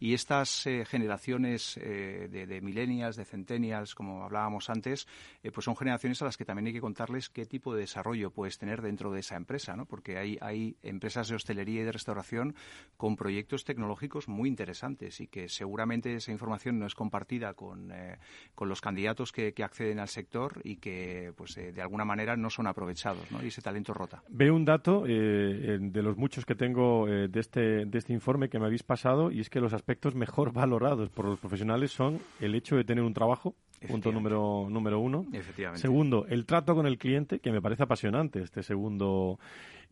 Y 0.00 0.14
estas 0.14 0.66
eh, 0.66 0.86
generaciones 0.86 1.76
eh, 1.76 2.28
de, 2.30 2.46
de, 2.46 2.60
millennials, 2.62 3.16
de 3.16 3.26
centennials, 3.26 3.94
como 3.94 4.24
hablábamos 4.24 4.70
antes, 4.70 5.06
pues 5.52 5.64
son 5.64 5.76
generaciones 5.76 6.22
a 6.22 6.24
las 6.24 6.36
que 6.36 6.44
también 6.46 6.68
hay 6.68 6.72
que 6.72 6.80
contarles 6.80 7.28
qué 7.28 7.44
tipo 7.44 7.74
de 7.74 7.80
desarrollo 7.82 8.30
puedes 8.30 8.56
tener 8.56 8.80
dentro 8.80 9.12
de 9.12 9.20
esa 9.20 9.36
empresa, 9.36 9.76
¿no? 9.76 9.84
Porque 9.84 10.16
hay, 10.16 10.38
hay 10.40 10.76
empresas 10.82 11.28
de 11.28 11.36
hostelería 11.36 11.82
y 11.82 11.84
de 11.84 11.92
restauración 11.92 12.54
con 12.96 13.16
proyectos 13.16 13.64
tecnológicos 13.64 14.25
muy 14.28 14.48
interesantes 14.48 15.20
y 15.20 15.26
que 15.26 15.48
seguramente 15.48 16.14
esa 16.14 16.32
información 16.32 16.78
no 16.78 16.86
es 16.86 16.94
compartida 16.94 17.54
con, 17.54 17.90
eh, 17.92 18.18
con 18.54 18.68
los 18.68 18.80
candidatos 18.80 19.32
que, 19.32 19.54
acceden 19.66 19.98
al 19.98 20.08
sector 20.08 20.60
y 20.62 20.76
que, 20.76 21.32
pues, 21.36 21.56
eh, 21.56 21.72
de 21.72 21.82
alguna 21.82 22.04
manera 22.04 22.36
no 22.36 22.50
son 22.50 22.66
aprovechados, 22.66 23.30
¿no? 23.32 23.42
Y 23.42 23.48
ese 23.48 23.62
talento 23.62 23.92
rota. 23.92 24.22
Veo 24.28 24.54
un 24.54 24.64
dato 24.64 25.04
eh, 25.06 25.78
de 25.80 26.02
los 26.02 26.16
muchos 26.16 26.44
que 26.44 26.54
tengo 26.54 27.06
de, 27.06 27.40
este, 27.40 27.84
de 27.86 27.98
este 27.98 28.12
informe 28.12 28.48
que 28.48 28.58
me 28.58 28.66
habéis 28.66 28.82
pasado 28.82 29.30
y 29.30 29.40
es 29.40 29.50
que 29.50 29.60
los 29.60 29.72
aspectos 29.72 30.14
mejor 30.14 30.52
valorados 30.52 31.10
por 31.10 31.24
los 31.24 31.40
profesionales 31.40 31.90
son 31.90 32.20
el 32.40 32.54
hecho 32.54 32.76
de 32.76 32.84
tener 32.84 33.02
un 33.02 33.14
trabajo, 33.14 33.56
punto 33.88 34.12
número, 34.12 34.68
número 34.70 35.00
uno. 35.00 35.26
Segundo, 35.74 36.26
el 36.28 36.46
trato 36.46 36.74
con 36.74 36.86
el 36.86 36.98
cliente, 36.98 37.40
que 37.40 37.52
me 37.52 37.60
parece 37.60 37.82
apasionante 37.82 38.40
este 38.40 38.62
segundo 38.62 39.38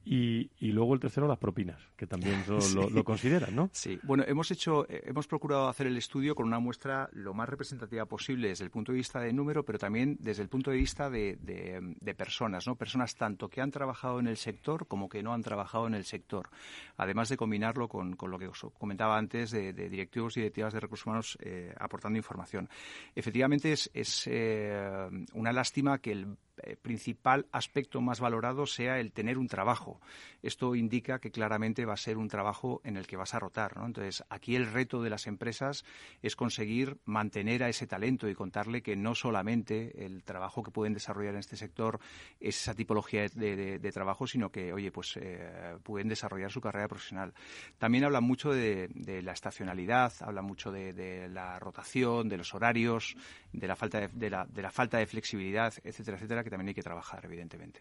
y, 0.04 0.50
y, 0.58 0.72
luego 0.72 0.94
el 0.94 1.00
tercero, 1.00 1.26
las 1.26 1.38
propinas, 1.38 1.80
que 1.96 2.06
también 2.06 2.44
lo, 2.46 2.58
lo, 2.90 3.04
consideran, 3.04 3.54
¿no? 3.56 3.70
Sí. 3.72 3.98
Bueno, 4.02 4.24
hemos 4.26 4.50
hecho, 4.50 4.86
eh, 4.88 5.02
hemos 5.06 5.26
procurado 5.26 5.68
hacer 5.68 5.86
el 5.86 5.96
estudio 5.96 6.34
con 6.34 6.46
una 6.46 6.58
muestra 6.58 7.08
lo 7.12 7.32
más 7.32 7.48
representativa 7.48 8.04
posible 8.04 8.48
desde 8.48 8.64
el 8.64 8.70
punto 8.70 8.92
de 8.92 8.98
vista 8.98 9.20
de 9.20 9.32
número, 9.32 9.64
pero 9.64 9.78
también 9.78 10.16
desde 10.20 10.42
el 10.42 10.48
punto 10.48 10.70
de 10.70 10.76
vista 10.76 11.08
de, 11.08 11.36
de, 11.40 12.14
personas, 12.14 12.66
¿no? 12.66 12.76
Personas 12.76 13.16
tanto 13.16 13.48
que 13.48 13.60
han 13.60 13.70
trabajado 13.70 14.20
en 14.20 14.26
el 14.26 14.36
sector 14.36 14.86
como 14.86 15.08
que 15.08 15.22
no 15.22 15.32
han 15.32 15.42
trabajado 15.42 15.86
en 15.86 15.94
el 15.94 16.04
sector. 16.04 16.48
Además 16.96 17.28
de 17.28 17.36
combinarlo 17.36 17.88
con, 17.88 18.14
con 18.14 18.30
lo 18.30 18.38
que 18.38 18.48
os 18.48 18.66
comentaba 18.78 19.18
antes 19.18 19.50
de, 19.50 19.72
directivos 19.72 20.36
y 20.36 20.40
directivas 20.40 20.72
de 20.74 20.80
recursos 20.80 21.06
humanos 21.06 21.38
eh, 21.40 21.74
aportando 21.78 22.16
información. 22.18 22.68
Efectivamente, 23.14 23.72
es, 23.72 23.90
es 23.94 24.26
eh, 24.26 25.08
una 25.32 25.52
lástima 25.52 25.98
que 25.98 26.12
el 26.12 26.36
principal 26.82 27.46
aspecto 27.52 28.00
más 28.00 28.20
valorado 28.20 28.66
sea 28.66 29.00
el 29.00 29.12
tener 29.12 29.38
un 29.38 29.48
trabajo. 29.48 30.00
Esto 30.42 30.74
indica 30.74 31.18
que 31.18 31.30
claramente 31.30 31.84
va 31.84 31.94
a 31.94 31.98
ser 31.98 32.18
un 32.18 32.28
trabajo 32.28 32.80
en 32.84 32.96
el 32.96 33.06
que 33.06 33.16
vas 33.16 33.34
a 33.34 33.38
rotar. 33.38 33.76
¿no? 33.76 33.86
Entonces, 33.86 34.24
aquí 34.28 34.56
el 34.56 34.70
reto 34.70 35.02
de 35.02 35.10
las 35.10 35.26
empresas 35.26 35.84
es 36.22 36.36
conseguir 36.36 36.98
mantener 37.04 37.62
a 37.62 37.68
ese 37.68 37.86
talento 37.86 38.28
y 38.28 38.34
contarle 38.34 38.82
que 38.82 38.96
no 38.96 39.14
solamente 39.14 40.04
el 40.04 40.22
trabajo 40.22 40.62
que 40.62 40.70
pueden 40.70 40.94
desarrollar 40.94 41.34
en 41.34 41.40
este 41.40 41.56
sector 41.56 41.98
es 42.40 42.60
esa 42.60 42.74
tipología 42.74 43.26
de, 43.28 43.90
trabajo, 43.92 44.26
sino 44.26 44.50
que, 44.50 44.72
oye, 44.72 44.90
pues 44.90 45.16
eh, 45.16 45.76
pueden 45.82 46.08
desarrollar 46.08 46.50
su 46.50 46.60
carrera 46.60 46.88
profesional. 46.88 47.32
También 47.78 48.04
habla 48.04 48.20
mucho 48.20 48.50
de, 48.50 48.88
la 49.22 49.32
estacionalidad, 49.32 50.12
habla 50.20 50.42
mucho 50.42 50.72
de, 50.72 51.28
la 51.28 51.58
rotación, 51.58 52.28
de 52.28 52.36
los 52.36 52.54
horarios, 52.54 53.16
de 53.52 53.66
la 53.66 53.76
falta 53.76 54.08
de, 54.08 54.30
la, 54.30 54.70
falta 54.70 54.98
de 54.98 55.06
flexibilidad, 55.06 55.72
etcétera, 55.82 56.16
etcétera, 56.16 56.43
que 56.44 56.50
también 56.50 56.68
hay 56.68 56.74
que 56.74 56.82
trabajar, 56.82 57.24
evidentemente. 57.24 57.80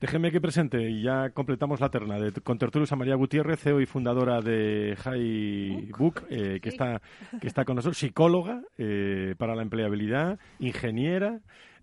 Déjeme 0.00 0.32
que 0.32 0.40
presente, 0.40 0.82
y 0.90 1.02
ya 1.02 1.30
completamos 1.30 1.80
la 1.80 1.90
terna, 1.90 2.18
de, 2.18 2.32
con 2.32 2.58
Tertulios 2.58 2.90
a 2.92 2.96
María 2.96 3.14
Gutiérrez, 3.14 3.60
CEO 3.60 3.80
y 3.80 3.86
fundadora 3.86 4.40
de 4.40 4.96
High 4.98 5.92
Book, 5.96 6.26
eh, 6.30 6.60
que, 6.62 6.68
está, 6.68 7.00
que 7.40 7.46
está 7.46 7.64
con 7.64 7.76
nosotros, 7.76 7.98
psicóloga 7.98 8.62
eh, 8.78 9.34
para 9.38 9.54
la 9.54 9.62
empleabilidad, 9.62 10.38
ingeniera, 10.58 11.40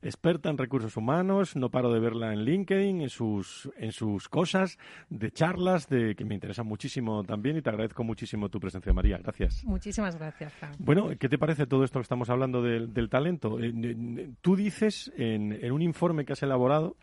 experta 0.08 0.50
en 0.50 0.58
recursos 0.58 0.96
humanos, 0.96 1.56
no 1.56 1.70
paro 1.70 1.92
de 1.92 2.00
verla 2.00 2.32
en 2.32 2.44
LinkedIn, 2.46 3.02
en 3.02 3.10
sus, 3.10 3.70
en 3.78 3.92
sus 3.92 4.30
cosas, 4.30 4.78
de 5.10 5.32
charlas, 5.32 5.90
de 5.90 6.16
que 6.16 6.24
me 6.24 6.34
interesan 6.34 6.66
muchísimo 6.66 7.24
también 7.24 7.58
y 7.58 7.62
te 7.62 7.70
agradezco 7.70 8.04
muchísimo 8.04 8.50
tu 8.50 8.60
presencia, 8.60 8.94
María. 8.94 9.18
Gracias. 9.18 9.64
Muchísimas 9.66 10.16
gracias, 10.16 10.54
Bueno, 10.80 11.10
¿qué 11.20 11.28
te 11.28 11.38
parece 11.38 11.68
todo 11.68 11.84
esto 11.84 12.00
que 12.00 12.04
estamos 12.04 12.30
hablando 12.30 12.62
del, 12.62 13.10
talento? 13.10 13.60
Eh, 13.60 14.32
tú 14.42 14.56
dices 14.56 15.12
en, 15.18 15.52
en, 15.52 15.72
un 15.72 15.82
informe 15.82 16.26
que 16.26 16.34
has 16.34 16.44
elaborado 16.44 16.96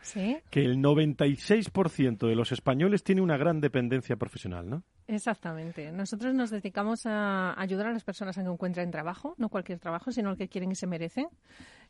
que 0.51 0.65
el 0.65 0.79
96% 0.79 2.27
de 2.27 2.35
los 2.35 2.53
españoles 2.53 3.05
tiene 3.05 3.21
una 3.21 3.37
gran 3.37 3.61
dependencia 3.61 4.17
profesional, 4.17 4.69
¿no? 4.69 4.83
Exactamente. 5.07 5.93
Nosotros 5.93 6.35
nos 6.35 6.51
dedicamos 6.51 7.05
a 7.05 7.61
ayudar 7.61 7.89
a 7.89 7.93
las 7.93 8.05
personas 8.05 8.39
a 8.39 8.43
que 8.43 8.49
encuentren 8.49 8.91
trabajo, 8.91 9.35
no 9.37 9.51
cualquier 9.51 9.79
trabajo, 9.79 10.11
sino 10.11 10.31
el 10.31 10.39
que 10.39 10.49
quieren 10.49 10.73
y 10.73 10.75
se 10.75 10.87
merecen. 10.87 11.29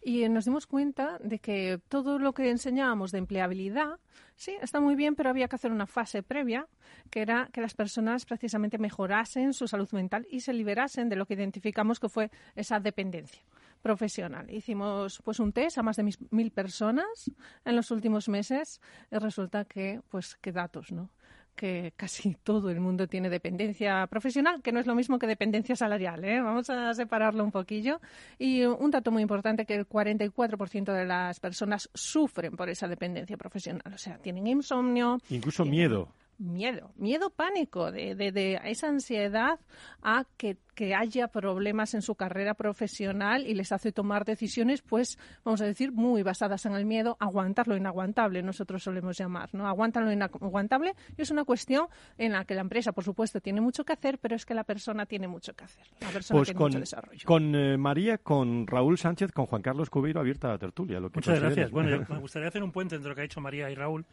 Y 0.06 0.28
nos 0.28 0.44
dimos 0.44 0.66
cuenta 0.66 1.18
de 1.18 1.38
que 1.38 1.80
todo 1.88 2.18
lo 2.18 2.34
que 2.34 2.50
enseñábamos 2.50 3.10
de 3.10 3.18
empleabilidad, 3.18 3.98
sí, 4.36 4.54
está 4.60 4.78
muy 4.78 4.96
bien, 4.96 5.14
pero 5.14 5.30
había 5.30 5.48
que 5.48 5.56
hacer 5.56 5.72
una 5.72 5.86
fase 5.86 6.22
previa, 6.22 6.68
que 7.10 7.22
era 7.22 7.48
que 7.50 7.62
las 7.62 7.72
personas 7.72 8.26
precisamente 8.26 8.76
mejorasen 8.76 9.54
su 9.54 9.66
salud 9.66 9.90
mental 9.92 10.26
y 10.30 10.40
se 10.40 10.52
liberasen 10.52 11.08
de 11.08 11.16
lo 11.16 11.24
que 11.24 11.32
identificamos 11.32 12.00
que 12.00 12.10
fue 12.10 12.30
esa 12.54 12.80
dependencia 12.80 13.42
profesional. 13.80 14.50
Hicimos 14.50 15.22
pues 15.24 15.40
un 15.40 15.52
test 15.52 15.78
a 15.78 15.82
más 15.82 15.96
de 15.96 16.10
mil 16.30 16.50
personas 16.50 17.30
en 17.64 17.76
los 17.76 17.90
últimos 17.90 18.28
meses 18.28 18.82
y 19.10 19.16
resulta 19.16 19.64
que 19.64 20.02
pues 20.10 20.36
qué 20.36 20.52
datos, 20.52 20.92
¿no? 20.92 21.10
Que 21.54 21.92
casi 21.96 22.34
todo 22.42 22.70
el 22.70 22.80
mundo 22.80 23.06
tiene 23.06 23.30
dependencia 23.30 24.06
profesional, 24.06 24.62
que 24.62 24.72
no 24.72 24.80
es 24.80 24.86
lo 24.86 24.94
mismo 24.94 25.18
que 25.18 25.26
dependencia 25.26 25.76
salarial. 25.76 26.24
¿eh? 26.24 26.40
Vamos 26.40 26.70
a 26.70 26.92
separarlo 26.94 27.44
un 27.44 27.50
poquillo. 27.50 28.00
Y 28.38 28.62
un 28.64 28.90
dato 28.90 29.10
muy 29.10 29.22
importante, 29.22 29.66
que 29.66 29.74
el 29.74 29.88
44% 29.88 30.92
de 30.92 31.04
las 31.04 31.40
personas 31.40 31.88
sufren 31.94 32.56
por 32.56 32.68
esa 32.68 32.88
dependencia 32.88 33.36
profesional. 33.36 33.92
O 33.94 33.98
sea, 33.98 34.18
tienen 34.18 34.46
insomnio. 34.46 35.18
Incluso 35.30 35.64
miedo 35.64 36.08
miedo, 36.38 36.92
miedo 36.96 37.30
pánico, 37.30 37.92
de, 37.92 38.14
de, 38.14 38.60
esa 38.64 38.88
ansiedad 38.88 39.58
a 40.02 40.24
que, 40.36 40.56
haya 40.96 41.28
problemas 41.28 41.94
en 41.94 42.02
su 42.02 42.16
carrera 42.16 42.54
profesional 42.54 43.46
y 43.46 43.54
les 43.54 43.70
hace 43.70 43.92
tomar 43.92 44.24
decisiones, 44.24 44.82
pues, 44.82 45.18
vamos 45.44 45.60
a 45.60 45.66
decir, 45.66 45.92
muy 45.92 46.24
basadas 46.24 46.66
en 46.66 46.74
el 46.74 46.84
miedo, 46.84 47.16
aguantar 47.20 47.68
lo 47.68 47.76
inaguantable, 47.76 48.42
nosotros 48.42 48.82
solemos 48.82 49.16
llamar, 49.16 49.50
¿no? 49.52 49.68
Aguantan 49.68 50.04
lo 50.04 50.10
inaguantable 50.10 50.94
y 51.16 51.22
es 51.22 51.30
una 51.30 51.44
cuestión 51.44 51.86
en 52.18 52.32
la 52.32 52.44
que 52.44 52.56
la 52.56 52.62
empresa, 52.62 52.90
por 52.90 53.04
supuesto, 53.04 53.40
tiene 53.40 53.60
mucho 53.60 53.84
que 53.84 53.92
hacer, 53.92 54.18
pero 54.18 54.34
es 54.34 54.44
que 54.44 54.52
la 54.54 54.64
persona 54.64 55.06
tiene 55.06 55.28
mucho 55.28 55.54
que 55.54 55.62
hacer, 55.62 55.86
la 56.00 56.08
persona 56.08 56.38
pues 56.40 56.48
tiene 56.48 56.58
con, 56.58 56.66
mucho 56.70 56.80
desarrollo. 56.80 57.24
Con 57.24 57.54
eh, 57.54 57.76
María, 57.78 58.18
con 58.18 58.66
Raúl 58.66 58.98
Sánchez, 58.98 59.30
con 59.30 59.46
Juan 59.46 59.62
Carlos 59.62 59.90
Cubeiro, 59.90 60.18
abierta 60.18 60.48
la 60.48 60.58
tertulia. 60.58 60.98
Lo 60.98 61.08
que 61.10 61.18
Muchas 61.18 61.38
gracias. 61.38 61.70
Bueno, 61.70 62.04
me 62.08 62.18
gustaría 62.18 62.48
hacer 62.48 62.64
un 62.64 62.72
puente 62.72 62.96
entre 62.96 63.10
lo 63.10 63.14
que 63.14 63.20
ha 63.20 63.22
dicho 63.22 63.40
María 63.40 63.70
y 63.70 63.76
Raúl 63.76 64.04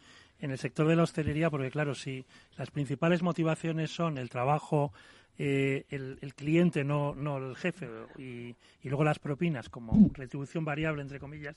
en 0.42 0.52
el 0.52 0.58
sector 0.58 0.88
de 0.88 0.96
la 0.96 1.04
hostelería, 1.04 1.50
porque 1.50 1.72
claro, 1.72 1.96
si 1.96 2.26
las 2.58 2.72
principales 2.72 3.22
motivaciones 3.22 3.92
son 3.92 4.18
el 4.18 4.30
trabajo, 4.30 4.92
eh, 5.38 5.86
el, 5.90 6.34
cliente, 6.36 6.84
no, 6.84 7.16
no 7.16 7.38
el 7.38 7.56
jefe, 7.56 7.88
y, 8.18 8.56
luego 8.84 9.04
las 9.04 9.20
propinas 9.20 9.70
como 9.70 10.10
retribución 10.14 10.66
variable, 10.66 11.02
entre 11.02 11.20
comillas, 11.20 11.56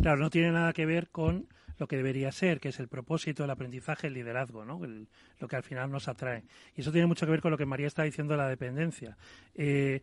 claro, 0.00 0.18
no 0.18 0.30
tiene 0.30 0.50
nada 0.50 0.72
que 0.72 0.86
ver 0.86 1.08
con 1.08 1.46
lo 1.78 1.86
que 1.86 1.96
debería 1.96 2.30
ser, 2.32 2.60
que 2.60 2.68
es 2.68 2.80
el 2.80 2.88
propósito, 2.88 3.44
el 3.44 3.50
aprendizaje, 3.50 4.06
el 4.06 4.14
liderazgo, 4.14 4.64
¿no? 4.64 4.80
lo 5.38 5.48
que 5.48 5.56
al 5.56 5.62
final 5.62 5.90
nos 5.90 6.08
atrae. 6.08 6.44
Y 6.76 6.82
eso 6.82 6.92
tiene 6.92 7.06
mucho 7.06 7.26
que 7.26 7.32
ver 7.32 7.40
con 7.40 7.50
lo 7.50 7.58
que 7.58 7.66
María 7.66 7.86
está 7.86 8.02
diciendo 8.02 8.34
de 8.34 8.38
la 8.38 8.48
dependencia. 8.48 9.16
Eh, 9.54 10.02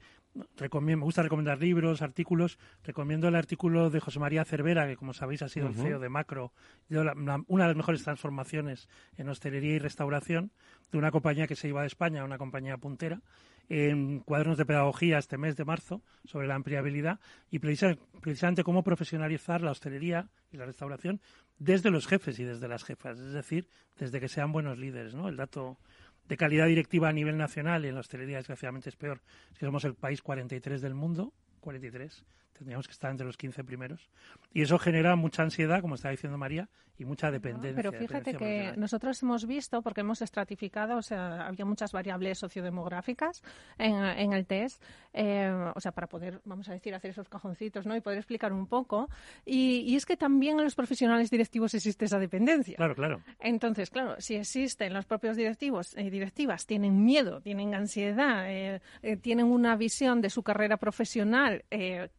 me 0.82 0.96
gusta 0.96 1.24
recomendar 1.24 1.60
libros, 1.60 2.02
artículos. 2.02 2.58
Recomiendo 2.84 3.28
el 3.28 3.36
artículo 3.36 3.90
de 3.90 4.00
José 4.00 4.20
María 4.20 4.46
Cervera, 4.46 4.88
que 4.88 4.96
como 4.96 5.14
sabéis 5.14 5.42
ha 5.42 5.50
sido 5.50 5.68
el 5.68 5.76
CEO 5.76 6.00
de 6.00 6.10
Macro, 6.10 6.54
una 6.90 7.64
de 7.64 7.68
las 7.68 7.76
mejores 7.76 8.04
transformaciones 8.04 8.88
en 9.18 9.30
hostelería 9.30 9.76
y 9.76 9.80
restauración 9.80 10.52
de 10.92 10.98
una 10.98 11.12
compañía 11.12 11.48
que 11.48 11.56
se 11.56 11.68
iba 11.68 11.82
de 11.82 11.88
España, 11.88 12.24
una 12.24 12.38
compañía 12.38 12.78
puntera, 12.78 13.22
en 13.70 14.20
cuadernos 14.22 14.58
de 14.58 14.66
pedagogía 14.66 15.20
este 15.20 15.38
mes 15.38 15.56
de 15.56 15.64
marzo 15.64 16.02
sobre 16.26 16.48
la 16.48 16.56
ampliabilidad 16.56 17.20
y 17.52 17.60
precisamente 17.60 18.64
cómo 18.64 18.84
profesionalizar 18.84 19.62
la 19.62 19.72
hostelería 19.72 20.30
y 20.52 20.58
la 20.58 20.66
restauración 20.66 21.22
desde 21.60 21.92
los 21.92 22.08
jefes 22.08 22.40
y 22.40 22.46
desde 22.46 22.68
las 22.68 22.84
jefas, 22.84 23.20
es 23.20 23.34
decir, 23.34 23.68
desde 23.98 24.20
que 24.20 24.28
sean 24.28 24.52
buenos 24.52 24.80
líderes, 24.80 25.14
¿no? 25.14 25.30
El 25.30 25.38
dato 25.38 25.78
de 26.30 26.38
calidad 26.38 26.68
directiva 26.68 27.10
a 27.10 27.14
nivel 27.14 27.38
nacional 27.38 27.84
y 27.84 27.90
en 27.90 27.96
la 27.96 28.02
hostelería 28.02 28.38
desgraciadamente 28.38 28.90
es 28.90 28.96
peor. 28.96 29.20
Si 29.54 29.66
somos 29.66 29.84
el 29.84 29.96
país 29.96 30.22
43 30.22 30.80
del 30.80 30.94
mundo, 30.94 31.34
43, 31.60 32.24
tendríamos 32.60 32.88
que 32.88 32.92
estar 32.92 33.10
entre 33.10 33.26
los 33.26 33.38
15 33.38 33.64
primeros. 33.64 34.10
Y 34.54 34.62
eso 34.62 34.78
genera 34.78 35.16
mucha 35.16 35.44
ansiedad, 35.44 35.82
como 35.82 35.96
estaba 35.96 36.12
diciendo 36.12 36.38
María, 36.38 36.70
y 37.00 37.06
mucha 37.06 37.32
dependencia. 37.32 37.76
pero 37.76 37.94
fíjate 37.94 38.36
que 38.36 38.74
nosotros 38.76 39.22
hemos 39.24 39.48
visto, 39.48 39.82
porque 39.82 40.02
hemos 40.02 40.22
estratificado, 40.22 40.98
o 40.98 41.02
sea, 41.02 41.48
había 41.48 41.66
muchas 41.66 41.94
variables 41.94 42.38
sociodemográficas 42.38 43.42
en, 43.78 44.34
el 44.34 44.46
test, 44.46 44.84
eh, 45.14 45.50
o 45.74 45.80
sea, 45.80 45.94
para 45.94 46.08
poder, 46.08 46.42
vamos 46.44 46.68
a 46.68 46.74
decir, 46.74 46.94
hacer 46.94 47.12
esos 47.12 47.30
cajoncitos, 47.30 47.86
¿no? 47.86 47.96
Y 47.96 48.02
poder 48.02 48.18
explicar 48.18 48.52
un 48.52 48.68
poco. 48.68 49.10
Y, 49.46 49.96
es 49.96 50.06
que 50.06 50.18
también 50.18 50.60
en 50.60 50.66
los 50.66 50.76
profesionales 50.76 51.30
directivos 51.30 51.74
existe 51.74 52.06
esa 52.06 52.20
dependencia. 52.20 52.76
Claro, 52.76 52.96
claro. 52.96 53.22
Entonces, 53.40 53.90
claro, 53.90 54.16
si 54.20 54.36
existen 54.36 54.94
los 54.94 55.06
propios 55.06 55.38
directivos 55.38 55.96
y 55.98 56.10
directivas, 56.10 56.66
tienen 56.66 57.06
miedo, 57.06 57.40
tienen 57.42 57.74
ansiedad, 57.76 58.50
eh, 58.50 58.82
eh, 59.02 59.16
tienen 59.16 59.46
una 59.46 59.78
visión 59.78 60.20
de 60.22 60.30
su 60.30 60.44
carrera 60.44 60.78
profesional, 60.78 61.64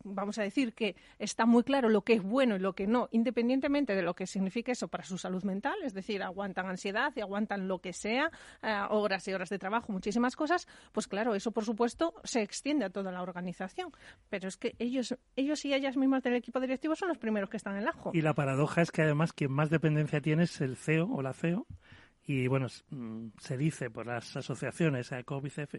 vamos 0.05 0.30
a 0.39 0.43
decir 0.43 0.75
que 0.75 0.97
está 1.19 1.47
muy 1.47 1.63
claro 1.63 1.89
lo 1.89 2.03
que 2.03 2.15
es 2.15 2.23
bueno 2.23 2.57
y 2.57 2.59
lo 2.59 2.75
que 2.75 2.87
no, 2.87 3.09
independientemente 3.13 3.95
de 3.95 4.03
lo 4.03 4.15
que 4.15 4.27
signifique 4.27 4.73
eso 4.73 4.89
para 4.89 5.05
su 5.05 5.19
salud 5.19 5.43
mental, 5.45 5.75
es 5.83 5.95
decir, 5.95 6.23
aguantan 6.23 6.67
ansiedad 6.67 7.13
y 7.17 7.21
aguantan 7.21 7.69
lo 7.69 7.81
que 7.81 7.93
sea, 7.93 8.31
eh, 8.63 8.81
horas 8.91 9.27
y 9.29 9.33
horas 9.33 9.49
de 9.49 9.59
trabajo, 9.59 9.93
muchísimas 9.93 10.37
cosas, 10.37 10.67
pues 10.93 11.09
claro, 11.09 11.35
eso 11.35 11.53
por 11.53 11.65
supuesto 11.65 12.15
se 12.25 12.43
extiende 12.43 12.85
a 12.85 12.91
toda 12.91 13.13
la 13.13 13.23
organización. 13.23 13.93
Pero 14.29 14.49
es 14.49 14.57
que 14.57 14.75
ellos, 14.79 15.17
ellos 15.37 15.65
y 15.65 15.75
ellas 15.75 15.97
mismas 15.97 16.23
del 16.23 16.35
equipo 16.35 16.61
directivo 16.61 16.97
son 16.97 17.09
los 17.09 17.19
primeros 17.19 17.51
que 17.51 17.57
están 17.57 17.75
en 17.75 17.83
el 17.83 17.89
ajo. 17.89 18.11
Y 18.15 18.23
la 18.23 18.35
paradoja 18.35 18.83
es 18.83 18.91
que 18.91 19.03
además 19.03 19.33
quien 19.33 19.53
más 19.53 19.71
dependencia 19.71 20.21
tiene 20.21 20.45
es 20.45 20.61
el 20.61 20.77
CEO 20.77 21.09
o 21.11 21.23
la 21.23 21.33
CEO. 21.33 21.67
Y 22.33 22.47
bueno, 22.47 22.69
mm, 22.91 23.31
se 23.41 23.57
dice 23.57 23.91
por 23.91 24.07
las 24.07 24.37
asociaciones, 24.37 25.11
AECOP 25.11 25.47
y 25.47 25.51
CF, 25.51 25.75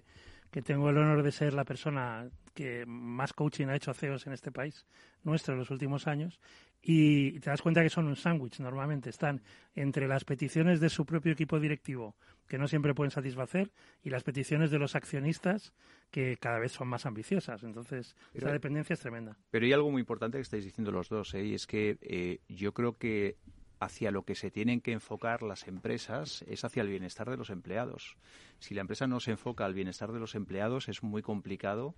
que 0.52 0.62
tengo 0.62 0.90
el 0.90 0.98
honor 0.98 1.24
de 1.24 1.32
ser 1.32 1.54
la 1.54 1.64
persona 1.64 2.30
que 2.54 2.84
más 2.86 3.32
coaching 3.32 3.68
ha 3.68 3.76
hecho 3.78 3.90
a 3.90 3.94
CEOs 3.94 4.28
en 4.28 4.34
este 4.34 4.52
país 4.52 4.86
nuestro 5.24 5.54
en 5.54 5.60
los 5.60 5.72
últimos 5.72 6.08
años 6.08 6.42
y 6.82 7.40
te 7.40 7.52
das 7.52 7.62
cuenta 7.62 7.82
que 7.84 7.90
son 7.90 8.08
un 8.08 8.18
sándwich 8.18 8.60
normalmente 8.60 9.10
están 9.10 9.42
entre 9.76 10.10
las 10.10 10.26
peticiones 10.26 10.82
de 10.82 10.90
su 10.90 11.06
propio 11.06 11.32
equipo 11.32 11.58
directivo 11.58 12.18
que 12.50 12.58
no 12.58 12.68
siempre 12.68 12.94
pueden 12.94 13.12
satisfacer 13.12 13.72
y 14.04 14.10
las 14.10 14.24
peticiones 14.24 14.72
de 14.72 14.80
los 14.80 14.96
accionistas 14.96 15.74
que 16.10 16.36
cada 16.36 16.60
vez 16.60 16.74
son 16.74 16.90
más 16.90 17.06
ambiciosas 17.06 17.64
entonces 17.64 18.18
esa 18.34 18.52
dependencia 18.52 18.96
es 18.96 19.00
tremenda 19.00 19.38
pero 19.52 19.66
hay 19.66 19.72
algo 19.72 19.90
muy 19.90 20.02
importante 20.02 20.38
que 20.38 20.42
estáis 20.42 20.66
diciendo 20.66 20.92
los 20.92 21.08
dos 21.08 21.34
¿eh? 21.34 21.46
y 21.46 21.54
es 21.54 21.66
que 21.66 21.98
eh, 22.02 22.42
yo 22.50 22.74
creo 22.74 22.98
que 22.98 23.38
hacia 23.82 24.12
lo 24.12 24.24
que 24.24 24.36
se 24.36 24.52
tienen 24.52 24.80
que 24.80 24.92
enfocar 24.92 25.42
las 25.42 25.68
empresas 25.68 26.46
es 26.48 26.64
hacia 26.64 26.84
el 26.84 26.90
bienestar 26.90 27.30
de 27.30 27.36
los 27.36 27.50
empleados. 27.50 28.16
Si 28.60 28.76
la 28.76 28.82
empresa 28.82 29.08
no 29.08 29.20
se 29.20 29.32
enfoca 29.32 29.66
al 29.66 29.74
bienestar 29.74 30.12
de 30.12 30.20
los 30.20 30.36
empleados, 30.36 30.88
es 30.88 31.02
muy 31.02 31.24
complicado 31.24 31.96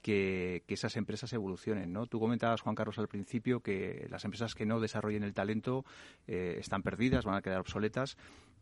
que, 0.00 0.62
esas 0.68 0.96
empresas 0.96 1.32
evolucionen. 1.32 1.92
¿no? 1.92 2.06
Tú 2.06 2.20
comentabas, 2.20 2.60
Juan 2.60 2.76
Carlos, 2.76 3.00
al 3.00 3.08
principio 3.08 3.60
que 3.60 4.06
las 4.10 4.24
empresas 4.24 4.54
que 4.54 4.64
no 4.64 4.78
desarrollen 4.78 5.24
el 5.24 5.34
talento 5.34 5.84
eh, 6.28 6.56
están 6.60 6.82
perdidas, 6.82 7.24
van 7.24 7.34
a 7.34 7.42
quedar 7.42 7.58
obsoletas 7.58 8.16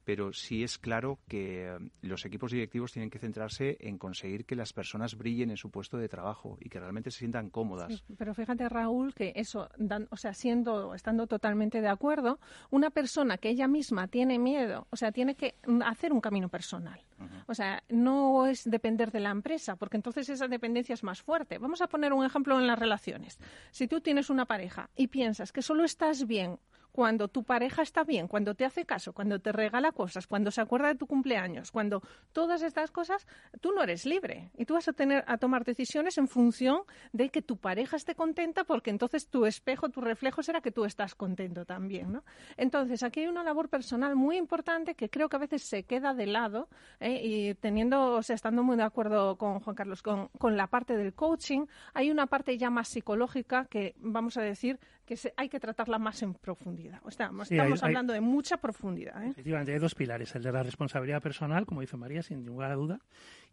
pero 0.05 0.33
sí 0.33 0.63
es 0.63 0.79
claro 0.79 1.19
que 1.29 1.67
eh, 1.67 1.79
los 2.03 2.25
equipos 2.25 2.53
directivos 2.53 2.93
tienen 2.93 3.11
que 3.11 3.19
centrarse 3.19 3.77
en 3.81 3.99
conseguir 3.99 4.45
que 4.45 4.57
las 4.57 4.73
personas 4.73 5.17
brillen 5.17 5.51
en 5.51 5.57
su 5.57 5.71
puesto 5.71 5.99
de 5.99 6.09
trabajo 6.09 6.59
y 6.61 6.69
que 6.69 6.81
realmente 6.81 7.11
se 7.11 7.21
sientan 7.21 7.51
cómodas. 7.51 8.03
pero 8.17 8.35
fíjate, 8.35 8.69
Raúl, 8.69 9.15
que 9.15 9.33
eso, 9.37 9.69
o 10.11 10.17
sea, 10.17 10.35
siendo, 10.35 10.95
estando 10.95 11.27
totalmente 11.27 11.81
de 11.81 11.89
acuerdo, 11.89 12.39
una 12.71 12.91
persona 12.91 13.39
que 13.39 13.51
ella 13.51 13.69
misma 13.69 14.09
tiene 14.09 14.39
miedo, 14.39 14.87
o 14.91 14.97
sea, 14.97 15.13
tiene 15.13 15.35
que 15.35 15.55
hacer 15.85 16.13
un 16.13 16.21
camino 16.21 16.49
personal. 16.49 17.01
O 17.47 17.55
sea, 17.55 17.85
no 17.89 18.47
es 18.47 18.65
depender 18.65 19.13
de 19.13 19.21
la 19.21 19.31
empresa, 19.31 19.77
porque 19.77 19.97
entonces 19.97 20.29
esa 20.29 20.49
dependencia 20.49 20.95
es 20.95 21.05
más 21.05 21.23
fuerte. 21.23 21.59
Vamos 21.59 21.81
a 21.81 21.87
poner 21.87 22.13
un 22.13 22.25
ejemplo 22.25 22.59
en 22.59 22.67
las 22.67 22.79
relaciones. 22.79 23.39
Si 23.71 23.87
tú 23.87 24.01
tienes 24.01 24.31
una 24.31 24.47
pareja 24.47 24.91
y 24.97 25.07
piensas 25.07 25.53
que 25.53 25.63
solo 25.63 25.85
estás 25.85 26.27
bien 26.27 26.59
cuando 26.93 27.29
tu 27.29 27.43
pareja 27.43 27.83
está 27.83 28.05
bien, 28.05 28.29
cuando 28.29 28.55
te 28.55 28.65
hace 28.65 28.85
caso, 28.85 29.13
cuando 29.13 29.41
te 29.41 29.51
regala 29.51 29.93
cosas, 29.93 30.27
cuando 30.27 30.51
se 30.51 30.61
acuerda 30.61 30.89
de 30.89 30.95
tu 30.95 31.07
cumpleaños, 31.07 31.73
cuando 31.73 32.03
todas 32.33 32.63
estas 32.63 32.91
cosas, 32.91 33.27
tú 33.61 33.73
no 33.73 33.83
eres 33.83 34.05
libre 34.07 34.51
y 34.57 34.67
tú 34.67 34.75
vas 34.75 34.89
a 34.89 34.93
tener 34.93 35.25
a 35.27 35.39
tomar 35.39 35.65
decisiones 35.65 36.19
en 36.19 36.29
función 36.29 36.83
de 37.13 37.31
que 37.31 37.43
tu 37.43 37.57
pareja 37.57 37.97
esté 37.97 38.15
contenta 38.15 38.65
porque 38.65 38.91
entonces 38.91 39.29
tu 39.29 39.47
espejo, 39.47 39.89
tu 39.89 40.01
reflejo 40.01 40.43
será 40.43 40.61
que 40.61 40.71
tú 40.71 40.85
estás 40.85 41.15
contento 41.15 41.65
también, 41.65 42.13
¿no? 42.13 42.25
Entonces, 42.57 43.03
aquí 43.03 43.21
hay 43.21 43.27
una 43.27 43.43
labor 43.43 43.69
personal 43.69 44.15
muy 44.15 44.37
importante 44.37 44.95
que 44.95 45.09
creo 45.09 45.29
que 45.29 45.37
a 45.37 45.41
veces 45.41 45.63
se 45.63 45.85
queda 45.85 46.15
de 46.15 46.27
lado 46.27 46.69
¿eh? 47.01 47.21
y 47.23 47.55
teniendo, 47.55 48.15
o 48.15 48.23
sea, 48.23 48.35
estando 48.35 48.63
muy 48.63 48.77
de 48.77 48.83
acuerdo 48.83 49.37
con 49.37 49.61
Juan 49.61 49.77
Carlos 49.77 50.03
con, 50.03 50.29
con 50.39 50.57
la 50.57 50.67
parte 50.67 50.97
del 50.97 51.15
coaching, 51.15 51.67
hay 51.95 52.11
una 52.11 52.27
parte 52.27 52.59
ya 52.59 52.71
más 52.71 52.89
psicológica 52.89 53.67
que 53.67 53.95
vamos 53.99 54.37
a 54.37 54.43
decir 54.43 54.79
que 55.21 55.33
hay 55.37 55.49
que 55.49 55.61
tratarla 55.61 55.99
más 55.99 56.23
en 56.23 56.35
profundidad. 56.35 57.01
Estamos, 57.07 57.51
estamos 57.51 57.83
hablando 57.83 58.13
de 58.13 58.21
mucha 58.21 58.57
profundidad. 58.57 59.23
¿eh? 59.25 59.31
Efectivamente, 59.31 59.73
hay 59.73 59.79
dos 59.79 59.95
pilares, 59.95 60.35
el 60.35 60.43
de 60.43 60.53
la 60.53 60.63
responsabilidad 60.63 61.23
personal, 61.23 61.67
como 61.67 61.81
dice 61.81 61.97
María, 61.97 62.23
sin 62.23 62.45
ninguna 62.45 62.73
duda, 62.73 63.01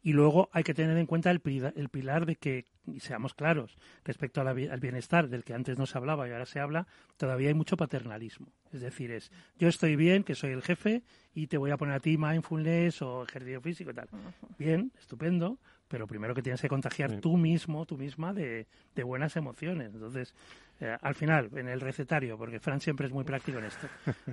y 0.02 0.14
luego 0.14 0.50
hay 0.54 0.64
que 0.64 0.74
tener 0.74 0.98
en 0.98 1.06
cuenta 1.06 1.30
el, 1.32 1.42
el 1.76 1.90
pilar 1.90 2.26
de 2.26 2.36
que, 2.36 2.66
y 2.88 3.00
seamos 3.02 3.34
claros, 3.34 3.78
respecto 4.06 4.42
al 4.42 4.80
bienestar 4.80 5.28
del 5.28 5.44
que 5.44 5.54
antes 5.54 5.78
no 5.78 5.86
se 5.86 5.98
hablaba 5.98 6.28
y 6.28 6.32
ahora 6.32 6.46
se 6.46 6.60
habla, 6.60 6.88
todavía 7.18 7.50
hay 7.50 7.54
mucho 7.54 7.76
paternalismo. 7.76 8.48
Es 8.72 8.82
decir, 8.82 9.12
es 9.12 9.32
yo 9.58 9.68
estoy 9.68 9.96
bien, 9.96 10.24
que 10.24 10.36
soy 10.36 10.52
el 10.52 10.62
jefe, 10.62 11.04
y 11.34 11.48
te 11.48 11.58
voy 11.58 11.72
a 11.72 11.78
poner 11.78 11.96
a 11.96 12.00
ti 12.00 12.18
mindfulness 12.18 13.02
o 13.02 13.24
ejercicio 13.24 13.62
físico 13.62 13.92
y 13.92 13.94
tal. 13.94 14.10
Bien, 14.58 14.92
estupendo, 15.00 15.60
pero 15.88 16.08
primero 16.08 16.34
que 16.34 16.42
tienes 16.42 16.62
que 16.62 16.70
contagiar 16.70 17.20
tú 17.20 17.36
mismo, 17.36 17.86
tú 17.86 17.98
misma, 17.98 18.34
de, 18.34 18.68
de 18.96 19.04
buenas 19.04 19.36
emociones. 19.36 19.94
Entonces, 19.94 20.34
eh, 20.80 20.98
al 21.02 21.16
final, 21.16 21.50
en 21.56 21.68
el 21.68 21.82
recetario, 21.82 22.38
porque 22.38 22.60
Fran 22.60 22.80
siempre 22.80 23.08
es 23.08 23.12
muy 23.12 23.24
práctico 23.24 23.60
en 23.60 23.66
esto, 23.66 23.88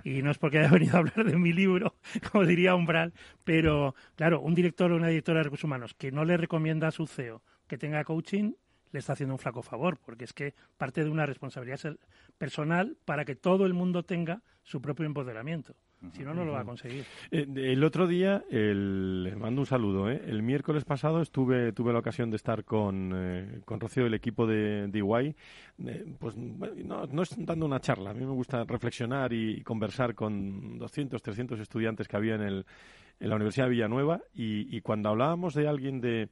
y 0.04 0.22
no 0.22 0.30
es 0.30 0.38
porque 0.38 0.58
haya 0.58 0.70
venido 0.70 0.96
a 0.96 1.00
hablar 1.00 1.24
de 1.24 1.36
mi 1.36 1.52
libro, 1.52 1.94
como 2.30 2.44
diría 2.44 2.74
Umbral, 2.74 3.12
pero 3.44 3.94
claro, 4.14 4.40
un 4.40 4.54
director 4.54 4.92
o 4.92 4.96
una 4.96 5.08
directora 5.08 5.40
de 5.40 5.44
recursos 5.44 5.64
humanos 5.64 5.94
que 5.94 6.12
no 6.12 6.24
le 6.24 6.36
recomienda 6.36 6.88
a 6.88 6.92
su 6.92 7.06
CEO 7.06 7.42
que 7.66 7.78
tenga 7.78 8.04
coaching, 8.04 8.52
le 8.92 9.00
está 9.00 9.14
haciendo 9.14 9.34
un 9.34 9.38
flaco 9.38 9.62
favor, 9.62 9.98
porque 9.98 10.24
es 10.24 10.32
que 10.32 10.54
parte 10.76 11.02
de 11.02 11.10
una 11.10 11.26
responsabilidad 11.26 11.96
personal 12.38 12.96
para 13.04 13.24
que 13.24 13.34
todo 13.34 13.66
el 13.66 13.74
mundo 13.74 14.04
tenga 14.04 14.42
su 14.62 14.80
propio 14.80 15.06
empoderamiento. 15.06 15.74
Si 16.12 16.22
no, 16.22 16.34
no 16.34 16.44
lo 16.44 16.52
va 16.52 16.60
a 16.60 16.64
conseguir. 16.64 17.04
Eh, 17.30 17.46
el 17.56 17.82
otro 17.82 18.06
día, 18.06 18.44
el, 18.50 19.24
les 19.24 19.36
mando 19.36 19.62
un 19.62 19.66
saludo. 19.66 20.10
¿eh? 20.10 20.22
El 20.26 20.42
miércoles 20.42 20.84
pasado 20.84 21.22
estuve 21.22 21.72
tuve 21.72 21.92
la 21.92 21.98
ocasión 21.98 22.30
de 22.30 22.36
estar 22.36 22.64
con, 22.64 23.12
eh, 23.14 23.60
con 23.64 23.80
Rocío, 23.80 24.06
el 24.06 24.14
equipo 24.14 24.46
de, 24.46 24.88
de 24.88 25.34
pues 26.18 26.36
no, 26.36 27.06
no, 27.06 27.22
es 27.22 27.34
dando 27.38 27.66
una 27.66 27.80
charla. 27.80 28.10
A 28.10 28.14
mí 28.14 28.24
me 28.24 28.32
gusta 28.32 28.64
reflexionar 28.64 29.32
y, 29.32 29.62
conversar 29.62 30.14
con 30.14 30.78
200, 30.78 31.20
300 31.22 31.60
estudiantes 31.60 32.06
que 32.08 32.16
había 32.16 32.34
en, 32.34 32.42
el, 32.42 32.66
en 33.18 33.28
la 33.30 33.36
Universidad 33.36 33.66
de 33.66 33.70
Villanueva. 33.70 34.20
Y, 34.34 34.76
y 34.76 34.80
cuando 34.82 35.08
hablábamos 35.08 35.54
de 35.54 35.66
alguien 35.66 36.00
de, 36.00 36.28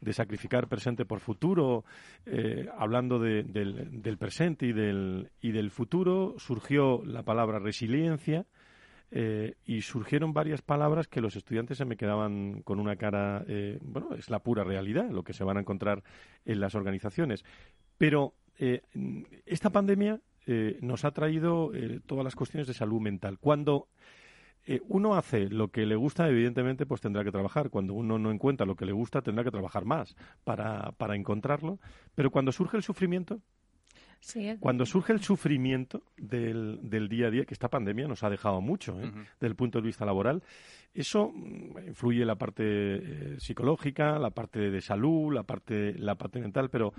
de 0.00 0.12
sacrificar 0.12 0.68
presente 0.68 1.04
por 1.04 1.20
futuro, 1.20 1.84
eh, 2.26 2.66
hablando 2.78 3.18
de, 3.18 3.42
del, 3.42 4.02
del 4.02 4.16
presente 4.18 4.66
y 4.66 4.72
del, 4.72 5.30
y 5.42 5.52
del 5.52 5.70
futuro, 5.70 6.34
surgió 6.38 7.02
la 7.04 7.22
palabra 7.22 7.58
resiliencia 7.58 8.46
eh, 9.14 9.56
y 9.66 9.82
surgieron 9.82 10.32
varias 10.32 10.62
palabras 10.62 11.06
que 11.06 11.20
los 11.20 11.36
estudiantes 11.36 11.76
se 11.76 11.84
me 11.84 11.98
quedaban 11.98 12.62
con 12.62 12.80
una 12.80 12.96
cara, 12.96 13.44
eh, 13.46 13.78
bueno, 13.82 14.14
es 14.14 14.30
la 14.30 14.38
pura 14.38 14.64
realidad, 14.64 15.10
lo 15.10 15.22
que 15.22 15.34
se 15.34 15.44
van 15.44 15.58
a 15.58 15.60
encontrar 15.60 16.02
en 16.46 16.60
las 16.60 16.74
organizaciones. 16.74 17.44
Pero 17.98 18.32
eh, 18.58 18.80
esta 19.44 19.70
pandemia 19.70 20.20
nos 20.80 21.04
ha 21.04 21.12
traído 21.12 21.70
todas 22.04 22.24
las 22.24 22.34
cuestiones 22.34 22.66
de 22.66 22.74
salud 22.74 23.00
mental. 23.00 23.38
Cuando 23.38 23.86
uno 24.88 25.14
hace 25.14 25.48
lo 25.48 25.68
que 25.68 25.86
le 25.86 25.94
gusta, 25.94 26.28
evidentemente, 26.28 26.84
pues 26.84 27.00
tendrá 27.00 27.22
que 27.22 27.30
trabajar. 27.30 27.70
Cuando 27.70 27.94
uno 27.94 28.18
no 28.18 28.32
encuentra 28.32 28.66
lo 28.66 28.74
que 28.74 28.84
le 28.84 28.90
gusta, 28.90 29.22
tendrá 29.22 29.44
que 29.44 29.52
trabajar 29.52 29.84
más 29.84 30.16
para, 30.42 30.90
para 30.98 31.14
encontrarlo. 31.14 31.78
Pero 32.16 32.32
cuando 32.32 32.50
surge 32.50 32.76
el 32.76 32.82
sufrimiento, 32.82 33.40
cuando 34.60 34.86
surge 34.86 35.12
el 35.12 35.20
sufrimiento 35.20 36.02
del, 36.16 36.78
del, 36.82 37.08
día 37.08 37.26
a 37.26 37.30
día, 37.30 37.44
que 37.44 37.54
esta 37.54 37.68
pandemia 37.68 38.06
nos 38.06 38.22
ha 38.22 38.30
dejado 38.30 38.60
mucho 38.60 39.00
¿eh? 39.00 39.10
desde 39.34 39.46
el 39.46 39.56
punto 39.56 39.80
de 39.80 39.86
vista 39.86 40.04
laboral, 40.04 40.42
eso 40.94 41.32
mm, 41.34 41.88
influye 41.88 42.22
en 42.22 42.28
la 42.28 42.36
parte 42.36 42.62
eh, 42.64 43.36
psicológica, 43.38 44.18
la 44.18 44.30
parte 44.30 44.70
de 44.70 44.80
salud, 44.80 45.32
la 45.32 45.42
parte, 45.42 45.94
la 45.98 46.14
parte 46.14 46.40
mental, 46.40 46.70
pero 46.70 46.92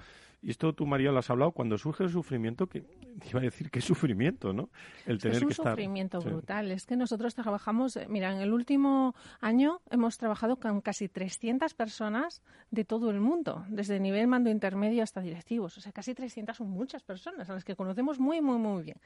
y 0.43 0.51
esto 0.51 0.73
tú, 0.73 0.85
María, 0.85 1.11
lo 1.11 1.19
has 1.19 1.29
hablado, 1.29 1.51
cuando 1.53 1.77
surge 1.77 2.03
el 2.03 2.09
sufrimiento, 2.09 2.67
que 2.67 2.83
iba 3.29 3.39
a 3.39 3.43
decir 3.43 3.71
que 3.71 3.79
sufrimiento, 3.79 4.51
¿no? 4.51 4.69
El 5.05 5.17
tener 5.17 5.37
es 5.37 5.43
un 5.43 5.53
sufrimiento 5.53 6.19
brutal. 6.19 6.69
Es 6.71 6.85
que 6.85 6.97
nosotros 6.97 7.33
trabajamos, 7.33 7.95
eh, 7.95 8.07
mira, 8.09 8.33
en 8.33 8.41
el 8.41 8.51
último 8.51 9.15
año 9.39 9.79
hemos 9.89 10.17
trabajado 10.17 10.57
con 10.57 10.81
casi 10.81 11.07
300 11.07 11.73
personas 11.75 12.41
de 12.71 12.83
todo 12.83 13.09
el 13.09 13.21
mundo, 13.21 13.63
desde 13.69 14.01
nivel 14.01 14.27
mando 14.27 14.49
intermedio 14.49 15.01
hasta 15.01 15.21
directivos. 15.21 15.77
O 15.77 15.81
sea, 15.81 15.93
casi 15.93 16.13
300 16.13 16.57
son 16.57 16.69
muchas 16.69 17.03
personas 17.03 17.49
a 17.49 17.53
las 17.53 17.63
que 17.63 17.77
conocemos 17.77 18.19
muy, 18.19 18.41
muy, 18.41 18.57
muy 18.57 18.83
bien. 18.83 18.97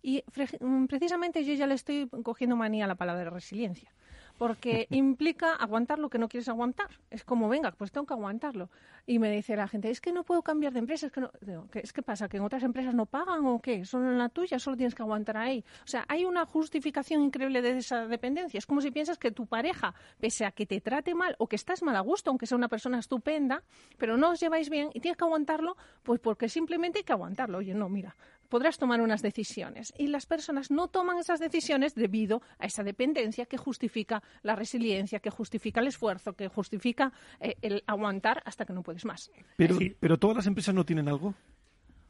Y 0.00 0.22
mm, 0.60 0.84
precisamente 0.86 1.44
yo 1.44 1.54
ya 1.54 1.66
le 1.66 1.74
estoy 1.74 2.08
cogiendo 2.22 2.54
manía 2.54 2.84
a 2.84 2.88
la 2.88 2.94
palabra 2.94 3.30
resiliencia 3.30 3.90
porque 4.38 4.86
implica 4.90 5.54
aguantar 5.54 5.98
lo 5.98 6.08
que 6.08 6.18
no 6.18 6.28
quieres 6.28 6.48
aguantar. 6.48 6.88
Es 7.10 7.24
como, 7.24 7.48
venga, 7.48 7.72
pues 7.72 7.92
tengo 7.92 8.06
que 8.06 8.14
aguantarlo. 8.14 8.70
Y 9.06 9.18
me 9.18 9.30
dice 9.30 9.56
la 9.56 9.68
gente, 9.68 9.90
es 9.90 10.00
que 10.00 10.12
no 10.12 10.24
puedo 10.24 10.42
cambiar 10.42 10.72
de 10.72 10.78
empresa, 10.78 11.06
es 11.06 11.12
que 11.12 11.20
no... 11.20 11.30
¿Es 11.74 11.92
que 11.92 12.02
pasa? 12.02 12.28
¿Que 12.28 12.38
en 12.38 12.42
otras 12.42 12.62
empresas 12.62 12.94
no 12.94 13.06
pagan 13.06 13.44
o 13.46 13.60
qué? 13.60 13.84
¿Solo 13.84 14.10
en 14.10 14.18
la 14.18 14.28
tuya? 14.30 14.58
¿Solo 14.58 14.76
tienes 14.76 14.94
que 14.94 15.02
aguantar 15.02 15.36
ahí? 15.36 15.64
O 15.84 15.86
sea, 15.86 16.04
hay 16.08 16.24
una 16.24 16.46
justificación 16.46 17.22
increíble 17.22 17.60
de 17.60 17.78
esa 17.78 18.06
dependencia. 18.06 18.58
Es 18.58 18.66
como 18.66 18.80
si 18.80 18.90
piensas 18.90 19.18
que 19.18 19.30
tu 19.30 19.46
pareja, 19.46 19.94
pese 20.18 20.46
a 20.46 20.52
que 20.52 20.64
te 20.64 20.80
trate 20.80 21.14
mal 21.14 21.36
o 21.38 21.46
que 21.46 21.56
estás 21.56 21.82
mal 21.82 21.96
a 21.96 22.00
gusto, 22.00 22.30
aunque 22.30 22.46
sea 22.46 22.56
una 22.56 22.68
persona 22.68 22.98
estupenda, 22.98 23.62
pero 23.98 24.16
no 24.16 24.30
os 24.30 24.40
lleváis 24.40 24.70
bien 24.70 24.90
y 24.94 25.00
tienes 25.00 25.18
que 25.18 25.24
aguantarlo, 25.24 25.76
pues 26.02 26.20
porque 26.20 26.48
simplemente 26.48 27.00
hay 27.00 27.04
que 27.04 27.12
aguantarlo. 27.12 27.58
Oye, 27.58 27.74
no, 27.74 27.88
mira, 27.88 28.16
podrás 28.54 28.78
tomar 28.78 29.00
unas 29.00 29.20
decisiones. 29.20 29.92
Y 29.98 30.06
las 30.06 30.26
personas 30.26 30.70
no 30.70 30.86
toman 30.86 31.18
esas 31.18 31.40
decisiones 31.40 31.96
debido 31.96 32.40
a 32.60 32.66
esa 32.66 32.84
dependencia 32.84 33.46
que 33.46 33.56
justifica 33.56 34.22
la 34.44 34.54
resiliencia, 34.54 35.18
que 35.18 35.28
justifica 35.28 35.80
el 35.80 35.88
esfuerzo, 35.88 36.34
que 36.34 36.46
justifica 36.46 37.12
eh, 37.40 37.56
el 37.62 37.82
aguantar 37.88 38.44
hasta 38.44 38.64
que 38.64 38.72
no 38.72 38.84
puedes 38.84 39.04
más. 39.04 39.32
Pero, 39.56 39.76
pero 39.98 40.18
todas 40.20 40.36
las 40.36 40.46
empresas 40.46 40.72
no 40.72 40.84
tienen 40.84 41.08
algo. 41.08 41.34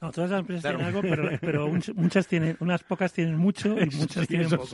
No, 0.03 0.13
todas 0.13 0.29
las 0.33 0.41
empresas 0.41 0.71
tienen 0.71 0.87
algo, 0.87 1.01
pero, 1.41 1.73
muchas 1.95 2.27
tienen, 2.27 2.59
unas 2.61 2.83
pocas 2.83 3.15
tienen 3.15 3.37
mucho 3.37 3.69
y 3.81 3.89
muchas 3.97 4.29
tienen 4.29 4.51
poco. 4.51 4.67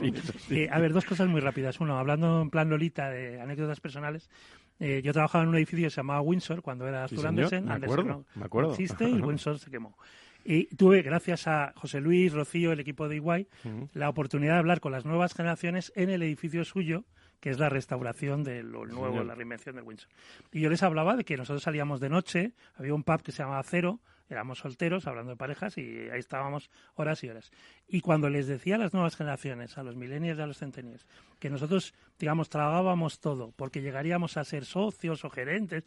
Eh, 0.49 0.67
a 0.69 0.77
ver, 0.77 0.91
dos 0.91 1.05
cosas 1.05 1.29
muy 1.29 1.39
rápidas. 1.39 1.79
Uno, 1.79 1.97
hablando 1.97 2.41
en 2.41 2.49
plan 2.49 2.69
Lolita 2.69 3.09
de 3.09 3.39
anécdotas 3.39 3.79
personales, 3.79 4.29
eh, 4.77 5.01
yo 5.01 5.13
trabajaba 5.13 5.45
en 5.45 5.51
un 5.51 5.55
edificio 5.55 5.85
que 5.85 5.89
se 5.89 6.01
llamaba 6.01 6.19
Windsor 6.19 6.61
cuando 6.61 6.85
era 6.85 7.07
sí, 7.07 7.15
Andersen. 7.25 7.63
Me 7.63 7.75
acuerdo, 7.75 8.25
me 8.35 8.43
acuerdo. 8.43 8.71
existe 8.71 9.07
y 9.07 9.13
Windsor 9.21 9.57
se 9.57 9.71
quemó. 9.71 9.95
Y 10.43 10.75
tuve, 10.75 11.01
gracias 11.01 11.47
a 11.47 11.73
José 11.75 12.01
Luis, 12.01 12.33
Rocío, 12.33 12.71
el 12.71 12.79
equipo 12.79 13.07
de 13.07 13.15
Iguay, 13.15 13.47
la 13.93 14.09
oportunidad 14.09 14.53
de 14.53 14.59
hablar 14.59 14.79
con 14.79 14.91
las 14.91 15.05
nuevas 15.05 15.33
generaciones 15.33 15.91
en 15.95 16.09
el 16.09 16.23
edificio 16.23 16.65
suyo, 16.65 17.05
que 17.39 17.49
es 17.49 17.59
la 17.59 17.69
restauración 17.69 18.43
de 18.43 18.63
lo 18.63 18.85
nuevo, 18.85 19.23
la 19.23 19.35
reinvención 19.35 19.75
del 19.75 19.83
Windsor. 19.83 20.09
Y 20.51 20.61
yo 20.61 20.69
les 20.69 20.83
hablaba 20.83 21.15
de 21.15 21.23
que 21.23 21.37
nosotros 21.37 21.63
salíamos 21.63 21.99
de 21.99 22.09
noche, 22.09 22.53
había 22.75 22.93
un 22.93 23.03
pub 23.03 23.21
que 23.21 23.31
se 23.31 23.43
llamaba 23.43 23.63
Cero, 23.63 23.99
éramos 24.29 24.59
solteros, 24.59 25.07
hablando 25.07 25.31
de 25.31 25.37
parejas, 25.37 25.77
y 25.77 26.09
ahí 26.09 26.19
estábamos 26.19 26.69
horas 26.95 27.23
y 27.23 27.29
horas. 27.29 27.51
Y 27.87 28.01
cuando 28.01 28.29
les 28.29 28.47
decía 28.47 28.75
a 28.75 28.77
las 28.77 28.93
nuevas 28.93 29.15
generaciones, 29.15 29.77
a 29.77 29.83
los 29.83 29.95
millennials 29.95 30.39
y 30.39 30.41
a 30.41 30.47
los 30.47 30.57
centennials, 30.57 31.05
que 31.39 31.49
nosotros, 31.49 31.93
digamos, 32.17 32.49
tragábamos 32.49 33.19
todo, 33.19 33.51
porque 33.55 33.81
llegaríamos 33.81 34.37
a 34.37 34.43
ser 34.43 34.65
socios 34.65 35.25
o 35.25 35.29
gerentes, 35.29 35.83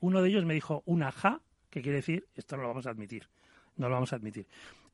uno 0.00 0.22
de 0.22 0.28
ellos 0.28 0.44
me 0.44 0.54
dijo 0.54 0.82
una 0.86 1.12
ja, 1.12 1.40
que 1.70 1.82
quiere 1.82 1.96
decir, 1.96 2.26
esto 2.34 2.56
no 2.56 2.62
lo 2.62 2.68
vamos 2.68 2.86
a 2.86 2.90
admitir 2.90 3.28
no 3.78 3.88
lo 3.88 3.94
vamos 3.94 4.12
a 4.12 4.16
admitir. 4.16 4.46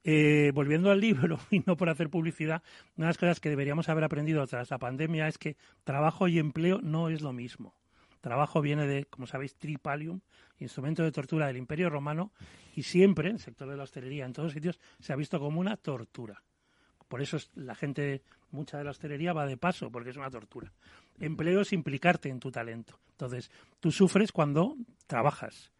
Eh, 0.07 0.53
volviendo 0.55 0.91
al 0.91 1.01
libro, 1.01 1.39
y 1.51 1.61
no 1.61 1.77
por 1.77 1.89
hacer 1.89 2.11
publicidad, 2.11 2.63
una 2.97 3.07
de 3.07 3.11
las 3.11 3.19
cosas 3.19 3.41
que 3.41 3.49
deberíamos 3.49 3.89
haber 3.89 4.05
aprendido 4.05 4.47
tras 4.47 4.71
la 4.71 4.79
pandemia 4.79 5.27
es 5.27 5.39
que 5.39 5.57
trabajo 5.83 6.29
y 6.29 6.39
empleo 6.39 6.81
no 6.83 7.09
es 7.09 7.23
lo 7.23 7.33
mismo. 7.33 7.75
Trabajo 8.21 8.61
viene 8.61 8.87
de, 8.87 9.07
como 9.07 9.27
sabéis, 9.27 9.55
tripalium, 9.57 10.21
instrumento 10.59 11.03
de 11.03 11.13
tortura 11.13 11.47
del 11.47 11.57
Imperio 11.57 11.91
Romano, 11.91 12.33
y 12.75 12.83
siempre, 12.83 13.29
en 13.29 13.37
el 13.37 13.41
sector 13.41 13.69
de 13.69 13.77
la 13.77 13.85
hostelería, 13.85 14.25
en 14.25 14.33
todos 14.33 14.53
sitios, 14.53 14.79
se 15.01 15.13
ha 15.13 15.17
visto 15.17 15.39
como 15.39 15.61
una 15.61 15.77
tortura 15.77 16.43
Por 17.09 17.23
eso 17.23 17.39
la 17.55 17.75
gente, 17.75 18.23
mucha 18.51 18.79
de 18.79 18.85
la 18.85 18.91
hostelería 18.91 19.33
va 19.33 19.47
de 19.47 19.57
paso, 19.57 19.91
porque 19.91 20.11
es 20.11 20.17
una 20.17 20.31
tortura. 20.31 20.73
Empleo 21.19 21.61
es 21.61 21.73
implicarte 21.73 22.29
en 22.29 22.41
tu 22.41 22.51
talento. 22.51 22.99
Entonces, 23.11 23.51
tú 23.79 23.93
sufres 23.93 24.33
cuando 24.33 24.77
trabajas 25.07 25.74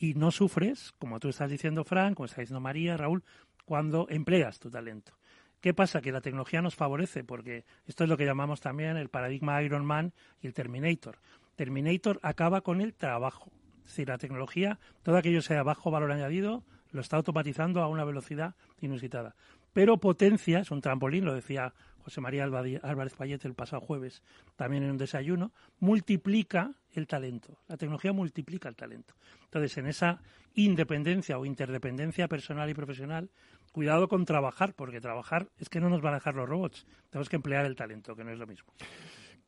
y 0.00 0.14
no 0.14 0.30
sufres, 0.30 0.94
como 0.98 1.20
tú 1.20 1.28
estás 1.28 1.50
diciendo, 1.50 1.84
Frank, 1.84 2.14
como 2.14 2.24
está 2.24 2.40
diciendo 2.40 2.60
María, 2.60 2.96
Raúl, 2.96 3.22
cuando 3.66 4.06
empleas 4.08 4.58
tu 4.58 4.70
talento. 4.70 5.12
¿Qué 5.60 5.74
pasa? 5.74 6.00
Que 6.00 6.10
la 6.10 6.22
tecnología 6.22 6.62
nos 6.62 6.74
favorece, 6.74 7.22
porque 7.22 7.66
esto 7.86 8.04
es 8.04 8.10
lo 8.10 8.16
que 8.16 8.24
llamamos 8.24 8.62
también 8.62 8.96
el 8.96 9.10
paradigma 9.10 9.62
Iron 9.62 9.84
Man 9.84 10.14
y 10.40 10.46
el 10.46 10.54
Terminator. 10.54 11.18
Terminator 11.54 12.18
acaba 12.22 12.62
con 12.62 12.80
el 12.80 12.94
trabajo. 12.94 13.52
Es 13.84 13.90
decir, 13.90 14.08
la 14.08 14.16
tecnología, 14.16 14.78
todo 15.02 15.18
aquello 15.18 15.42
sea 15.42 15.62
bajo 15.62 15.90
valor 15.90 16.12
añadido, 16.12 16.64
lo 16.92 17.02
está 17.02 17.18
automatizando 17.18 17.82
a 17.82 17.88
una 17.88 18.04
velocidad 18.04 18.54
inusitada. 18.80 19.36
Pero 19.74 19.98
potencia, 19.98 20.60
es 20.60 20.70
un 20.70 20.80
trampolín, 20.80 21.26
lo 21.26 21.34
decía 21.34 21.74
José 22.10 22.20
María 22.20 22.42
Álvarez 22.42 23.14
Payete 23.14 23.46
el 23.46 23.54
pasado 23.54 23.80
jueves, 23.80 24.20
también 24.56 24.82
en 24.82 24.90
un 24.90 24.98
desayuno, 24.98 25.52
multiplica 25.78 26.72
el 26.92 27.06
talento. 27.06 27.60
La 27.68 27.76
tecnología 27.76 28.12
multiplica 28.12 28.68
el 28.68 28.74
talento. 28.74 29.14
Entonces, 29.44 29.78
en 29.78 29.86
esa 29.86 30.20
independencia 30.54 31.38
o 31.38 31.46
interdependencia 31.46 32.26
personal 32.26 32.68
y 32.68 32.74
profesional, 32.74 33.30
cuidado 33.70 34.08
con 34.08 34.24
trabajar, 34.24 34.74
porque 34.74 35.00
trabajar 35.00 35.46
es 35.60 35.68
que 35.68 35.78
no 35.78 35.88
nos 35.88 36.00
van 36.00 36.14
a 36.14 36.16
dejar 36.16 36.34
los 36.34 36.48
robots. 36.48 36.84
Tenemos 37.10 37.28
que 37.28 37.36
emplear 37.36 37.64
el 37.64 37.76
talento, 37.76 38.16
que 38.16 38.24
no 38.24 38.32
es 38.32 38.38
lo 38.40 38.46
mismo. 38.48 38.72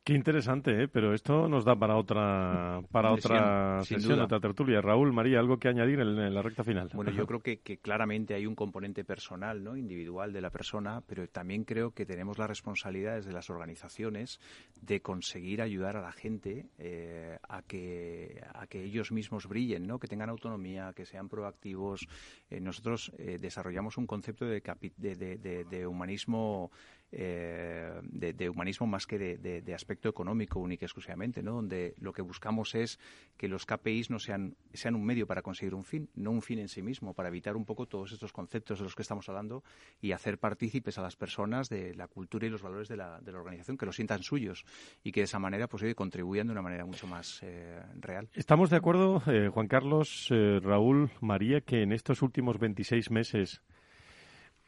Qué 0.05 0.15
interesante, 0.15 0.83
¿eh? 0.83 0.89
pero 0.89 1.15
esto 1.15 1.49
nos 1.49 1.65
da 1.65 1.77
para 1.77 1.97
otra 1.97 2.83
para 2.91 3.13
otra 3.13 3.85
sesión, 3.85 4.19
otra 4.19 4.41
tertulia. 4.41 4.81
Raúl, 4.81 5.13
María, 5.13 5.39
algo 5.39 5.59
que 5.59 5.69
añadir 5.69 6.01
en, 6.01 6.35
la 6.35 6.43
recta 6.43 6.65
final. 6.65 6.91
Bueno, 6.93 7.13
yo 7.13 7.25
creo 7.25 7.39
que, 7.39 7.61
claramente 7.79 8.35
hay 8.35 8.45
un 8.45 8.57
componente 8.57 9.05
personal, 9.05 9.63
no, 9.63 9.77
individual 9.77 10.33
de 10.33 10.41
la 10.41 10.51
persona, 10.51 11.05
pero 11.07 11.29
también 11.29 11.63
creo 11.63 11.93
que 11.93 12.05
tenemos 12.05 12.37
la 12.37 12.49
responsabilidad 12.49 13.15
desde 13.15 13.33
las 13.33 13.49
organizaciones 13.49 14.41
de 14.81 15.01
conseguir 15.01 15.63
ayudar 15.63 15.97
a 15.97 16.03
la 16.03 16.11
gente 16.11 16.67
eh, 16.79 17.39
a 17.49 17.63
que 17.63 18.43
a 18.55 18.67
que 18.67 18.83
ellos 18.83 19.13
mismos 19.13 19.47
brillen, 19.47 19.87
no, 19.87 20.01
que 20.01 20.09
tengan 20.09 20.31
autonomía, 20.31 20.93
que 20.97 21.07
sean 21.07 21.29
proactivos. 21.29 22.09
Eh, 22.51 22.59
nosotros 22.59 23.13
eh, 23.19 23.39
desarrollamos 23.41 23.97
un 23.99 24.09
concepto 24.09 24.47
de, 24.47 24.61
de, 24.97 25.65
de 25.65 25.87
humanismo 25.87 26.73
eh, 27.15 27.93
de, 28.05 28.49
humanismo 28.49 28.87
más 28.87 29.07
que 29.07 29.19
de, 29.19 29.75
aspecto 29.75 30.09
económico 30.09 30.59
única 30.59 30.85
y 30.85 30.87
exclusivamente, 30.87 31.43
¿no? 31.43 31.53
donde 31.53 31.95
lo 32.01 32.13
que 32.13 32.23
buscamos 32.23 32.75
es 32.75 32.99
que 33.37 33.49
los 33.49 33.67
KPIs 33.67 34.11
no 34.11 34.19
sean, 34.19 34.57
sean 34.73 34.95
un 34.95 35.05
medio 35.05 35.27
para 35.27 35.43
conseguir 35.43 35.75
un 35.75 35.85
fin, 35.85 36.09
no 36.15 36.31
un 36.31 36.41
fin 36.41 36.59
en 36.59 36.69
sí 36.69 36.81
mismo, 36.81 37.13
para 37.13 37.29
evitar 37.29 37.55
un 37.57 37.67
poco 37.67 37.87
todos 37.87 38.13
estos 38.13 38.33
conceptos 38.33 38.79
de 38.79 38.85
los 38.85 38.95
que 38.95 39.03
estamos 39.03 39.29
hablando 39.29 39.63
y 40.01 40.13
hacer 40.13 40.39
partícipes 40.39 40.97
a 40.99 41.03
las 41.03 41.17
personas 41.17 41.69
de 41.69 41.95
la 41.95 42.09
cultura 42.09 42.47
y 42.47 42.51
los 42.51 42.63
valores 42.63 42.89
de 42.89 42.97
la, 42.97 43.21
la 43.21 43.39
organización, 43.39 43.77
que 43.77 43.87
lo 43.87 43.93
sientan 43.93 44.23
suyos 44.23 44.65
y 45.05 45.13
que 45.13 45.21
de 45.21 45.25
esa 45.25 45.39
manera 45.39 45.69
pues, 45.69 45.95
contribuyan 45.95 46.47
de 46.47 46.53
una 46.53 46.63
manera 46.63 46.87
mucho 46.87 47.07
más 47.07 47.43
eh, 47.43 47.83
real. 48.01 48.29
Estamos 48.33 48.71
de 48.71 48.77
acuerdo, 48.77 49.23
eh, 49.27 49.49
Juan 49.49 49.69
Carlos, 49.69 50.29
Raúl, 50.31 51.11
María, 51.21 51.61
que 51.61 51.83
en 51.83 51.93
estos 51.93 52.23
últimos 52.23 52.59
26 52.59 53.11
meses 53.11 53.63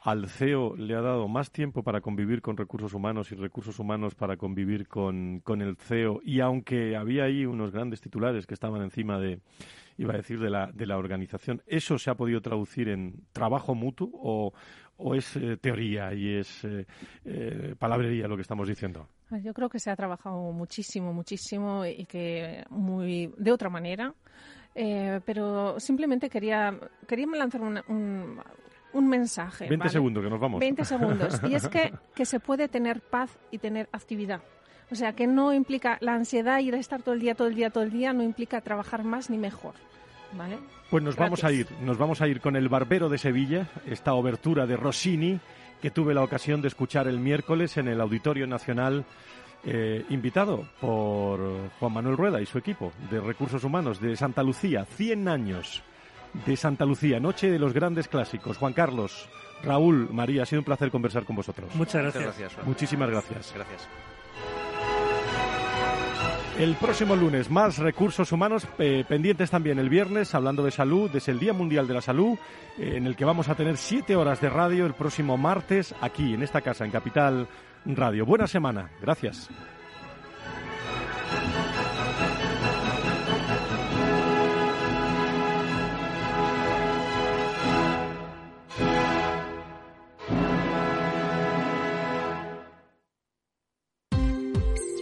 al 0.04 0.28
CEO 0.28 0.76
le 0.76 0.94
ha 0.94 1.00
dado 1.00 1.28
más 1.28 1.50
tiempo 1.50 1.82
para 1.82 2.02
convivir 2.02 2.42
con 2.42 2.58
recursos 2.58 2.92
humanos 2.92 3.32
y 3.32 3.36
recursos 3.36 3.78
humanos 3.78 4.14
para 4.14 4.36
convivir 4.36 4.86
con, 4.86 5.42
el 5.46 5.76
CEO. 5.76 6.20
Y 6.22 6.40
aunque 6.40 6.94
había 6.94 7.24
ahí 7.24 7.46
unos 7.46 7.70
grandes 7.72 8.02
titulares 8.02 8.46
que 8.46 8.52
estaban 8.52 8.82
encima 8.82 9.18
de, 9.18 9.40
iba 9.96 10.12
a 10.12 10.18
decir, 10.18 10.38
de 10.40 10.50
la, 10.50 10.70
de 10.72 10.84
la 10.84 10.98
organización, 10.98 11.62
¿eso 11.66 11.98
se 11.98 12.10
ha 12.10 12.16
podido 12.16 12.42
traducir 12.42 12.90
en 12.90 13.24
trabajo 13.32 13.74
mutuo 13.74 14.10
o, 14.12 14.52
o 14.98 15.14
es 15.14 15.36
eh, 15.36 15.56
teoría 15.56 16.12
y 16.12 16.36
es 16.36 16.64
eh, 16.64 16.86
eh, 17.24 17.74
palabrería 17.78 18.28
lo 18.28 18.36
que 18.36 18.42
estamos 18.42 18.68
diciendo? 18.68 19.08
Yo 19.42 19.54
creo 19.54 19.70
que 19.70 19.78
se 19.78 19.90
ha 19.90 19.96
trabajado 19.96 20.52
muchísimo, 20.52 21.14
muchísimo 21.14 21.86
y 21.86 22.04
que 22.04 22.62
muy 22.68 23.32
de 23.38 23.52
otra 23.52 23.70
manera. 23.70 24.14
pero 24.74 25.80
simplemente 25.80 26.28
quería, 26.28 26.78
quería 27.08 27.26
lanzar 27.26 27.62
un, 27.62 28.38
un 28.94 29.08
mensaje. 29.08 29.68
20 29.68 29.88
segundos, 29.90 30.24
que 30.24 30.30
nos 30.30 30.40
vamos. 30.40 30.60
20 30.60 30.84
segundos. 30.84 31.40
Y 31.48 31.54
es 31.54 31.68
que, 31.68 31.92
que 32.14 32.24
se 32.24 32.40
puede 32.40 32.68
tener 32.68 33.00
paz 33.00 33.30
y 33.50 33.58
tener 33.58 33.88
actividad. 33.92 34.40
O 34.90 34.94
sea, 34.94 35.14
que 35.14 35.26
no 35.26 35.52
implica 35.52 35.98
la 36.00 36.14
ansiedad 36.14 36.60
y 36.60 36.68
el 36.68 36.74
estar 36.74 37.02
todo 37.02 37.14
el 37.14 37.20
día, 37.20 37.34
todo 37.34 37.48
el 37.48 37.54
día, 37.54 37.70
todo 37.70 37.84
el 37.84 37.90
día, 37.90 38.12
no 38.12 38.22
implica 38.22 38.60
trabajar 38.60 39.04
más 39.04 39.30
ni 39.30 39.38
mejor. 39.38 39.74
¿Vale? 40.32 40.58
Pues 40.90 41.02
nos 41.02 41.16
vamos 41.16 41.44
a 41.44 41.52
ir, 41.52 41.68
nos 41.82 41.96
vamos 41.96 42.20
a 42.20 42.28
ir 42.28 42.40
con 42.40 42.56
El 42.56 42.68
Barbero 42.68 43.08
de 43.08 43.18
Sevilla, 43.18 43.68
esta 43.86 44.14
obertura 44.14 44.66
de 44.66 44.76
Rossini 44.76 45.40
que 45.84 45.90
tuve 45.90 46.14
la 46.14 46.22
ocasión 46.22 46.62
de 46.62 46.68
escuchar 46.68 47.08
el 47.08 47.20
miércoles 47.20 47.76
en 47.76 47.88
el 47.88 48.00
Auditorio 48.00 48.46
Nacional, 48.46 49.04
eh, 49.64 50.02
invitado 50.08 50.66
por 50.80 51.70
Juan 51.78 51.92
Manuel 51.92 52.16
Rueda 52.16 52.40
y 52.40 52.46
su 52.46 52.56
equipo 52.56 52.90
de 53.10 53.20
Recursos 53.20 53.64
Humanos 53.64 54.00
de 54.00 54.16
Santa 54.16 54.42
Lucía, 54.42 54.86
100 54.86 55.28
años 55.28 55.82
de 56.46 56.56
Santa 56.56 56.84
Lucía, 56.84 57.20
Noche 57.20 57.50
de 57.50 57.58
los 57.58 57.72
Grandes 57.72 58.08
Clásicos. 58.08 58.58
Juan 58.58 58.72
Carlos, 58.72 59.28
Raúl, 59.62 60.08
María, 60.12 60.42
ha 60.42 60.46
sido 60.46 60.60
un 60.60 60.64
placer 60.64 60.90
conversar 60.90 61.24
con 61.24 61.36
vosotros. 61.36 61.74
Muchas 61.74 62.14
gracias. 62.14 62.56
Muchísimas 62.64 63.10
gracias. 63.10 63.52
Gracias. 63.54 63.88
El 66.58 66.76
próximo 66.76 67.16
lunes, 67.16 67.50
más 67.50 67.78
recursos 67.78 68.30
humanos 68.30 68.68
eh, 68.78 69.04
pendientes 69.08 69.50
también 69.50 69.80
el 69.80 69.88
viernes, 69.88 70.36
hablando 70.36 70.62
de 70.62 70.70
salud, 70.70 71.10
desde 71.10 71.32
el 71.32 71.40
Día 71.40 71.52
Mundial 71.52 71.88
de 71.88 71.94
la 71.94 72.00
Salud, 72.00 72.38
eh, 72.78 72.92
en 72.94 73.08
el 73.08 73.16
que 73.16 73.24
vamos 73.24 73.48
a 73.48 73.56
tener 73.56 73.76
siete 73.76 74.14
horas 74.14 74.40
de 74.40 74.50
radio 74.50 74.86
el 74.86 74.94
próximo 74.94 75.36
martes 75.36 75.92
aquí, 76.00 76.34
en 76.34 76.44
esta 76.44 76.60
casa, 76.60 76.84
en 76.84 76.92
Capital 76.92 77.48
Radio. 77.84 78.24
Buena 78.24 78.46
semana. 78.46 78.88
Gracias. 79.00 79.50